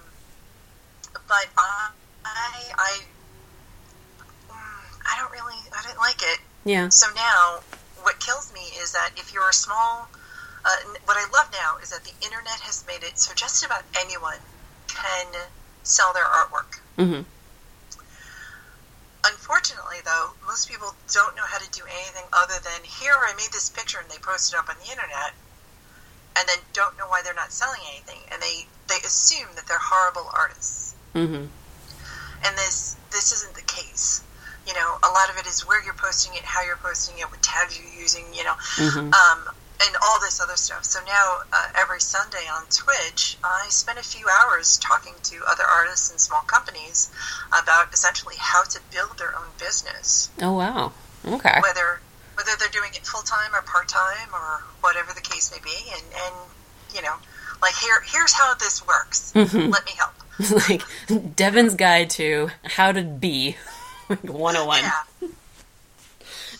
[1.27, 1.89] but I
[2.25, 2.99] I I,
[4.49, 6.39] mm, don't really I didn't like it.
[6.65, 6.89] Yeah.
[6.89, 7.59] So now,
[8.01, 10.07] what kills me is that if you're a small,
[10.65, 10.69] uh,
[11.05, 14.39] what I love now is that the internet has made it so just about anyone
[14.87, 15.27] can
[15.83, 16.79] sell their artwork.
[16.97, 17.21] Mm-hmm.
[19.27, 23.51] Unfortunately, though, most people don't know how to do anything other than here I made
[23.51, 25.33] this picture and they post it up on the internet,
[26.37, 29.81] and then don't know why they're not selling anything, and they they assume that they're
[29.81, 30.95] horrible artists.
[31.15, 31.45] Mm-hmm.
[32.45, 34.21] and this this isn't the case.
[34.67, 37.29] You know, a lot of it is where you're posting it, how you're posting it,
[37.31, 38.25] what tags you're using.
[38.33, 39.13] You know, Mhm.
[39.13, 39.49] um,
[39.85, 40.83] and all this other stuff.
[40.85, 45.63] So now uh, every Sunday on Twitch, I spend a few hours talking to other
[45.63, 47.09] artists and small companies
[47.49, 50.93] about essentially how to build their own business, Oh wow.
[51.25, 51.59] Okay.
[51.61, 51.99] whether
[52.35, 55.75] whether they're doing it full time or part time or whatever the case may be,
[55.91, 56.35] and and
[56.95, 57.15] you know,
[57.61, 59.31] like here here's how this works.
[59.35, 59.71] Mhm.
[59.71, 60.13] Let me help.
[60.69, 63.57] like Deven's guide to how to be
[64.07, 64.79] 101.
[64.81, 65.27] Yeah.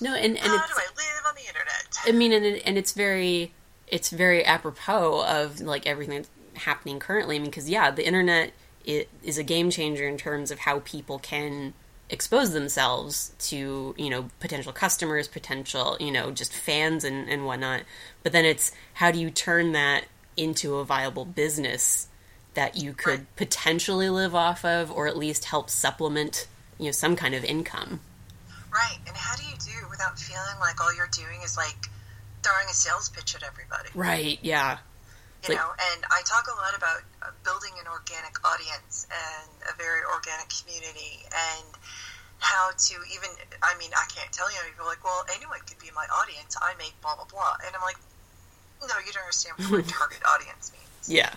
[0.01, 1.97] No, and and How it's do I live on the internet?
[2.05, 3.53] I mean, and and it's very
[3.87, 6.29] it's very apropos of like everything that's
[6.65, 7.35] happening currently.
[7.35, 8.51] I mean, because yeah, the internet
[8.85, 11.73] it is a game changer in terms of how people can
[12.09, 17.83] expose themselves to you know potential customers, potential you know just fans and and whatnot.
[18.23, 22.07] But then it's how do you turn that into a viable business
[22.53, 26.47] that you could potentially live off of, or at least help supplement
[26.79, 27.99] you know some kind of income.
[28.77, 31.89] Right, and how do you do without feeling like all you're doing is like
[32.43, 33.89] throwing a sales pitch at everybody?
[33.95, 34.37] Right?
[34.43, 34.77] Yeah.
[35.47, 39.49] You Like- know, and I talk a lot about uh, building an organic audience and
[39.69, 41.67] a very organic community and
[42.39, 43.29] how to even,
[43.63, 46.55] I mean, I can't tell you, people are like, well, anyone could be my audience.
[46.61, 47.57] I make blah, blah, blah.
[47.65, 47.97] And I'm like,
[48.81, 51.09] no, you don't understand what target audience means.
[51.09, 51.33] Yeah.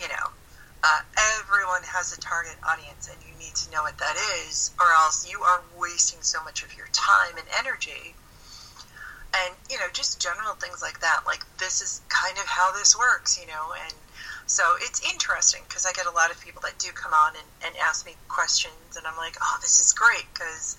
[0.00, 0.26] You know,
[0.82, 1.00] uh,
[1.38, 4.16] everyone has a target audience, and you need to know what that
[4.46, 8.14] is, or else you are wasting so much of your time and energy.
[9.32, 11.20] And you know, just general things like that.
[11.24, 13.94] Like this is kind of how this works, you know, and
[14.46, 17.48] so it's interesting because I get a lot of people that do come on and,
[17.64, 20.76] and ask me questions, and I'm like, oh, this is great because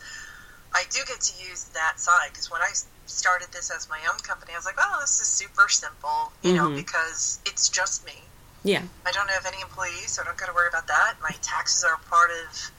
[0.75, 2.29] I do get to use that side.
[2.31, 2.69] Because when I
[3.05, 6.53] started this as my own company, I was like, oh, this is super simple, you
[6.53, 6.75] know, Mhm.
[6.75, 8.21] because it's just me.
[8.63, 8.83] Yeah.
[9.05, 11.15] I don't have any employees, so I don't got to worry about that.
[11.21, 12.71] My taxes are part of.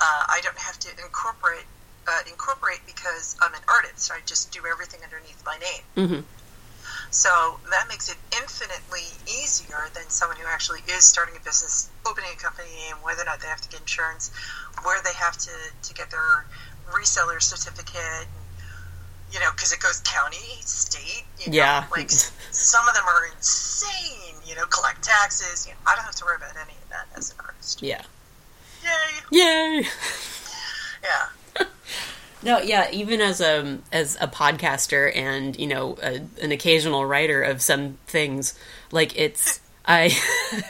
[0.00, 1.66] Uh, I don't have to incorporate
[2.08, 4.00] uh, incorporate because I'm an artist.
[4.00, 5.84] So I just do everything underneath my name.
[5.96, 6.20] Mm-hmm.
[7.10, 12.30] So that makes it infinitely easier than someone who actually is starting a business, opening
[12.32, 14.30] a company, and whether or not they have to get insurance,
[14.82, 15.50] where they have to,
[15.82, 16.46] to get their
[16.90, 18.26] reseller certificate,
[19.32, 21.84] you know, because it goes county, state, you know, Yeah.
[21.90, 25.66] like some of them are insane, you know, collect taxes.
[25.66, 27.82] You know, I don't have to worry about any of that as an artist.
[27.82, 28.02] Yeah.
[28.82, 29.38] Yay!
[29.82, 29.88] Yay.
[31.02, 31.66] Yeah.
[32.42, 37.42] No, yeah, even as a as a podcaster and you know a, an occasional writer
[37.42, 38.58] of some things,
[38.90, 40.06] like it's I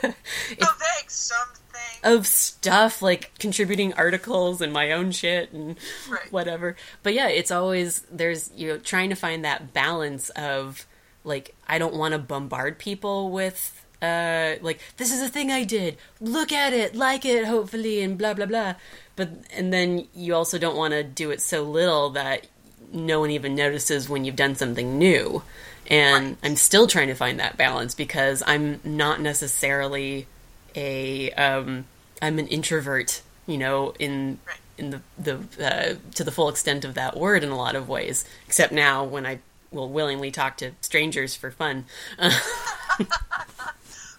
[0.03, 0.13] Oh,
[0.79, 1.15] thanks.
[1.15, 1.60] Something.
[2.03, 5.77] Of stuff like contributing articles and my own shit and
[6.09, 6.31] Right.
[6.33, 6.77] whatever.
[7.03, 10.87] But yeah, it's always there's you know trying to find that balance of
[11.25, 15.65] like I don't want to bombard people with uh like this is a thing I
[15.65, 15.99] did.
[16.21, 18.75] Look at it, like it hopefully and blah blah blah.
[19.17, 22.47] But and then you also don't want to do it so little that
[22.93, 25.43] no one even notices when you've done something new.
[25.89, 26.37] And Right.
[26.45, 30.27] I'm still trying to find that balance because I'm not necessarily
[30.75, 31.85] a um
[32.23, 34.57] I'm an introvert, you know, in Right.
[34.79, 37.89] in the the uh, to the full extent of that word in a lot of
[37.89, 38.25] ways.
[38.47, 39.39] Except now when I
[39.71, 41.85] will willingly talk to strangers for fun,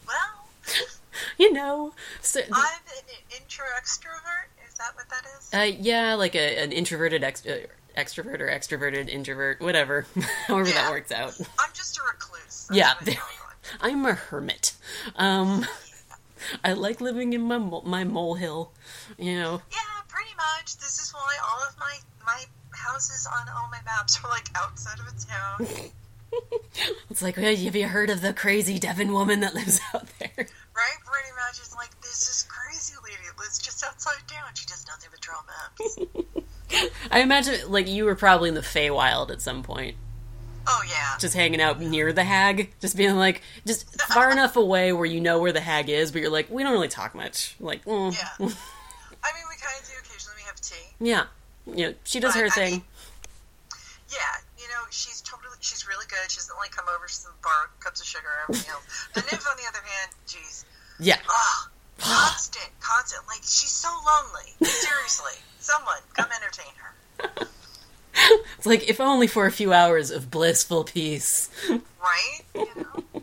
[0.07, 0.45] Well,
[1.37, 1.93] you know.
[2.21, 3.03] So, I'm an
[3.39, 4.47] intro extrovert.
[4.67, 5.53] Is that what that is?
[5.53, 7.59] uh, yeah, like a, an introverted ex- uh,
[7.97, 10.05] extrovert or extroverted introvert, whatever,
[10.47, 10.75] however Yeah.
[10.75, 11.37] that works out.
[11.59, 12.67] I'm just a recluse.
[12.67, 13.23] That's Yeah, I there- tell
[13.81, 13.97] everyone.
[13.99, 14.73] I'm a hermit.
[15.17, 15.65] Um,
[16.63, 18.71] I like living in my my molehill,
[19.17, 19.61] you know.
[19.71, 19.77] Yeah,
[20.07, 20.77] pretty much.
[20.77, 24.99] This is why all of my my houses on all my maps are like outside
[24.99, 25.91] of a town,
[27.09, 30.31] It's like, "Hey, have you heard of the crazy Deven woman that lives out there?
[30.37, 30.47] right?
[31.05, 31.59] Pretty much.
[31.59, 34.49] It's like this is crazy lady lives just outside town.
[34.53, 35.97] She does nothing but draw maps.
[37.11, 39.97] I imagine, like, you were probably in the Feywild at some point,
[40.68, 41.18] oh yeah.
[41.20, 45.20] just hanging out near the hag, just being like, just far enough away where you
[45.22, 47.55] know where the hag is, but you're like, we don't really talk much.
[47.59, 48.14] Like, mm.
[48.14, 48.28] Yeah.
[48.39, 50.38] I mean, we kind of do occasionally.
[50.38, 50.88] We have tea.
[50.99, 51.26] yeah,
[51.68, 52.72] you know, she does But, her I thing.
[52.72, 52.84] mean,
[54.09, 56.30] yeah, you know, she's totally, she's really good.
[56.30, 57.07] She doesn't like come over.
[57.07, 58.84] She's the bar, cups of sugar, everything else.
[59.14, 60.66] The nymph, on the other hand, jeez.
[60.99, 63.22] yeah, ah, constant, constant.
[63.28, 64.51] Like she's so lonely.
[64.64, 67.47] Seriously, someone come entertain her,
[68.14, 71.49] it's like if only for a few hours of blissful peace.
[71.70, 72.41] right?
[72.55, 73.22] You know.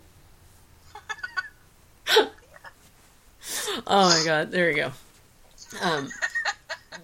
[3.86, 4.92] Oh my god, there we go.
[5.80, 6.08] Um,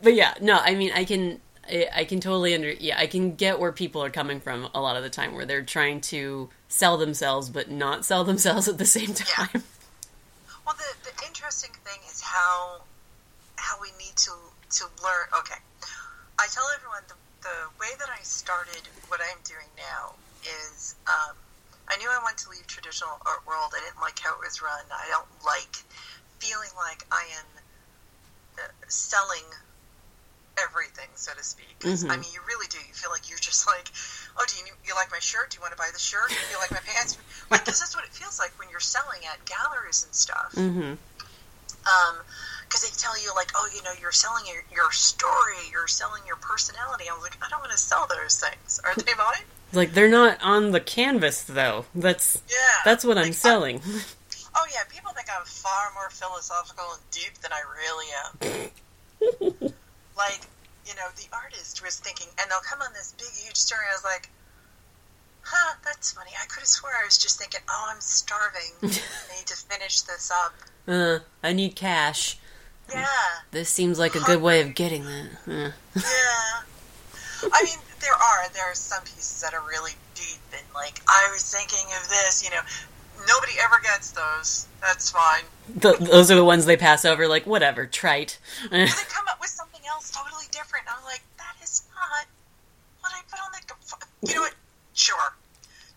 [0.02, 3.34] but yeah, no, I mean, I can, I, I can totally under, yeah, I can
[3.36, 6.50] get where people are coming from a lot of the time, where they're trying to
[6.68, 9.62] sell themselves but not sell themselves at the same time.
[10.66, 12.82] Well, the, the interesting thing is how
[13.56, 14.32] how we need to
[14.78, 15.26] to learn.
[15.38, 15.60] Okay,
[16.38, 17.14] I tell everyone the,
[17.44, 20.16] the way that I started what I'm doing now
[20.64, 21.36] is um,
[21.92, 23.76] I knew I wanted to leave traditional art world.
[23.76, 24.84] I didn't like how it was run.
[24.88, 25.76] I don't like
[26.40, 27.48] feeling like I am
[28.64, 29.44] uh, selling
[30.56, 31.76] everything, so to speak.
[31.84, 32.08] I Mhm.
[32.24, 32.78] mean, you really do.
[32.78, 33.92] You feel like you're just like,
[34.40, 35.50] oh, do you you like my shirt?
[35.52, 36.30] Do you want to buy the shirt?
[36.32, 37.16] Do you like my pants?
[37.50, 40.94] Like, this is what it feels like when you're selling at galleries and stuff Mm-hmm.
[42.74, 46.22] Because they tell you like, oh, you know, you're selling your, your story, you're selling
[46.26, 47.04] your personality.
[47.08, 48.80] I was like, I don't want to sell those things.
[48.84, 49.44] Are they mine?
[49.72, 51.84] Like they're not on the canvas though.
[51.94, 52.56] That's Yeah.
[52.84, 53.80] that's what I'm Like, selling.
[54.56, 58.70] Oh yeah, people think I'm far more philosophical and deep than I really
[59.50, 59.72] am.
[60.16, 60.40] like,
[60.86, 63.80] you know, the artist was thinking, and they'll come on this big, huge story.
[63.90, 64.30] I was like,
[65.42, 66.30] huh, that's funny.
[66.40, 68.70] I could have swore I was just thinking, oh, I'm starving.
[68.84, 68.86] I
[69.36, 70.54] need to finish this up.
[70.86, 72.38] Uh, I need cash.
[72.92, 73.06] Yeah.
[73.50, 75.28] This seems like a good way of getting that.
[75.46, 75.70] Uh.
[75.96, 77.50] Yeah.
[77.52, 81.28] I mean, there are there are some pieces that are really deep and like I
[81.32, 82.42] was thinking of this.
[82.44, 82.60] You know,
[83.26, 84.66] nobody ever gets those.
[84.80, 85.44] That's fine.
[85.80, 87.26] Th- those are the ones they pass over.
[87.28, 88.38] Like whatever, trite.
[88.70, 90.86] They come up with something else totally different.
[90.88, 92.26] I'm like, that is not
[93.00, 93.64] what I put on that.
[94.28, 94.54] You know what?
[94.94, 95.34] Sure,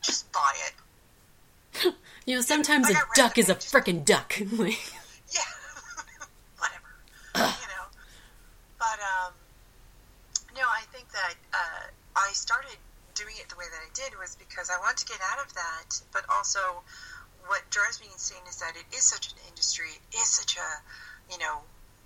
[0.02, 1.94] just buy it.
[2.26, 4.38] You know, sometimes a duck is a frickin' duck.
[4.52, 5.42] Yeah,
[6.58, 6.92] whatever.
[7.36, 7.86] You know,
[8.78, 9.32] but um,
[10.56, 11.88] no, I think that uh,
[12.28, 12.75] I started
[13.15, 15.53] doing it the way that I did was because I wanted to get out of
[15.55, 16.59] that, but also
[17.47, 20.69] what drives me insane is that it is such an industry, it is such a,
[21.32, 21.63] you know,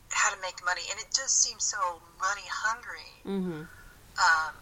[0.09, 1.78] how to make money, and it does seem so
[2.19, 3.65] money hungry mm-hmm.
[3.65, 4.53] um,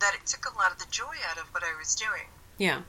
[0.00, 2.28] that it took a lot of the joy out of what I was doing.
[2.56, 2.80] Yeah.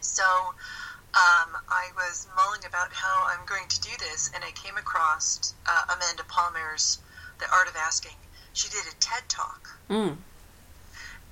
[0.00, 4.76] So um, I was mulling about how I'm going to do this, and I came
[4.76, 6.98] across uh, Amanda Palmer's
[7.38, 8.16] The Art of Asking.
[8.52, 9.68] She did a TED Talk.
[9.90, 10.16] Mm.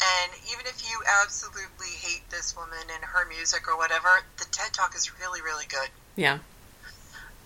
[0.04, 4.72] And even if you absolutely hate this woman and her music or whatever, the TED
[4.72, 5.88] Talk is really, really good.
[6.16, 6.38] Yeah.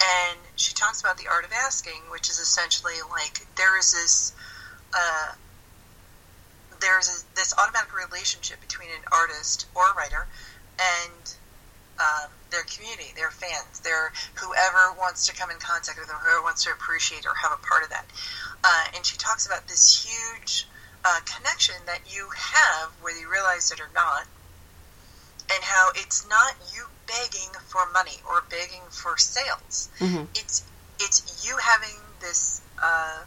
[0.01, 4.33] And she talks about the art of asking, which is essentially like there is this,
[4.95, 5.33] uh,
[6.81, 10.27] there's a, this automatic relationship between an artist or a writer
[10.79, 11.35] and
[11.99, 16.43] um, their community, their fans, their whoever wants to come in contact with them, whoever
[16.43, 18.07] wants to appreciate or have a part of that.
[18.65, 20.67] Uh, and she talks about this huge
[21.05, 24.27] uh, connection that you have, whether you realize it or not,
[25.53, 29.89] and how it's not you begging for money or begging for sales.
[29.99, 30.25] Mm-hmm.
[30.35, 30.65] It's
[31.01, 32.61] it's you having this.
[32.81, 33.23] Uh,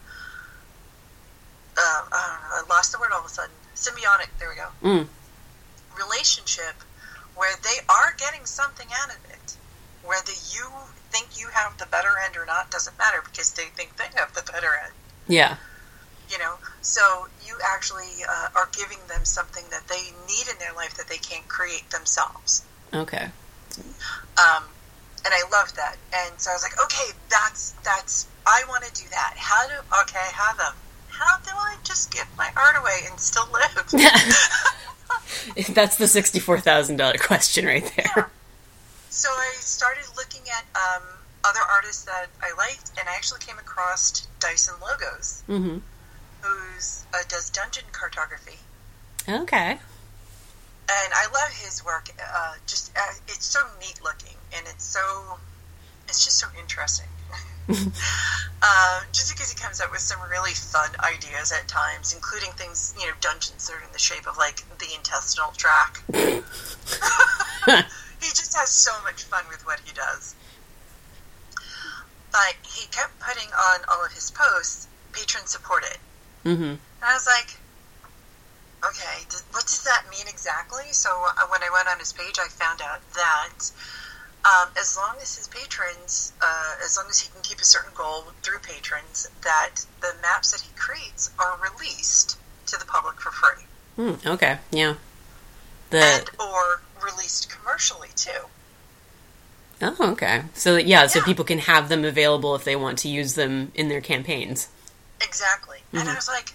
[1.77, 3.55] uh, I lost the word all of a sudden.
[3.75, 4.27] Symbiotic.
[4.39, 4.67] There we go.
[4.83, 5.07] Mm.
[5.97, 6.75] Relationship
[7.35, 9.55] where they are getting something out of it.
[10.03, 10.67] Whether you
[11.11, 14.33] think you have the better end or not doesn't matter because they think they have
[14.33, 14.93] the better end.
[15.27, 15.57] Yeah.
[16.31, 20.73] You know, so you actually uh, are giving them something that they need in their
[20.73, 22.63] life that they can't create themselves.
[22.93, 23.29] Okay.
[24.37, 24.63] Um,
[25.25, 25.97] and I loved that.
[26.13, 29.33] And so I was like, okay, that's that's I want to do that.
[29.37, 30.27] How do okay?
[30.31, 30.71] How the
[31.09, 33.91] how do I just give my art away and still live?
[35.75, 38.29] That's the sixty-four thousand dollar question right there.
[39.09, 41.03] so I started looking at um,
[41.43, 45.77] other artists that I liked, and I actually came across Dyson Logos, Mm-hmm.
[46.41, 48.59] Who's uh, does dungeon cartography.
[49.27, 49.71] Okay.
[50.89, 52.09] and I love his work.
[52.19, 55.37] Uh, just uh, it's so neat looking, and it's so
[56.07, 57.07] it's just so interesting.
[58.61, 62.93] uh, just because he comes up with some really fun ideas at times, including things
[62.99, 66.01] you know dungeons that are in the shape of like the intestinal tract.
[66.13, 66.41] he
[68.29, 70.35] just has so much fun with what he does.
[72.31, 75.97] But he kept putting on all of his posts, patron supported.
[76.45, 76.63] Mm-hmm.
[76.63, 77.57] And I was like,
[78.83, 80.85] okay, th- what does that mean exactly?
[80.91, 83.71] So uh, when I went on his page, I found out that
[84.43, 87.91] um, as long as his patrons, uh, as long as he can keep a certain
[87.95, 92.37] goal through patrons, that the maps that he creates are released
[92.67, 93.65] to the public for free
[93.97, 94.57] Mm, okay.
[94.71, 94.95] Yeah.
[95.89, 98.31] The and or released commercially too.
[99.81, 100.43] oh, okay.
[100.53, 101.25] So that- yeah, so Yeah.
[101.25, 104.69] people can have them available if they want to use them in their campaigns.
[105.21, 105.79] Exactly.
[105.93, 106.15] And I Mhm.
[106.15, 106.53] was like,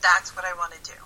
[0.00, 0.98] that's what I want to do.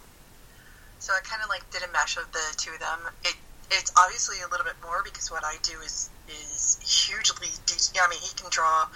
[0.98, 3.00] So I kind of like did a mesh of the two of them.
[3.24, 3.34] It
[3.70, 8.06] it's obviously a little bit more because what I do is is hugely detailed.
[8.06, 8.86] I mean, he can draw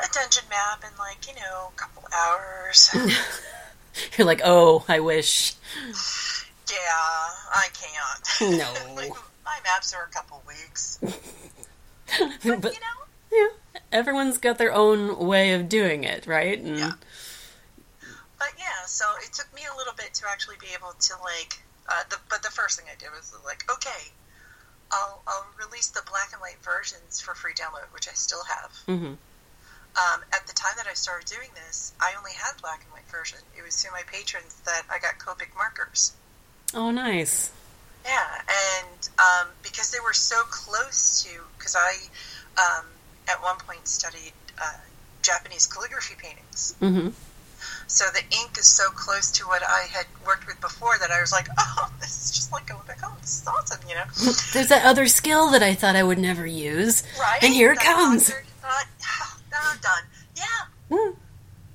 [0.00, 2.90] a dungeon map in like you know a couple hours.
[4.16, 5.54] You're like, oh, I wish.
[5.76, 6.74] yeah,
[7.54, 8.56] I can't.
[8.58, 8.94] No.
[8.94, 9.12] Like,
[9.44, 11.12] my maps are a couple weeks, but
[12.60, 12.98] but you know.
[13.30, 13.48] yeah,
[13.92, 16.58] everyone's got their own way of doing it, right?
[16.58, 16.92] And, Yeah.
[18.38, 21.62] But yeah, so it took me a little bit to actually be able to like.
[21.88, 24.10] Uh, the, but the first thing I did was like, okay,
[24.90, 28.72] I'll I'll release the black and white versions for free download, which I still have.
[28.88, 29.16] Mhm.
[29.94, 33.06] Um, at the time that I started doing this, I only had black and white
[33.10, 33.38] version.
[33.56, 36.12] It was through my patrons that I got Copic markers.
[36.74, 37.50] Oh, nice.
[38.04, 41.94] Yeah, and um, because they were so close to, because I
[42.58, 42.86] um,
[43.28, 44.72] at one point studied uh,
[45.22, 46.74] Japanese calligraphy paintings.
[46.80, 47.08] hmm
[47.86, 51.20] So the ink is so close to what I had worked with before that I
[51.20, 53.16] was like, oh, this is just like going back home.
[53.20, 54.04] This is awesome, you know?
[54.52, 57.42] There's that other skill that I thought I would never use, Right?
[57.42, 58.28] and here it comes.
[58.28, 59.38] concert, thought, "Ah,
[59.82, 60.02] done.
[60.36, 60.96] Yeah.
[60.96, 61.16] Mm.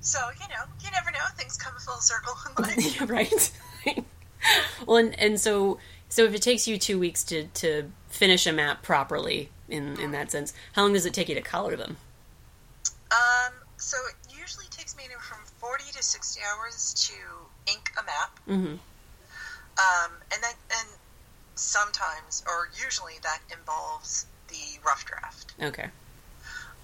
[0.00, 1.18] So, you know, you never know.
[1.36, 2.34] Things come full circle
[3.06, 3.52] right?
[4.86, 5.78] well, and, and so
[6.08, 10.10] so if it takes you two weeks to, to finish a map properly in in
[10.12, 11.96] that sense, how long does it take you to color them?
[13.10, 17.14] um, so it usually takes me from 40 to 60 hours to
[17.72, 18.38] ink a map.
[18.46, 18.76] hmm
[19.78, 20.88] Um, and then, and
[21.54, 25.54] sometimes, or usually, that involves the rough draft.
[25.62, 25.88] Okay.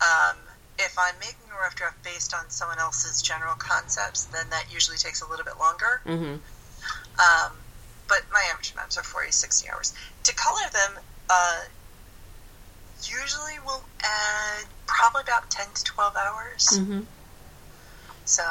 [0.01, 0.37] Um,
[0.78, 4.97] if I'm making a rough draft based on someone else's general concepts, then that usually
[4.97, 6.01] takes a little bit longer.
[6.05, 6.37] hmm
[7.18, 7.53] Um,
[8.09, 9.95] but my amateur maps are 40 60 hours.
[10.24, 11.61] To color them, uh,
[13.03, 16.78] usually will add probably about 10 to 12 hours.
[16.78, 17.01] hmm
[18.24, 18.45] So,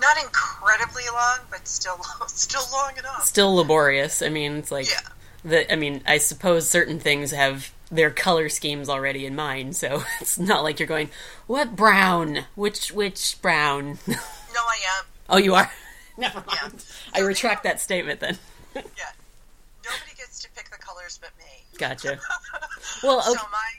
[0.00, 3.24] not incredibly long, but still still long enough.
[3.24, 4.22] Still laborious.
[4.22, 5.00] I mean, it's like Yeah.
[5.44, 5.72] the.
[5.72, 10.38] I mean, I suppose certain things have their color schemes already in mind, so it's
[10.38, 11.10] not like you're going,
[11.46, 12.44] "What brown?
[12.56, 15.04] Which which brown?" No, I am.
[15.28, 15.70] oh, you are.
[16.16, 16.58] Never Yeah.
[16.62, 16.82] mind.
[17.14, 18.38] I retract that statement then.
[18.74, 18.82] Yeah.
[19.84, 21.65] Nobody gets to pick the colors but me.
[21.78, 22.18] Gotcha.
[23.02, 23.70] Well, So my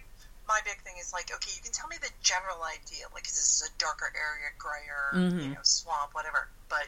[0.47, 3.33] my big thing is like, okay, you can tell me the general idea, like is
[3.33, 5.41] this a darker area, grayer, Mhm.
[5.43, 6.47] you know, swamp, whatever.
[6.69, 6.87] But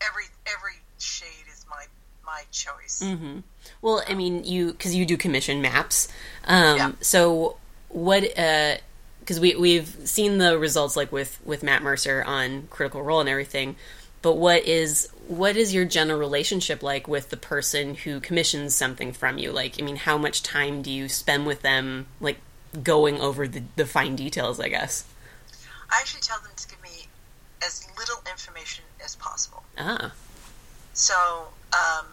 [0.00, 1.84] every every shade is my
[2.24, 3.02] my choice.
[3.04, 3.40] Mm-hmm.
[3.82, 6.08] Well, I mean, you because you do commission maps.
[6.44, 6.92] Um, Yeah.
[7.00, 7.56] So
[7.88, 8.22] what?
[8.22, 13.28] Because we we've seen the results like with with Matt Mercer on Critical Role and
[13.28, 13.76] everything.
[14.22, 19.12] But what is what is your general relationship like with the person who commissions something
[19.12, 19.52] from you?
[19.52, 22.38] Like, I mean, how much time do you spend with them, like
[22.82, 24.60] going over the, the fine details?
[24.60, 25.04] I guess.
[25.90, 27.08] I actually tell them to give me
[27.64, 29.62] as little information as possible.
[29.78, 30.12] Ah.
[30.92, 31.14] So
[31.72, 32.06] um,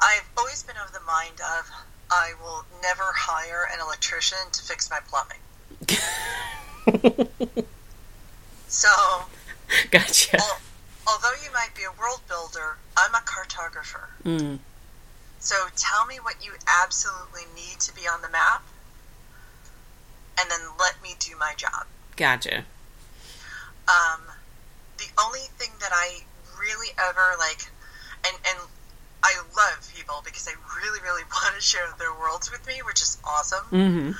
[0.00, 1.70] I've always been of the mind of
[2.10, 5.38] I will never hire an electrician to fix my plumbing.
[8.68, 8.88] So
[9.90, 10.38] Gotcha.
[11.08, 14.08] Although you might be a world builder, I'm a cartographer.
[14.24, 14.58] Mm.
[15.40, 18.62] So tell me what you absolutely need to be on the map,
[20.38, 21.86] and then let me do my job.
[22.16, 22.64] Gotcha.
[23.88, 24.20] Um,
[24.98, 26.20] the only thing that I
[26.60, 27.70] really ever like,
[28.26, 28.58] and and
[29.22, 33.00] I love people because they really really want to share their worlds with me, which
[33.00, 33.64] is awesome.
[33.70, 34.10] hmm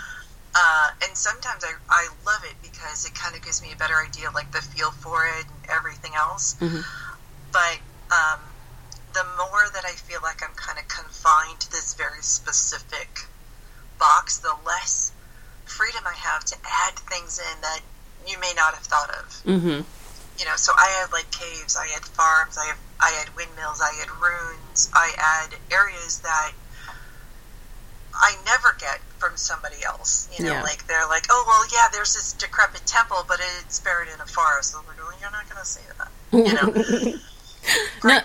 [0.61, 3.94] Uh, and sometimes I, I love it because it kind of gives me a better
[3.94, 6.56] idea, like the feel for it and everything else.
[6.59, 6.82] Mhm.
[7.52, 7.78] But
[8.11, 8.40] um,
[9.14, 13.28] the more that I feel like I'm kind of confined to this very specific
[13.98, 15.12] box, the less
[15.64, 16.56] freedom I have to
[16.86, 17.80] add things in that
[18.26, 19.26] you may not have thought of.
[19.44, 19.80] hmm
[20.38, 23.80] You know, so I had like caves, I had farms, I have I had windmills,
[23.80, 26.52] I had ruins, I had areas that
[28.19, 30.29] I never get from somebody else.
[30.37, 30.62] You know, Yeah.
[30.62, 34.27] like they're like, oh well, yeah, there's this decrepit temple, but it's buried in a
[34.27, 34.73] forest.
[34.73, 36.11] So I'm like, well, you're not going to say that.
[36.33, 37.14] You know,
[38.05, 38.21] no,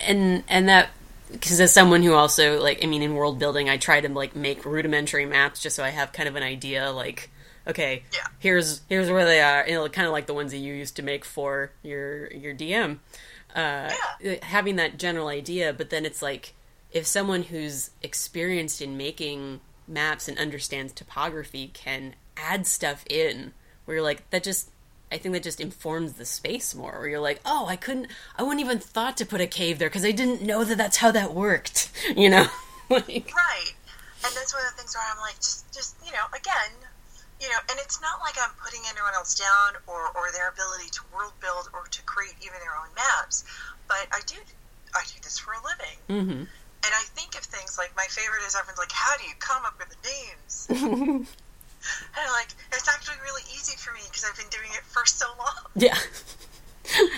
[0.00, 0.90] and and that
[1.30, 4.36] because as someone who also like I mean in world building I try to like
[4.36, 7.30] make rudimentary maps just so I have kind of an idea like
[7.66, 8.26] okay Yeah.
[8.38, 10.96] here's here's where they are you know kind of like the ones that you used
[10.96, 12.98] to make for your your DM
[13.56, 13.90] uh,
[14.42, 16.52] having that general idea but then it's like
[16.92, 23.52] if someone who's experienced in making maps and understands topography can add stuff in
[23.84, 24.70] where you're like that just
[25.10, 26.98] I think that just informs the space more.
[26.98, 28.06] Where you're like, oh, I couldn't,
[28.38, 30.96] I wouldn't even thought to put a cave there because I didn't know that that's
[30.96, 31.90] how that worked.
[32.16, 32.46] You know,
[32.90, 33.72] like, right?
[34.24, 36.72] And that's one of the things where I'm like, just, just you know, again,
[37.40, 40.90] you know, and it's not like I'm putting anyone else down or or their ability
[40.90, 43.44] to world build or to create even their own maps,
[43.86, 44.36] but I do,
[44.94, 45.98] I do this for a living.
[46.08, 46.44] hmm
[46.84, 49.64] And I think of things like my favorite is everyone's like, how do you come
[49.64, 50.66] up with the names?
[50.70, 51.26] and
[52.16, 55.26] I'm like, it's actually really easy for me because I've been doing it for so
[55.38, 55.62] long.
[55.76, 55.98] yeah.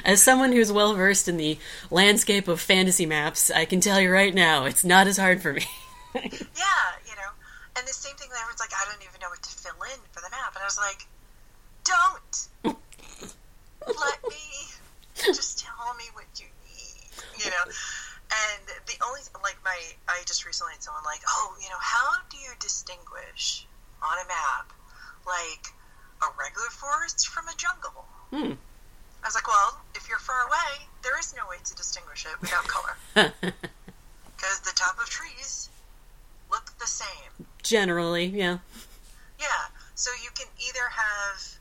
[0.05, 1.59] As someone who's well versed in the
[1.91, 5.53] landscape of fantasy maps, I can tell you right now, it's not as hard for
[5.53, 5.65] me.
[6.15, 7.33] Yeah, you know.
[7.77, 10.21] And the same thing, everyone's like, I don't even know what to fill in for
[10.21, 10.55] the map.
[10.55, 11.09] And I was like,
[11.83, 12.79] don't.
[13.87, 14.39] Let me
[15.17, 17.65] just tell me what you need, you know.
[17.67, 19.77] And the only like my
[20.09, 23.67] I just recently had someone like, oh, you know, how do you distinguish
[24.03, 24.73] on a map
[25.27, 25.73] like
[26.23, 28.05] a regular forest from a jungle?
[28.31, 28.53] Hmm.
[29.23, 32.39] I was like, well, if you're far away, there is no way to distinguish it
[32.41, 35.71] without color because the top of trees
[36.51, 37.47] look the same.
[37.63, 38.59] Generally, yeah.
[39.41, 39.65] Yeah,
[39.95, 41.59] so you can either have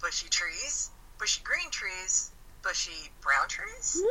[0.00, 2.30] bushy trees, bushy green trees,
[2.62, 4.02] bushy brown trees.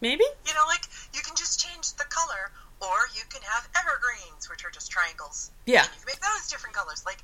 [0.00, 0.24] Maybe?
[0.46, 0.84] You know, like
[1.14, 5.50] you can just change the color, or you can have evergreens, which are just triangles.
[5.66, 5.80] Yeah.
[5.82, 7.02] And you can make those different colors.
[7.04, 7.18] Like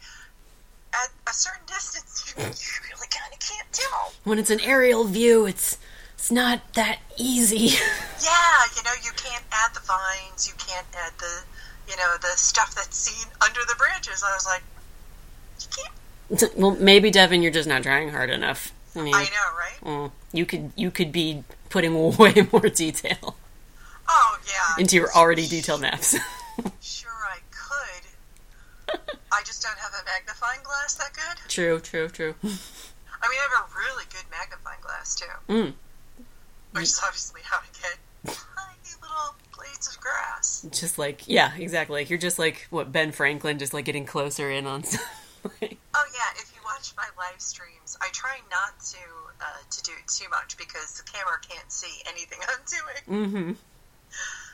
[0.94, 4.12] at a certain distance, you, you really kind of can't tell.
[4.24, 5.78] When it's an aerial view, it's
[6.14, 7.76] it's not that easy.
[8.24, 11.42] Yeah, you know, you can't add the vines, you can't add the,
[11.86, 14.24] you know, the stuff that's seen under the branches.
[14.26, 14.62] I was like,
[15.60, 16.56] you can't.
[16.56, 18.72] well, maybe Deven, you're just not trying hard enough.
[18.96, 20.10] I mean, I know, right?
[20.32, 21.44] you could you could be
[21.74, 23.36] putting way more detail
[24.08, 24.80] Oh yeah.
[24.80, 26.16] into your already detailed maps.
[26.80, 28.98] Sure, I could.
[29.32, 31.50] I just don't have a magnifying glass that good.
[31.50, 32.34] true, true, true.
[32.44, 35.72] I mean, I have a really good magnifying glass too, Mm.
[36.70, 40.64] which is obviously how to get tiny little blades of grass.
[40.70, 42.02] Just like yeah, exactly.
[42.02, 44.82] Like you're just like what Ben Franklin, just like getting closer in on.
[45.60, 45.76] Like...
[45.96, 46.53] Oh yeah, if you
[46.84, 49.04] watch my live streams, I try not to
[49.40, 53.02] uh, to do it too much because the camera can't see anything I'm doing.
[53.08, 53.50] Mm-hmm.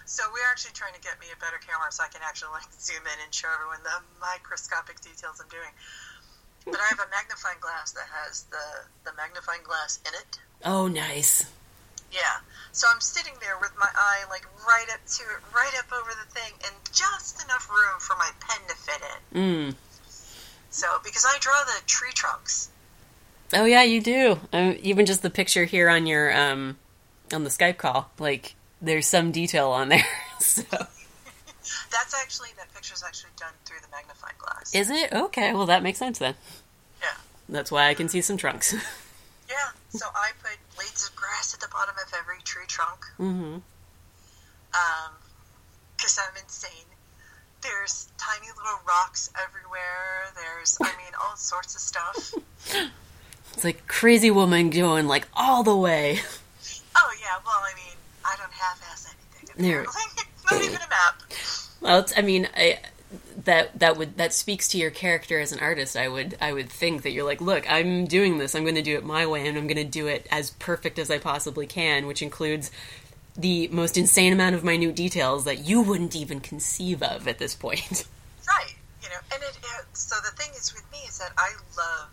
[0.07, 2.71] So we're actually trying to get me a better camera so I can actually like
[2.79, 5.75] zoom in and show everyone the microscopic details I'm doing.
[6.67, 8.67] But I have a magnifying glass that has the
[9.03, 10.39] the magnifying glass in it.
[10.65, 11.51] Oh, nice.
[12.13, 12.43] Yeah.
[12.73, 16.11] So I'm sitting there with my eye like right up to it, right up over
[16.15, 19.21] the thing, and just enough room for my pen to fit in.
[19.35, 19.75] Mm.
[20.71, 22.71] So because I draw the tree trunks.
[23.53, 24.39] Oh yeah, you do.
[24.53, 26.79] Um, even just the picture here on your um
[27.33, 30.07] on the Skype call, like there's some detail on there.
[30.41, 34.75] so that's actually that picture's actually done through the magnifying glass.
[34.75, 35.53] Is it okay?
[35.53, 36.35] Well, that makes sense then.
[37.01, 37.09] Yeah.
[37.49, 38.73] That's why I can see some trunks.
[39.49, 39.71] yeah.
[39.91, 43.05] So I put blades of grass at the bottom of every tree trunk.
[43.19, 43.55] Mm-hmm.
[44.73, 45.13] Um,
[45.97, 46.90] because I'm insane.
[47.63, 50.33] There's tiny little rocks everywhere.
[50.35, 52.35] There's, I mean, all sorts of stuff.
[53.55, 56.21] It's like crazy woman going like all the way.
[56.97, 59.63] Oh yeah, well, I mean, I don't half-ass anything.
[59.63, 59.85] There.
[60.51, 61.23] Not even a map.
[61.81, 62.79] Well, I mean, I,
[63.45, 65.97] that that would that speaks to your character as an artist.
[65.97, 68.55] I would I would think that you're like, look, I'm doing this.
[68.55, 70.99] I'm going to do it my way, and I'm going to do it as perfect
[70.99, 72.71] as I possibly can, which includes
[73.37, 77.55] the most insane amount of minute details that you wouldn't even conceive of at this
[77.55, 78.05] point.
[78.49, 78.75] Right.
[79.01, 82.09] You know, and it, it so the thing is with me is that I love,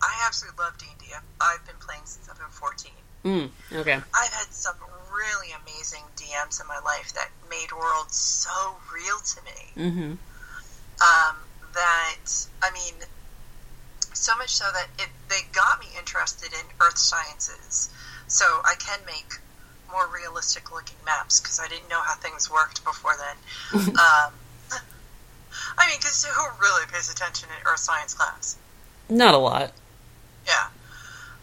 [0.00, 1.06] I absolutely love D and D.
[1.38, 2.92] I've been playing since I've been 14.
[3.26, 3.50] Mm,
[3.80, 4.00] okay.
[4.14, 4.76] I've had some
[5.12, 9.90] really amazing DMs in my life that made worlds so real to me.
[9.90, 10.12] Mm-hmm.
[11.02, 11.36] Um,
[11.74, 12.94] that I mean,
[14.14, 17.90] so much so that it they got me interested in earth sciences,
[18.28, 19.40] so I can make
[19.90, 23.82] more realistic looking maps because I didn't know how things worked before then.
[23.88, 24.32] um,
[25.78, 28.56] I mean, because who really pays attention in earth science class?
[29.08, 29.72] Not a lot.
[30.46, 30.66] Yeah.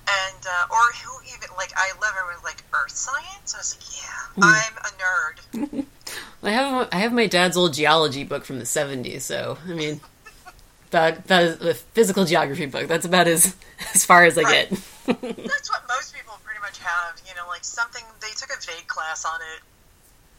[0.07, 3.55] And, uh, or who even, like, I love everyone, like, earth science?
[3.55, 5.85] I was like, yeah, I'm a nerd.
[6.43, 10.01] I have I have my dad's old geology book from the '70s, so I mean,
[10.91, 12.87] that that is a physical geography book.
[12.89, 13.55] That's about as
[13.95, 14.69] as far as I Right.
[14.69, 14.81] get.
[15.47, 16.33] That's what most people
[16.77, 19.61] have, you know, like something, they took a vague class on it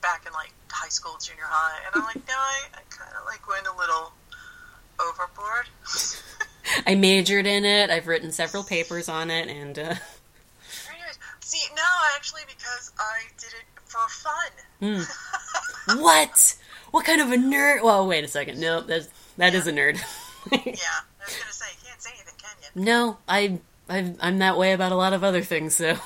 [0.01, 3.25] back in, like, high school, junior high, and I'm like, no, I, I kind of,
[3.27, 4.13] like, went a little
[5.01, 5.67] overboard.
[6.87, 7.91] I majored in it.
[7.91, 9.95] I've written several papers on it, and uh,
[11.41, 11.83] see, no,
[12.17, 15.05] actually, because I did it for fun.
[16.01, 16.57] what?
[16.91, 17.83] What kind of a nerd?
[17.83, 18.61] Well, wait a second.
[18.61, 19.99] No, that's that is a nerd.
[20.53, 22.85] Yeah, I was gonna say, you can't say anything, can you?
[22.85, 23.59] no, I
[23.89, 25.75] I I'm that way about a lot of other things.
[25.75, 25.97] So,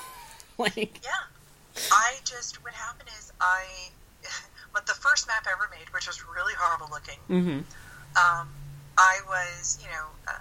[0.77, 1.11] like, Yeah.
[1.91, 3.65] I just, what happened is I,
[4.75, 7.61] but the first map I ever made, which was really horrible looking, hmm
[8.17, 8.49] um,
[8.97, 10.33] I was, you know, uh,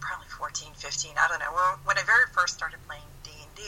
[0.00, 1.50] probably 14, 15, I don't know.
[1.54, 3.62] Well, When I very first started playing D&D,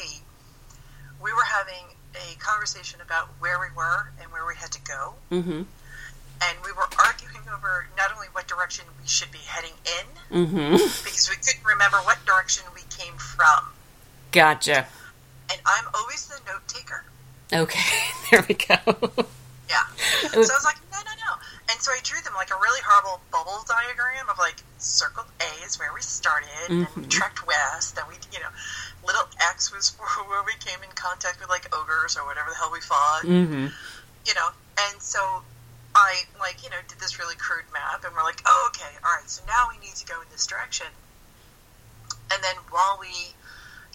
[1.22, 5.14] we were having a conversation about where we were and where we had to go.
[5.30, 5.62] hmm
[6.43, 10.72] And we were arguing over not only what direction we should be heading in, hmm
[11.05, 13.64] because we couldn't remember what direction we came from.
[14.32, 14.86] Gotcha.
[15.51, 17.05] And I'm always the note taker.
[17.52, 18.77] Okay, there we go.
[19.68, 19.85] Yeah.
[20.28, 21.32] So I was like, no, no, no.
[21.73, 25.51] And so I drew them like a really horrible bubble diagram of like circle A
[25.64, 27.10] is where we started, and we Mhm.
[27.10, 28.48] trekked west, then we, you know,
[29.05, 32.56] little X was for where we came in contact with like ogres or whatever the
[32.56, 33.68] hell we fought, hmm
[34.27, 34.51] you know.
[34.78, 35.43] And so
[35.94, 39.16] I like, you know, did this really crude map, and we're like, oh, okay, all
[39.16, 40.86] right, so now we need to go in this direction.
[42.32, 43.32] And then while we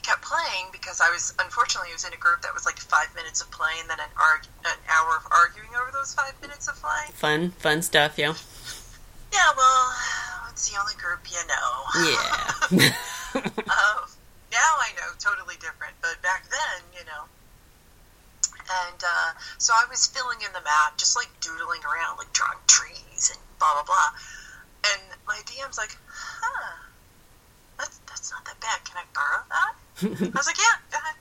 [0.03, 3.13] kept playing, because I was unfortunately I was in a group that was like five
[3.15, 6.67] minutes of play and then an, arg- an hour of arguing over those five minutes
[6.67, 7.09] of play.
[7.13, 8.17] Fun, fun stuff.
[8.17, 8.33] Yeah.
[9.33, 9.93] Yeah, well,
[10.51, 11.69] it's the only group you know.
[12.13, 12.91] Yeah.
[13.33, 14.05] Um,
[14.53, 17.25] now I know totally different, but back then, you know.
[18.61, 22.59] And uh, so I was filling in the map, just like doodling around, like drawing
[22.67, 24.09] trees and blah blah blah.
[24.85, 26.77] And my DM's like, "Huh,
[27.77, 28.79] that's that's not that bad.
[28.85, 29.73] Can I borrow that?"
[30.03, 31.15] I was like, "Yeah, go ahead."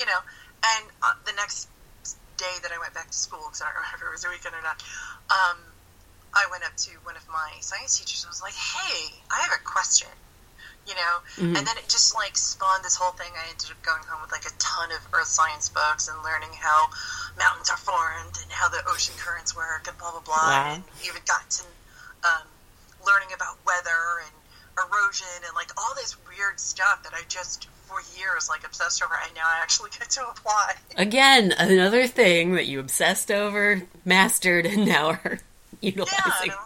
[0.00, 0.20] You know.
[0.66, 1.68] And uh, the next
[2.36, 4.30] day that I went back to school, because I don't remember if it was a
[4.34, 4.82] weekend or not,
[5.30, 5.58] um,
[6.34, 9.52] I went up to one of my science teachers and was like, "Hey, I have
[9.54, 10.10] a question."
[10.86, 11.58] You know, Mhm.
[11.58, 13.32] and then it just like spawned this whole thing.
[13.34, 16.52] I ended up going home with like a ton of earth science books and learning
[16.54, 16.90] how
[17.36, 20.46] mountains are formed and how the ocean currents work and blah blah blah.
[20.46, 20.74] Wow.
[20.74, 21.64] And even got to
[22.22, 22.46] um,
[23.04, 24.35] learning about weather and
[24.78, 29.14] erosion and like all this weird stuff that I just for years like obsessed over,
[29.24, 30.74] and now I actually get to apply.
[30.96, 35.38] Again, another thing that you obsessed over, mastered, and now are
[35.80, 36.22] utilizing.
[36.46, 36.58] Yeah, no,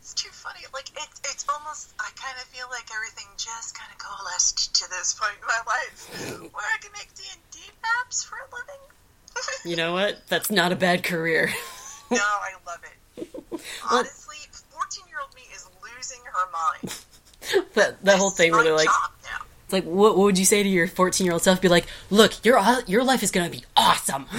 [0.00, 0.60] it's too funny.
[0.72, 4.88] Like it's it's almost I kind of feel like everything just kind of coalesced to
[4.90, 8.46] this point in my life where I can make D and D maps for a
[8.54, 8.80] living.
[9.64, 10.26] You know what?
[10.28, 11.50] That's not a bad career.
[12.10, 13.28] no, I love it.
[13.90, 14.36] Honestly,
[14.70, 16.94] fourteen-year-old me is losing her mind.
[17.74, 18.88] that that whole thing where they're like,
[19.64, 21.60] it's like, what, what would you say to your fourteen-year-old self?
[21.60, 24.26] Be like, look, your your life is gonna be awesome.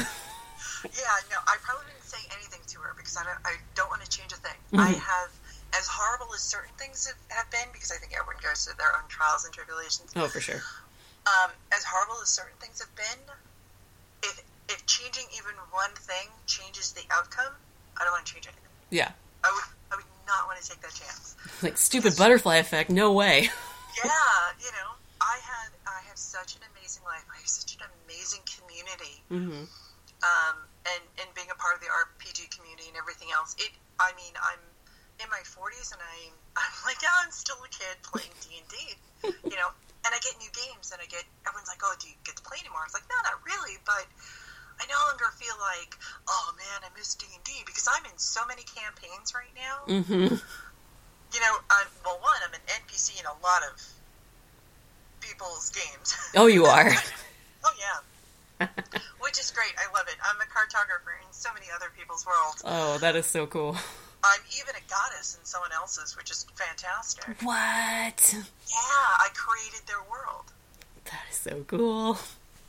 [0.83, 4.03] yeah, no, I probably didn't say anything to her because I don't, I don't want
[4.03, 4.59] to change a thing.
[4.71, 4.79] Mm-hmm.
[4.79, 5.31] I have,
[5.77, 9.07] as horrible as certain things have, been, because I think everyone goes through their own
[9.07, 10.11] trials and tribulations.
[10.15, 10.61] Oh, for sure.
[11.23, 13.21] Um, as horrible as certain things have been,
[14.23, 17.53] if if changing even one thing changes the outcome,
[17.99, 18.75] I don't want to change anything.
[18.91, 19.11] Yeah.
[19.43, 19.67] I would
[20.27, 21.35] not want to take that chance.
[21.61, 22.89] Like stupid butterfly effect.
[22.89, 23.49] No way.
[24.03, 24.09] Yeah,
[24.59, 24.89] you know,
[25.21, 27.23] I had I have such an amazing life.
[27.31, 29.21] I have such an amazing community.
[29.29, 29.65] hmm
[30.23, 30.55] um,
[30.87, 33.55] and and being a part of the RPG community and everything else.
[33.59, 34.59] It, I mean, I'm
[35.21, 38.67] in my 40s and I'm I'm like, yeah, I'm still a kid playing D and
[38.71, 38.75] D,
[39.51, 39.69] you know.
[40.03, 42.43] And I get new games, and I get everyone's like, oh, do you get to
[42.43, 42.83] play anymore?
[42.83, 44.03] It's like, no, not really, but
[44.83, 45.95] I no longer feel like,
[46.27, 49.87] oh man, I miss D and D because I'm in so many campaigns right now.
[49.87, 50.35] Mm-hmm.
[50.35, 53.81] You know, I'm well, one, I'm an NPC in a lot of
[55.21, 56.15] people's games.
[56.35, 56.91] Oh, you are.
[57.63, 58.67] oh yeah.
[59.19, 59.73] Which is great.
[59.79, 60.15] I love it.
[60.23, 62.61] I'm a cartographer in so many other people's worlds.
[62.65, 63.75] Oh, that is so cool.
[64.23, 67.25] I'm even a goddess in someone else's, which is fantastic.
[67.41, 68.33] What?
[68.33, 70.45] Yeah, I created their world.
[71.05, 72.17] That is so cool.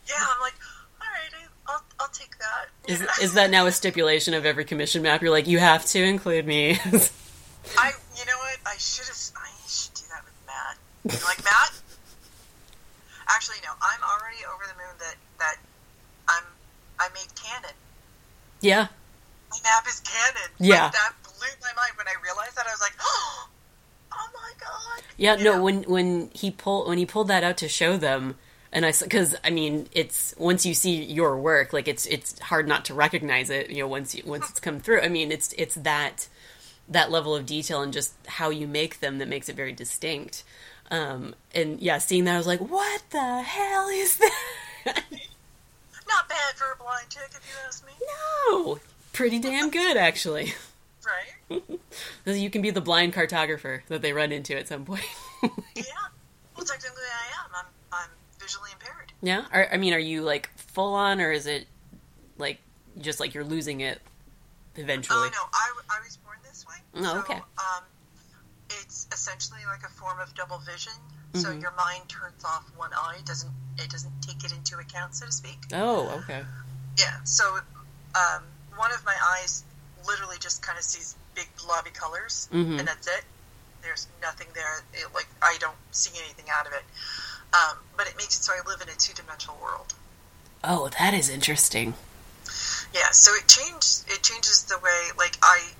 [0.09, 0.55] Yeah, I'm like,
[1.01, 2.69] all right, I- I'll, I'll take that.
[2.91, 5.23] Is is that now a stipulation of every commission map?
[5.23, 6.73] You're like, you have to include me.
[7.79, 8.59] I, you know what?
[8.67, 9.17] I should have.
[9.37, 10.77] I should do that with Matt.
[11.21, 11.73] You're like Matt.
[13.29, 13.71] Actually, no.
[13.81, 15.57] I'm already over the moon that that
[16.29, 16.45] I'm.
[16.99, 17.75] I made canon.
[18.61, 18.87] yeah.
[19.51, 20.51] My map is canon.
[20.59, 20.85] Yeah.
[20.85, 22.67] Like, that blew my mind when I realized that.
[22.67, 23.49] I was like, oh
[24.13, 25.03] my god.
[25.17, 25.57] Yeah, You no.
[25.57, 25.63] know?
[25.63, 28.37] When when he pulled when he pulled that out to show them,
[28.75, 32.69] and I because I mean it's once you see your work, like it's it's hard
[32.69, 33.71] not to recognize it.
[33.71, 35.01] You know, once you once it's come through.
[35.01, 36.29] I mean, it's it's that
[36.89, 40.45] that level of detail and just how you make them that makes it very distinct.
[40.91, 44.17] Um, and yeah, seeing that, I was like, what the hell is
[44.85, 45.03] that?
[46.07, 47.93] Not bad for a blind chick, if you ask me.
[48.51, 48.79] no,
[49.13, 50.53] pretty damn good actually.
[51.51, 51.63] Right?
[52.27, 55.05] You can be the blind cartographer that they run into at some point.
[55.43, 55.83] Yeah.
[56.57, 57.51] Well, technically, I am.
[57.55, 58.09] I'm I'm
[58.41, 59.13] visually impaired.
[59.25, 59.45] Yeah.
[59.53, 61.67] Are, I mean, are you like full on, or is it
[62.39, 62.59] like
[63.01, 64.01] just like you're losing it
[64.77, 65.19] eventually?
[65.19, 66.75] Oh no, I, I was born this way.
[66.97, 67.35] Oh, so, okay.
[67.59, 67.85] Um,
[68.81, 70.93] it's essentially like a form of double vision.
[71.35, 71.63] So Mhm.
[71.63, 73.17] your mind turns off one eye.
[73.19, 75.59] It doesn't it doesn't take it into account, so to speak.
[75.73, 76.45] Oh, okay.
[76.99, 77.17] Yeah.
[77.25, 77.59] So
[78.15, 78.43] um,
[78.77, 79.65] one of my eyes
[80.07, 82.79] literally just kind of sees big blobby colors, Mhm.
[82.79, 83.25] and that's it.
[83.83, 84.83] There's nothing there.
[84.93, 86.85] It, like I don't see anything out of it.
[87.55, 89.95] Um, but it makes it so I live in a two dimensional world.
[90.65, 91.95] Oh, that is interesting.
[92.93, 94.05] Yeah, so it changed.
[94.09, 95.71] It changes the way, like I,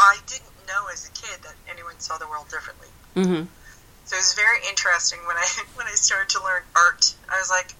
[0.00, 2.88] I didn't know as a kid that anyone saw the world differently.
[3.16, 3.44] Mm-hmm.
[4.04, 7.14] So it was very interesting when I when I started to learn art.
[7.28, 7.74] I was like,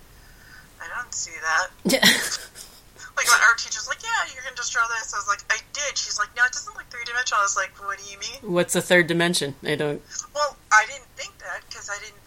[0.80, 1.68] I don't see that.
[1.84, 2.04] Yeah.
[3.18, 5.12] Like my art teacher's like, yeah, you can just draw this.
[5.12, 5.98] I was like, I did.
[5.98, 7.40] She's like, no, it doesn't look three dimensional.
[7.40, 8.54] I was like, what do you mean?
[8.54, 9.56] What's the third dimension?
[9.64, 10.00] I don't.
[10.32, 12.22] Well, I didn't think that because I didn't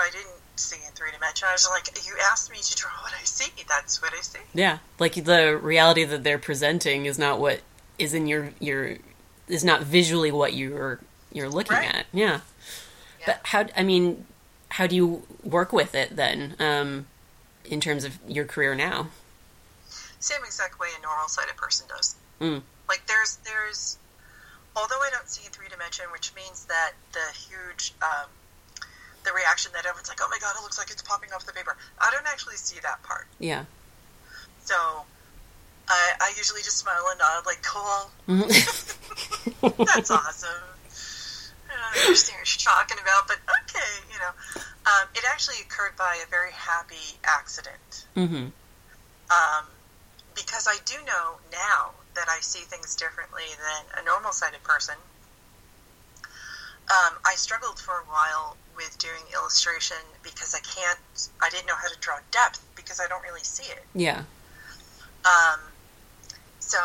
[0.00, 1.48] I didn't see in three dimension.
[1.48, 3.50] I was like, you asked me to draw what I see.
[3.68, 4.38] That's what I see.
[4.54, 7.60] Yeah, like the reality that they're presenting is not what
[7.98, 8.96] is in your your
[9.48, 11.00] is not visually what you're
[11.32, 11.94] you're looking Right.
[11.94, 12.06] at.
[12.12, 12.40] Yeah.
[13.20, 13.26] Yeah.
[13.26, 13.66] But how?
[13.76, 14.26] I mean,
[14.70, 16.56] how do you work with it then?
[16.58, 17.06] Um,
[17.64, 19.08] in terms of your career now.
[20.18, 22.16] Same exact way a normal sighted person does.
[22.40, 22.62] Mm.
[22.88, 23.96] Like there's there's
[24.76, 28.28] although I don't see in three dimension, which means that the huge um,
[29.24, 31.52] the reaction that everyone's like, oh my god, it looks like it's popping off the
[31.52, 31.76] paper.
[32.00, 33.26] I don't actually see that part.
[33.38, 33.64] Yeah.
[34.64, 34.74] So
[35.88, 38.48] I, I usually just smile and nod, like, cool, Mhm.
[39.86, 40.48] that's awesome.
[41.70, 44.32] I don't understand what you're talking about, but okay, you know.
[44.86, 48.06] Um, it actually occurred by a very happy accident.
[48.14, 48.48] hmm
[49.30, 49.64] um,
[50.34, 54.96] because I do know now that I see things differently than a normal sighted person.
[56.90, 60.98] Um, I struggled for a while with doing illustration because I can't,
[61.40, 63.84] I didn't know how to draw depth because I don't really see it.
[63.94, 64.24] Yeah.
[65.24, 65.60] Um,
[66.58, 66.78] so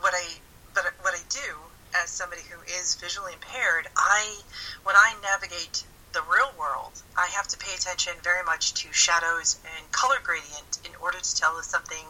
[0.00, 0.26] what I,
[0.74, 1.54] but what I do
[2.02, 4.40] as somebody who is visually impaired, I
[4.84, 9.58] when I navigate the real world, I have to pay attention very much to shadows
[9.76, 12.06] and color gradient in order to tell if something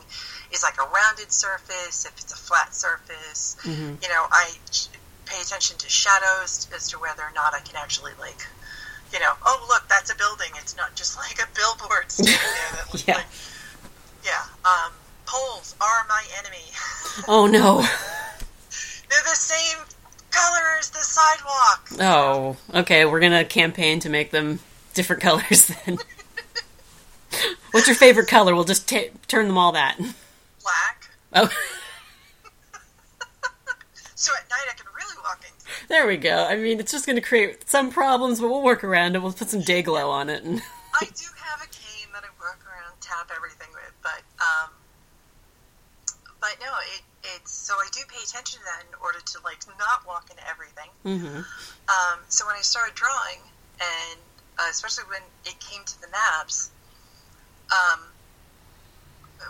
[0.52, 3.56] is like a rounded surface, if it's a flat surface.
[3.62, 3.94] Mm-hmm.
[4.00, 4.52] You know, I
[5.26, 8.46] pay attention to shadows as to whether or not I can actually like,
[9.12, 10.48] you know, oh look, that's a building.
[10.56, 12.72] It's not just like a billboard standing there.
[12.72, 13.14] That looks Yeah.
[13.16, 13.26] like,
[14.24, 14.42] yeah.
[14.64, 14.92] Um,
[15.26, 16.64] poles are my enemy.
[17.28, 17.80] Oh no.
[19.08, 19.78] They're the same
[20.30, 21.88] color as the sidewalk.
[21.98, 23.06] Oh, okay.
[23.06, 24.58] We're gonna campaign to make them
[24.92, 25.98] different colors then.
[27.70, 28.54] What's your favorite color?
[28.54, 28.98] We'll just ta
[29.28, 29.96] turn them all that.
[29.98, 31.10] Black.
[31.34, 31.48] Oh,
[34.14, 34.85] So at night I can really walk in.
[35.88, 36.44] There we go.
[36.44, 39.22] I mean, it's just gonna create some problems, but we'll work around it.
[39.22, 40.42] We'll put some day glow on it.
[40.44, 40.60] And
[40.94, 44.70] I do have a cane that I work around, tap everything with, but um,
[46.40, 47.02] but no, it
[47.34, 50.42] it's so I do pay attention to that in order to like not walk into
[50.48, 50.90] everything.
[51.02, 51.42] hmm
[51.88, 53.40] Um, so when I started drawing,
[53.80, 54.18] and
[54.58, 56.70] uh, especially when it came to the maps,
[57.70, 58.00] um,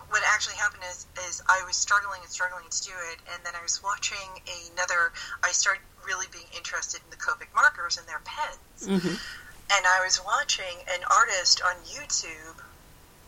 [0.08, 3.54] what actually happened is, is I was struggling and struggling to do it, and then
[3.54, 4.40] I was watching
[4.72, 5.12] another.
[5.44, 9.18] I started really being interested in the Copic markers and their pens, hmm
[9.66, 12.62] and I was watching an artist on YouTube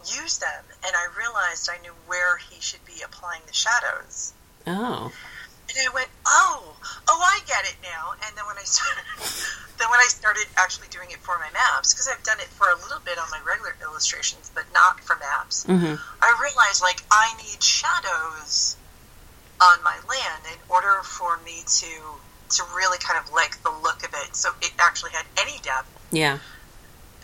[0.07, 4.33] use them, and I realized I knew where he should be applying the shadows.
[4.67, 5.11] Oh,
[5.69, 6.79] And I went, oh,
[7.09, 8.15] oh, I get it now.
[8.25, 9.03] And then when I started,
[9.79, 12.71] then when I started actually doing it for my maps, because I've done it for
[12.71, 17.03] a little bit on my regular illustrations, but not for maps, hmm I realized like
[17.11, 18.77] I need shadows
[19.61, 21.91] on my land in order for me to
[22.51, 25.89] to really kind of like the look of it, so it actually had any depth.
[26.11, 26.39] yeah.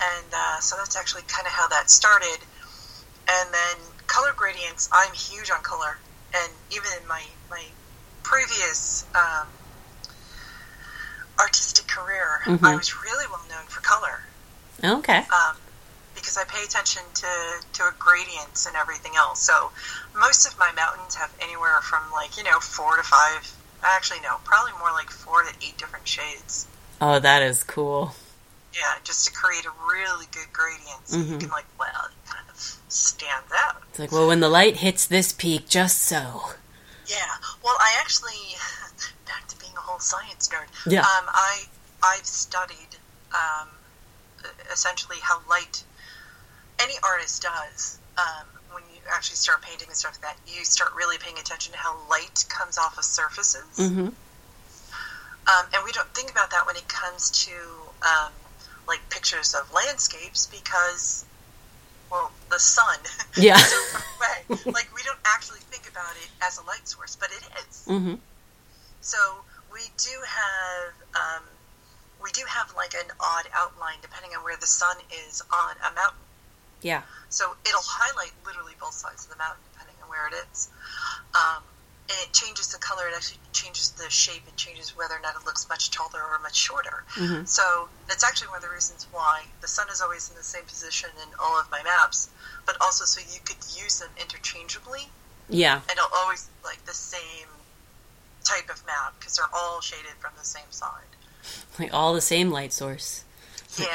[0.00, 2.38] And uh, so that's actually kind of how that started.
[3.28, 3.76] And then
[4.06, 5.98] color gradients, I'm huge on color,
[6.34, 7.62] and even in my my
[8.22, 9.46] previous um,
[11.38, 12.64] artistic career, Mhm.
[12.66, 14.20] I was really well known for color
[14.82, 15.26] Okay.
[15.30, 15.56] um,
[16.14, 19.40] because I pay attention to to gradients and everything else.
[19.42, 19.70] So
[20.14, 23.50] most of my mountains have anywhere from like you know four to five.
[23.84, 26.66] Actually, no, probably more like four to eight different shades.
[27.00, 28.14] Oh, that is cool.
[28.72, 31.40] Yeah, just to create a really good gradient, so you Mhm.
[31.40, 32.56] can like well, it kind of
[32.88, 33.82] stands out.
[33.90, 36.54] It's like, well, when the light hits this peak, just so.
[37.06, 37.36] Yeah.
[37.62, 38.56] Well, I actually
[39.26, 40.66] back to being a whole science nerd.
[40.90, 41.00] Yeah.
[41.02, 41.64] Um, I
[42.02, 42.96] I've studied
[43.32, 43.68] um,
[44.72, 45.84] essentially how light
[46.80, 47.98] any artist does.
[48.18, 48.53] Um, you
[49.12, 52.44] actually start painting and stuff like that, you start really paying attention to how light
[52.48, 53.76] comes off of surfaces.
[53.76, 54.08] hmm
[55.46, 57.52] Um, and we don't think about that when it comes to
[58.00, 58.32] um,
[58.88, 61.24] like pictures of landscapes because,
[62.10, 62.96] well, the sun
[63.36, 63.56] Yeah.
[63.72, 63.76] so.
[64.72, 67.84] Like we don't actually think about it as a light source, but it is.
[67.86, 68.14] hmm
[69.00, 69.18] So
[69.72, 71.44] we do have um,
[72.22, 74.96] we do have like an odd outline depending on where the sun
[75.28, 76.23] is on a mountain.
[76.84, 77.02] Yeah.
[77.30, 80.68] So it'll highlight literally both sides of the mountain depending on where it is.
[81.34, 81.64] Um,
[82.06, 83.08] and it changes the color.
[83.08, 84.42] It actually changes the shape.
[84.46, 87.04] It changes whether or not it looks much taller or much shorter.
[87.08, 90.44] hmm So that's actually one of the reasons why the sun is always in the
[90.44, 92.28] same position in all of my maps,
[92.66, 95.08] but also so you could use them interchangeably,
[95.48, 95.80] Yeah.
[95.88, 97.48] and it'll always like the same
[98.44, 101.08] type of map because they're all shaded from the same side.
[101.78, 103.23] Like all the same light source.
[103.78, 103.86] Yeah.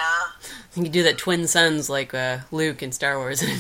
[0.76, 3.60] You can do that twin sons like uh, Luke in Star Wars, and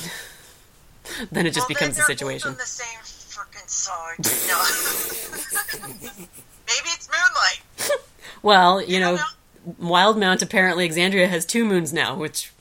[1.32, 2.52] then it just well, becomes then a they're situation.
[2.52, 4.20] both on the same freaking side.
[4.48, 6.18] No.
[6.68, 8.00] Maybe it's moonlight.
[8.42, 12.54] Well, you know, don't Wildemount apparently Exandria has two moons now, which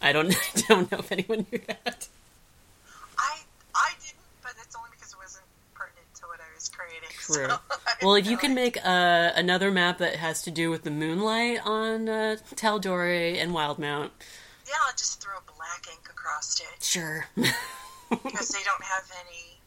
[0.00, 2.06] I don't I don't know if anyone knew that.
[3.18, 3.40] I
[3.74, 5.44] I didn't, but it's only because it wasn't
[5.74, 6.68] pertinent to what I was
[7.30, 7.56] creating.
[7.56, 7.66] so True.
[7.70, 10.82] I didn't Well, if you can make uh, another map that has to do with
[10.82, 14.10] the moonlight on uh, Tal'Dorei and Wildemount,
[14.66, 16.82] yeah, I'll just throw black ink across it.
[16.82, 17.26] sure.
[17.36, 19.58] because they don't have any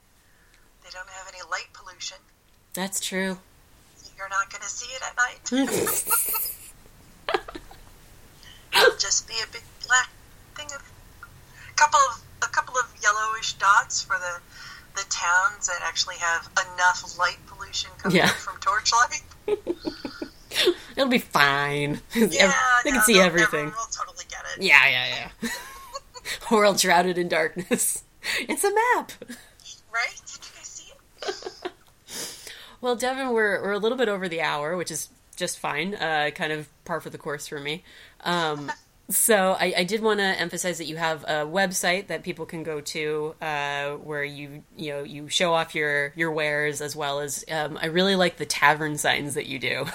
[0.84, 2.18] they don't have any light pollution.
[2.73, 3.38] That's true.
[4.18, 5.52] You're not going to see it at night.
[8.76, 10.10] It'll just be a big black
[10.56, 10.81] thing of
[11.69, 14.40] a couple of a couple of yellowish dots for the
[14.95, 18.27] the towns that actually have enough light pollution coming Yeah.
[18.27, 19.23] from torchlight.
[20.95, 22.01] It'll be fine.
[22.15, 22.53] Yeah,
[22.83, 23.67] they no, can see everything.
[23.67, 24.63] Everyone will totally get it.
[24.63, 25.49] Yeah, yeah, yeah.
[26.51, 28.03] World shrouded in darkness.
[28.39, 29.11] It's a map.
[29.93, 30.21] Right?
[30.25, 30.93] Did you guys see
[31.23, 31.71] it?
[32.81, 35.95] Well, Deven, we're we're a little bit over the hour, which is just fine.
[35.95, 37.83] Uh, kind of par for the course for me.
[38.21, 38.71] Um,
[39.09, 42.63] So I, I did want to emphasize that you have a website that people can
[42.63, 47.19] go to uh, where you you know you show off your your wares as well
[47.19, 49.85] as um, I really like the tavern signs that you do.
[49.85, 49.91] oh,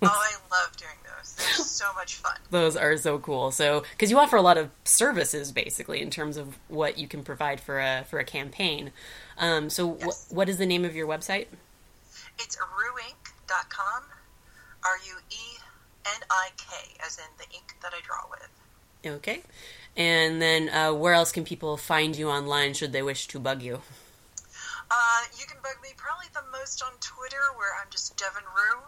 [0.02, 1.34] I love doing those.
[1.34, 2.36] They're so much fun.
[2.50, 3.50] Those are so cool.
[3.50, 7.24] So because you offer a lot of services basically in terms of what you can
[7.24, 8.92] provide for a for a campaign.
[9.38, 10.28] Um, so Yes.
[10.30, 11.48] wh- what is the name of your website?
[12.38, 14.02] It's ruenik.com.
[14.84, 15.51] R U E
[16.06, 16.74] N I K,
[17.04, 18.48] as in the ink that I draw with.
[19.04, 19.42] Okay.
[19.96, 23.62] And then uh, where else can people find you online should they wish to bug
[23.62, 23.82] you?
[24.90, 28.80] Uh, you can bug me probably the most on Twitter, where I'm just Deven Rue.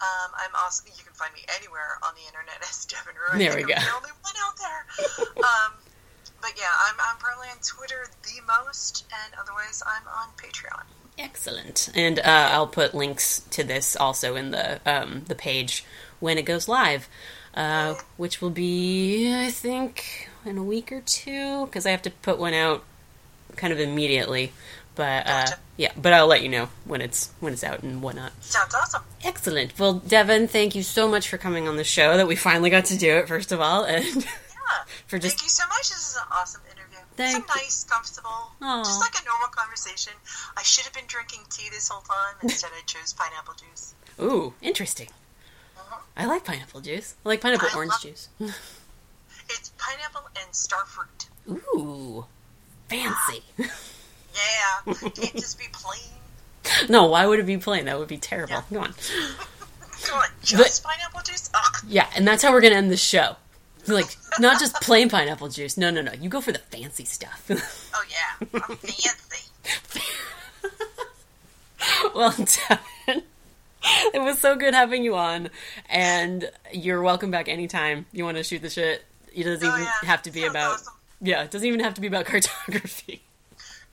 [0.00, 3.38] Um, I'm also you can find me anywhere on the internet as Deven Rue.
[3.38, 3.74] There we I'm go.
[3.74, 4.82] the only one out there.
[5.44, 5.72] um,
[6.40, 10.84] but yeah, I'm I'm probably on Twitter the most, and otherwise I'm on Patreon.
[11.18, 11.88] Excellent.
[11.94, 12.22] And uh,
[12.52, 15.84] I'll put links to this also in the um, the page
[16.20, 17.08] when it goes live,
[17.54, 22.10] uh, which will be I think in a week or two because I have to
[22.10, 22.84] put one out
[23.56, 24.52] kind of immediately.
[24.94, 25.58] But uh, Gotcha.
[25.76, 28.32] yeah, but I'll let you know when it's when it's out and whatnot.
[28.42, 29.02] Sounds awesome.
[29.24, 29.78] Excellent.
[29.78, 32.16] Well, Deven, thank you so much for coming on the show.
[32.16, 33.28] That we finally got to do it.
[33.28, 34.22] First of all, and Yeah.
[35.06, 35.88] for just Thank you so much.
[35.90, 36.75] This is an awesome interview.
[37.16, 38.82] Thank it's a nice, comfortable, Aw.
[38.84, 40.12] just like a normal conversation.
[40.56, 42.34] I should have been drinking tea this whole time.
[42.42, 43.94] Instead, I chose pineapple juice.
[44.20, 45.08] ooh, interesting.
[45.76, 45.96] Uh-huh.
[46.16, 47.14] I like pineapple juice.
[47.24, 48.28] I like pineapple I orange love- juice.
[49.48, 51.28] It's pineapple and starfruit.
[51.76, 52.24] Ooh,
[52.88, 53.44] fancy.
[53.56, 56.88] Yeah, can't just be plain.
[56.88, 57.84] no, why would it be plain?
[57.84, 58.54] That would be terrible.
[58.54, 58.62] Yeah.
[58.70, 58.94] Come on.
[60.02, 61.48] Come on, just pineapple juice.
[61.54, 61.76] Ugh.
[61.88, 63.36] Yeah, and that's how we're gonna end the show.
[63.88, 65.76] Like, not just plain pineapple juice.
[65.76, 66.12] No, no, no.
[66.12, 67.48] You go for the fancy stuff.
[67.94, 69.50] Oh yeah, I'm fancy.
[72.14, 73.22] well, Deven,
[74.14, 75.50] it was so good having you on,
[75.88, 79.04] and you're welcome back anytime you want to shoot the shit.
[79.34, 80.08] It doesn't Oh, even yeah.
[80.08, 80.72] have to be Sounds about.
[80.74, 80.94] awesome.
[81.20, 83.22] Yeah, it doesn't even have to be about cartography.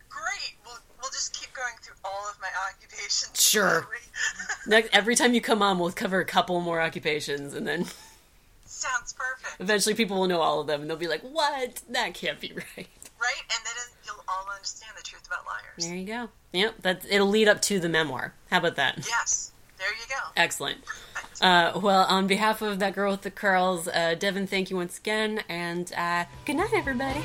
[0.10, 0.56] Great.
[0.65, 3.32] We'll we'll just keep going through all of my occupations.
[3.41, 3.88] Sure.
[4.68, 7.86] Next, every time you come on, we'll cover a couple more occupations, and then
[8.84, 9.61] Sounds perfect.
[9.61, 11.81] eventually people will know all of them, and they'll be like, "What?
[11.89, 12.88] That can't be right."
[13.19, 13.73] Right, and then
[14.05, 15.88] you'll all understand the truth about liars.
[15.88, 16.30] There you go.
[16.51, 18.34] Yep, that it'll lead up to the memoir.
[18.51, 18.97] How about that?
[19.07, 19.51] Yes.
[19.77, 20.15] There you go.
[20.38, 20.80] Excellent.
[21.41, 24.97] Uh, well, on behalf of that girl with the curls, uh, Deven, thank you once
[24.97, 27.22] again, and uh, good night, everybody.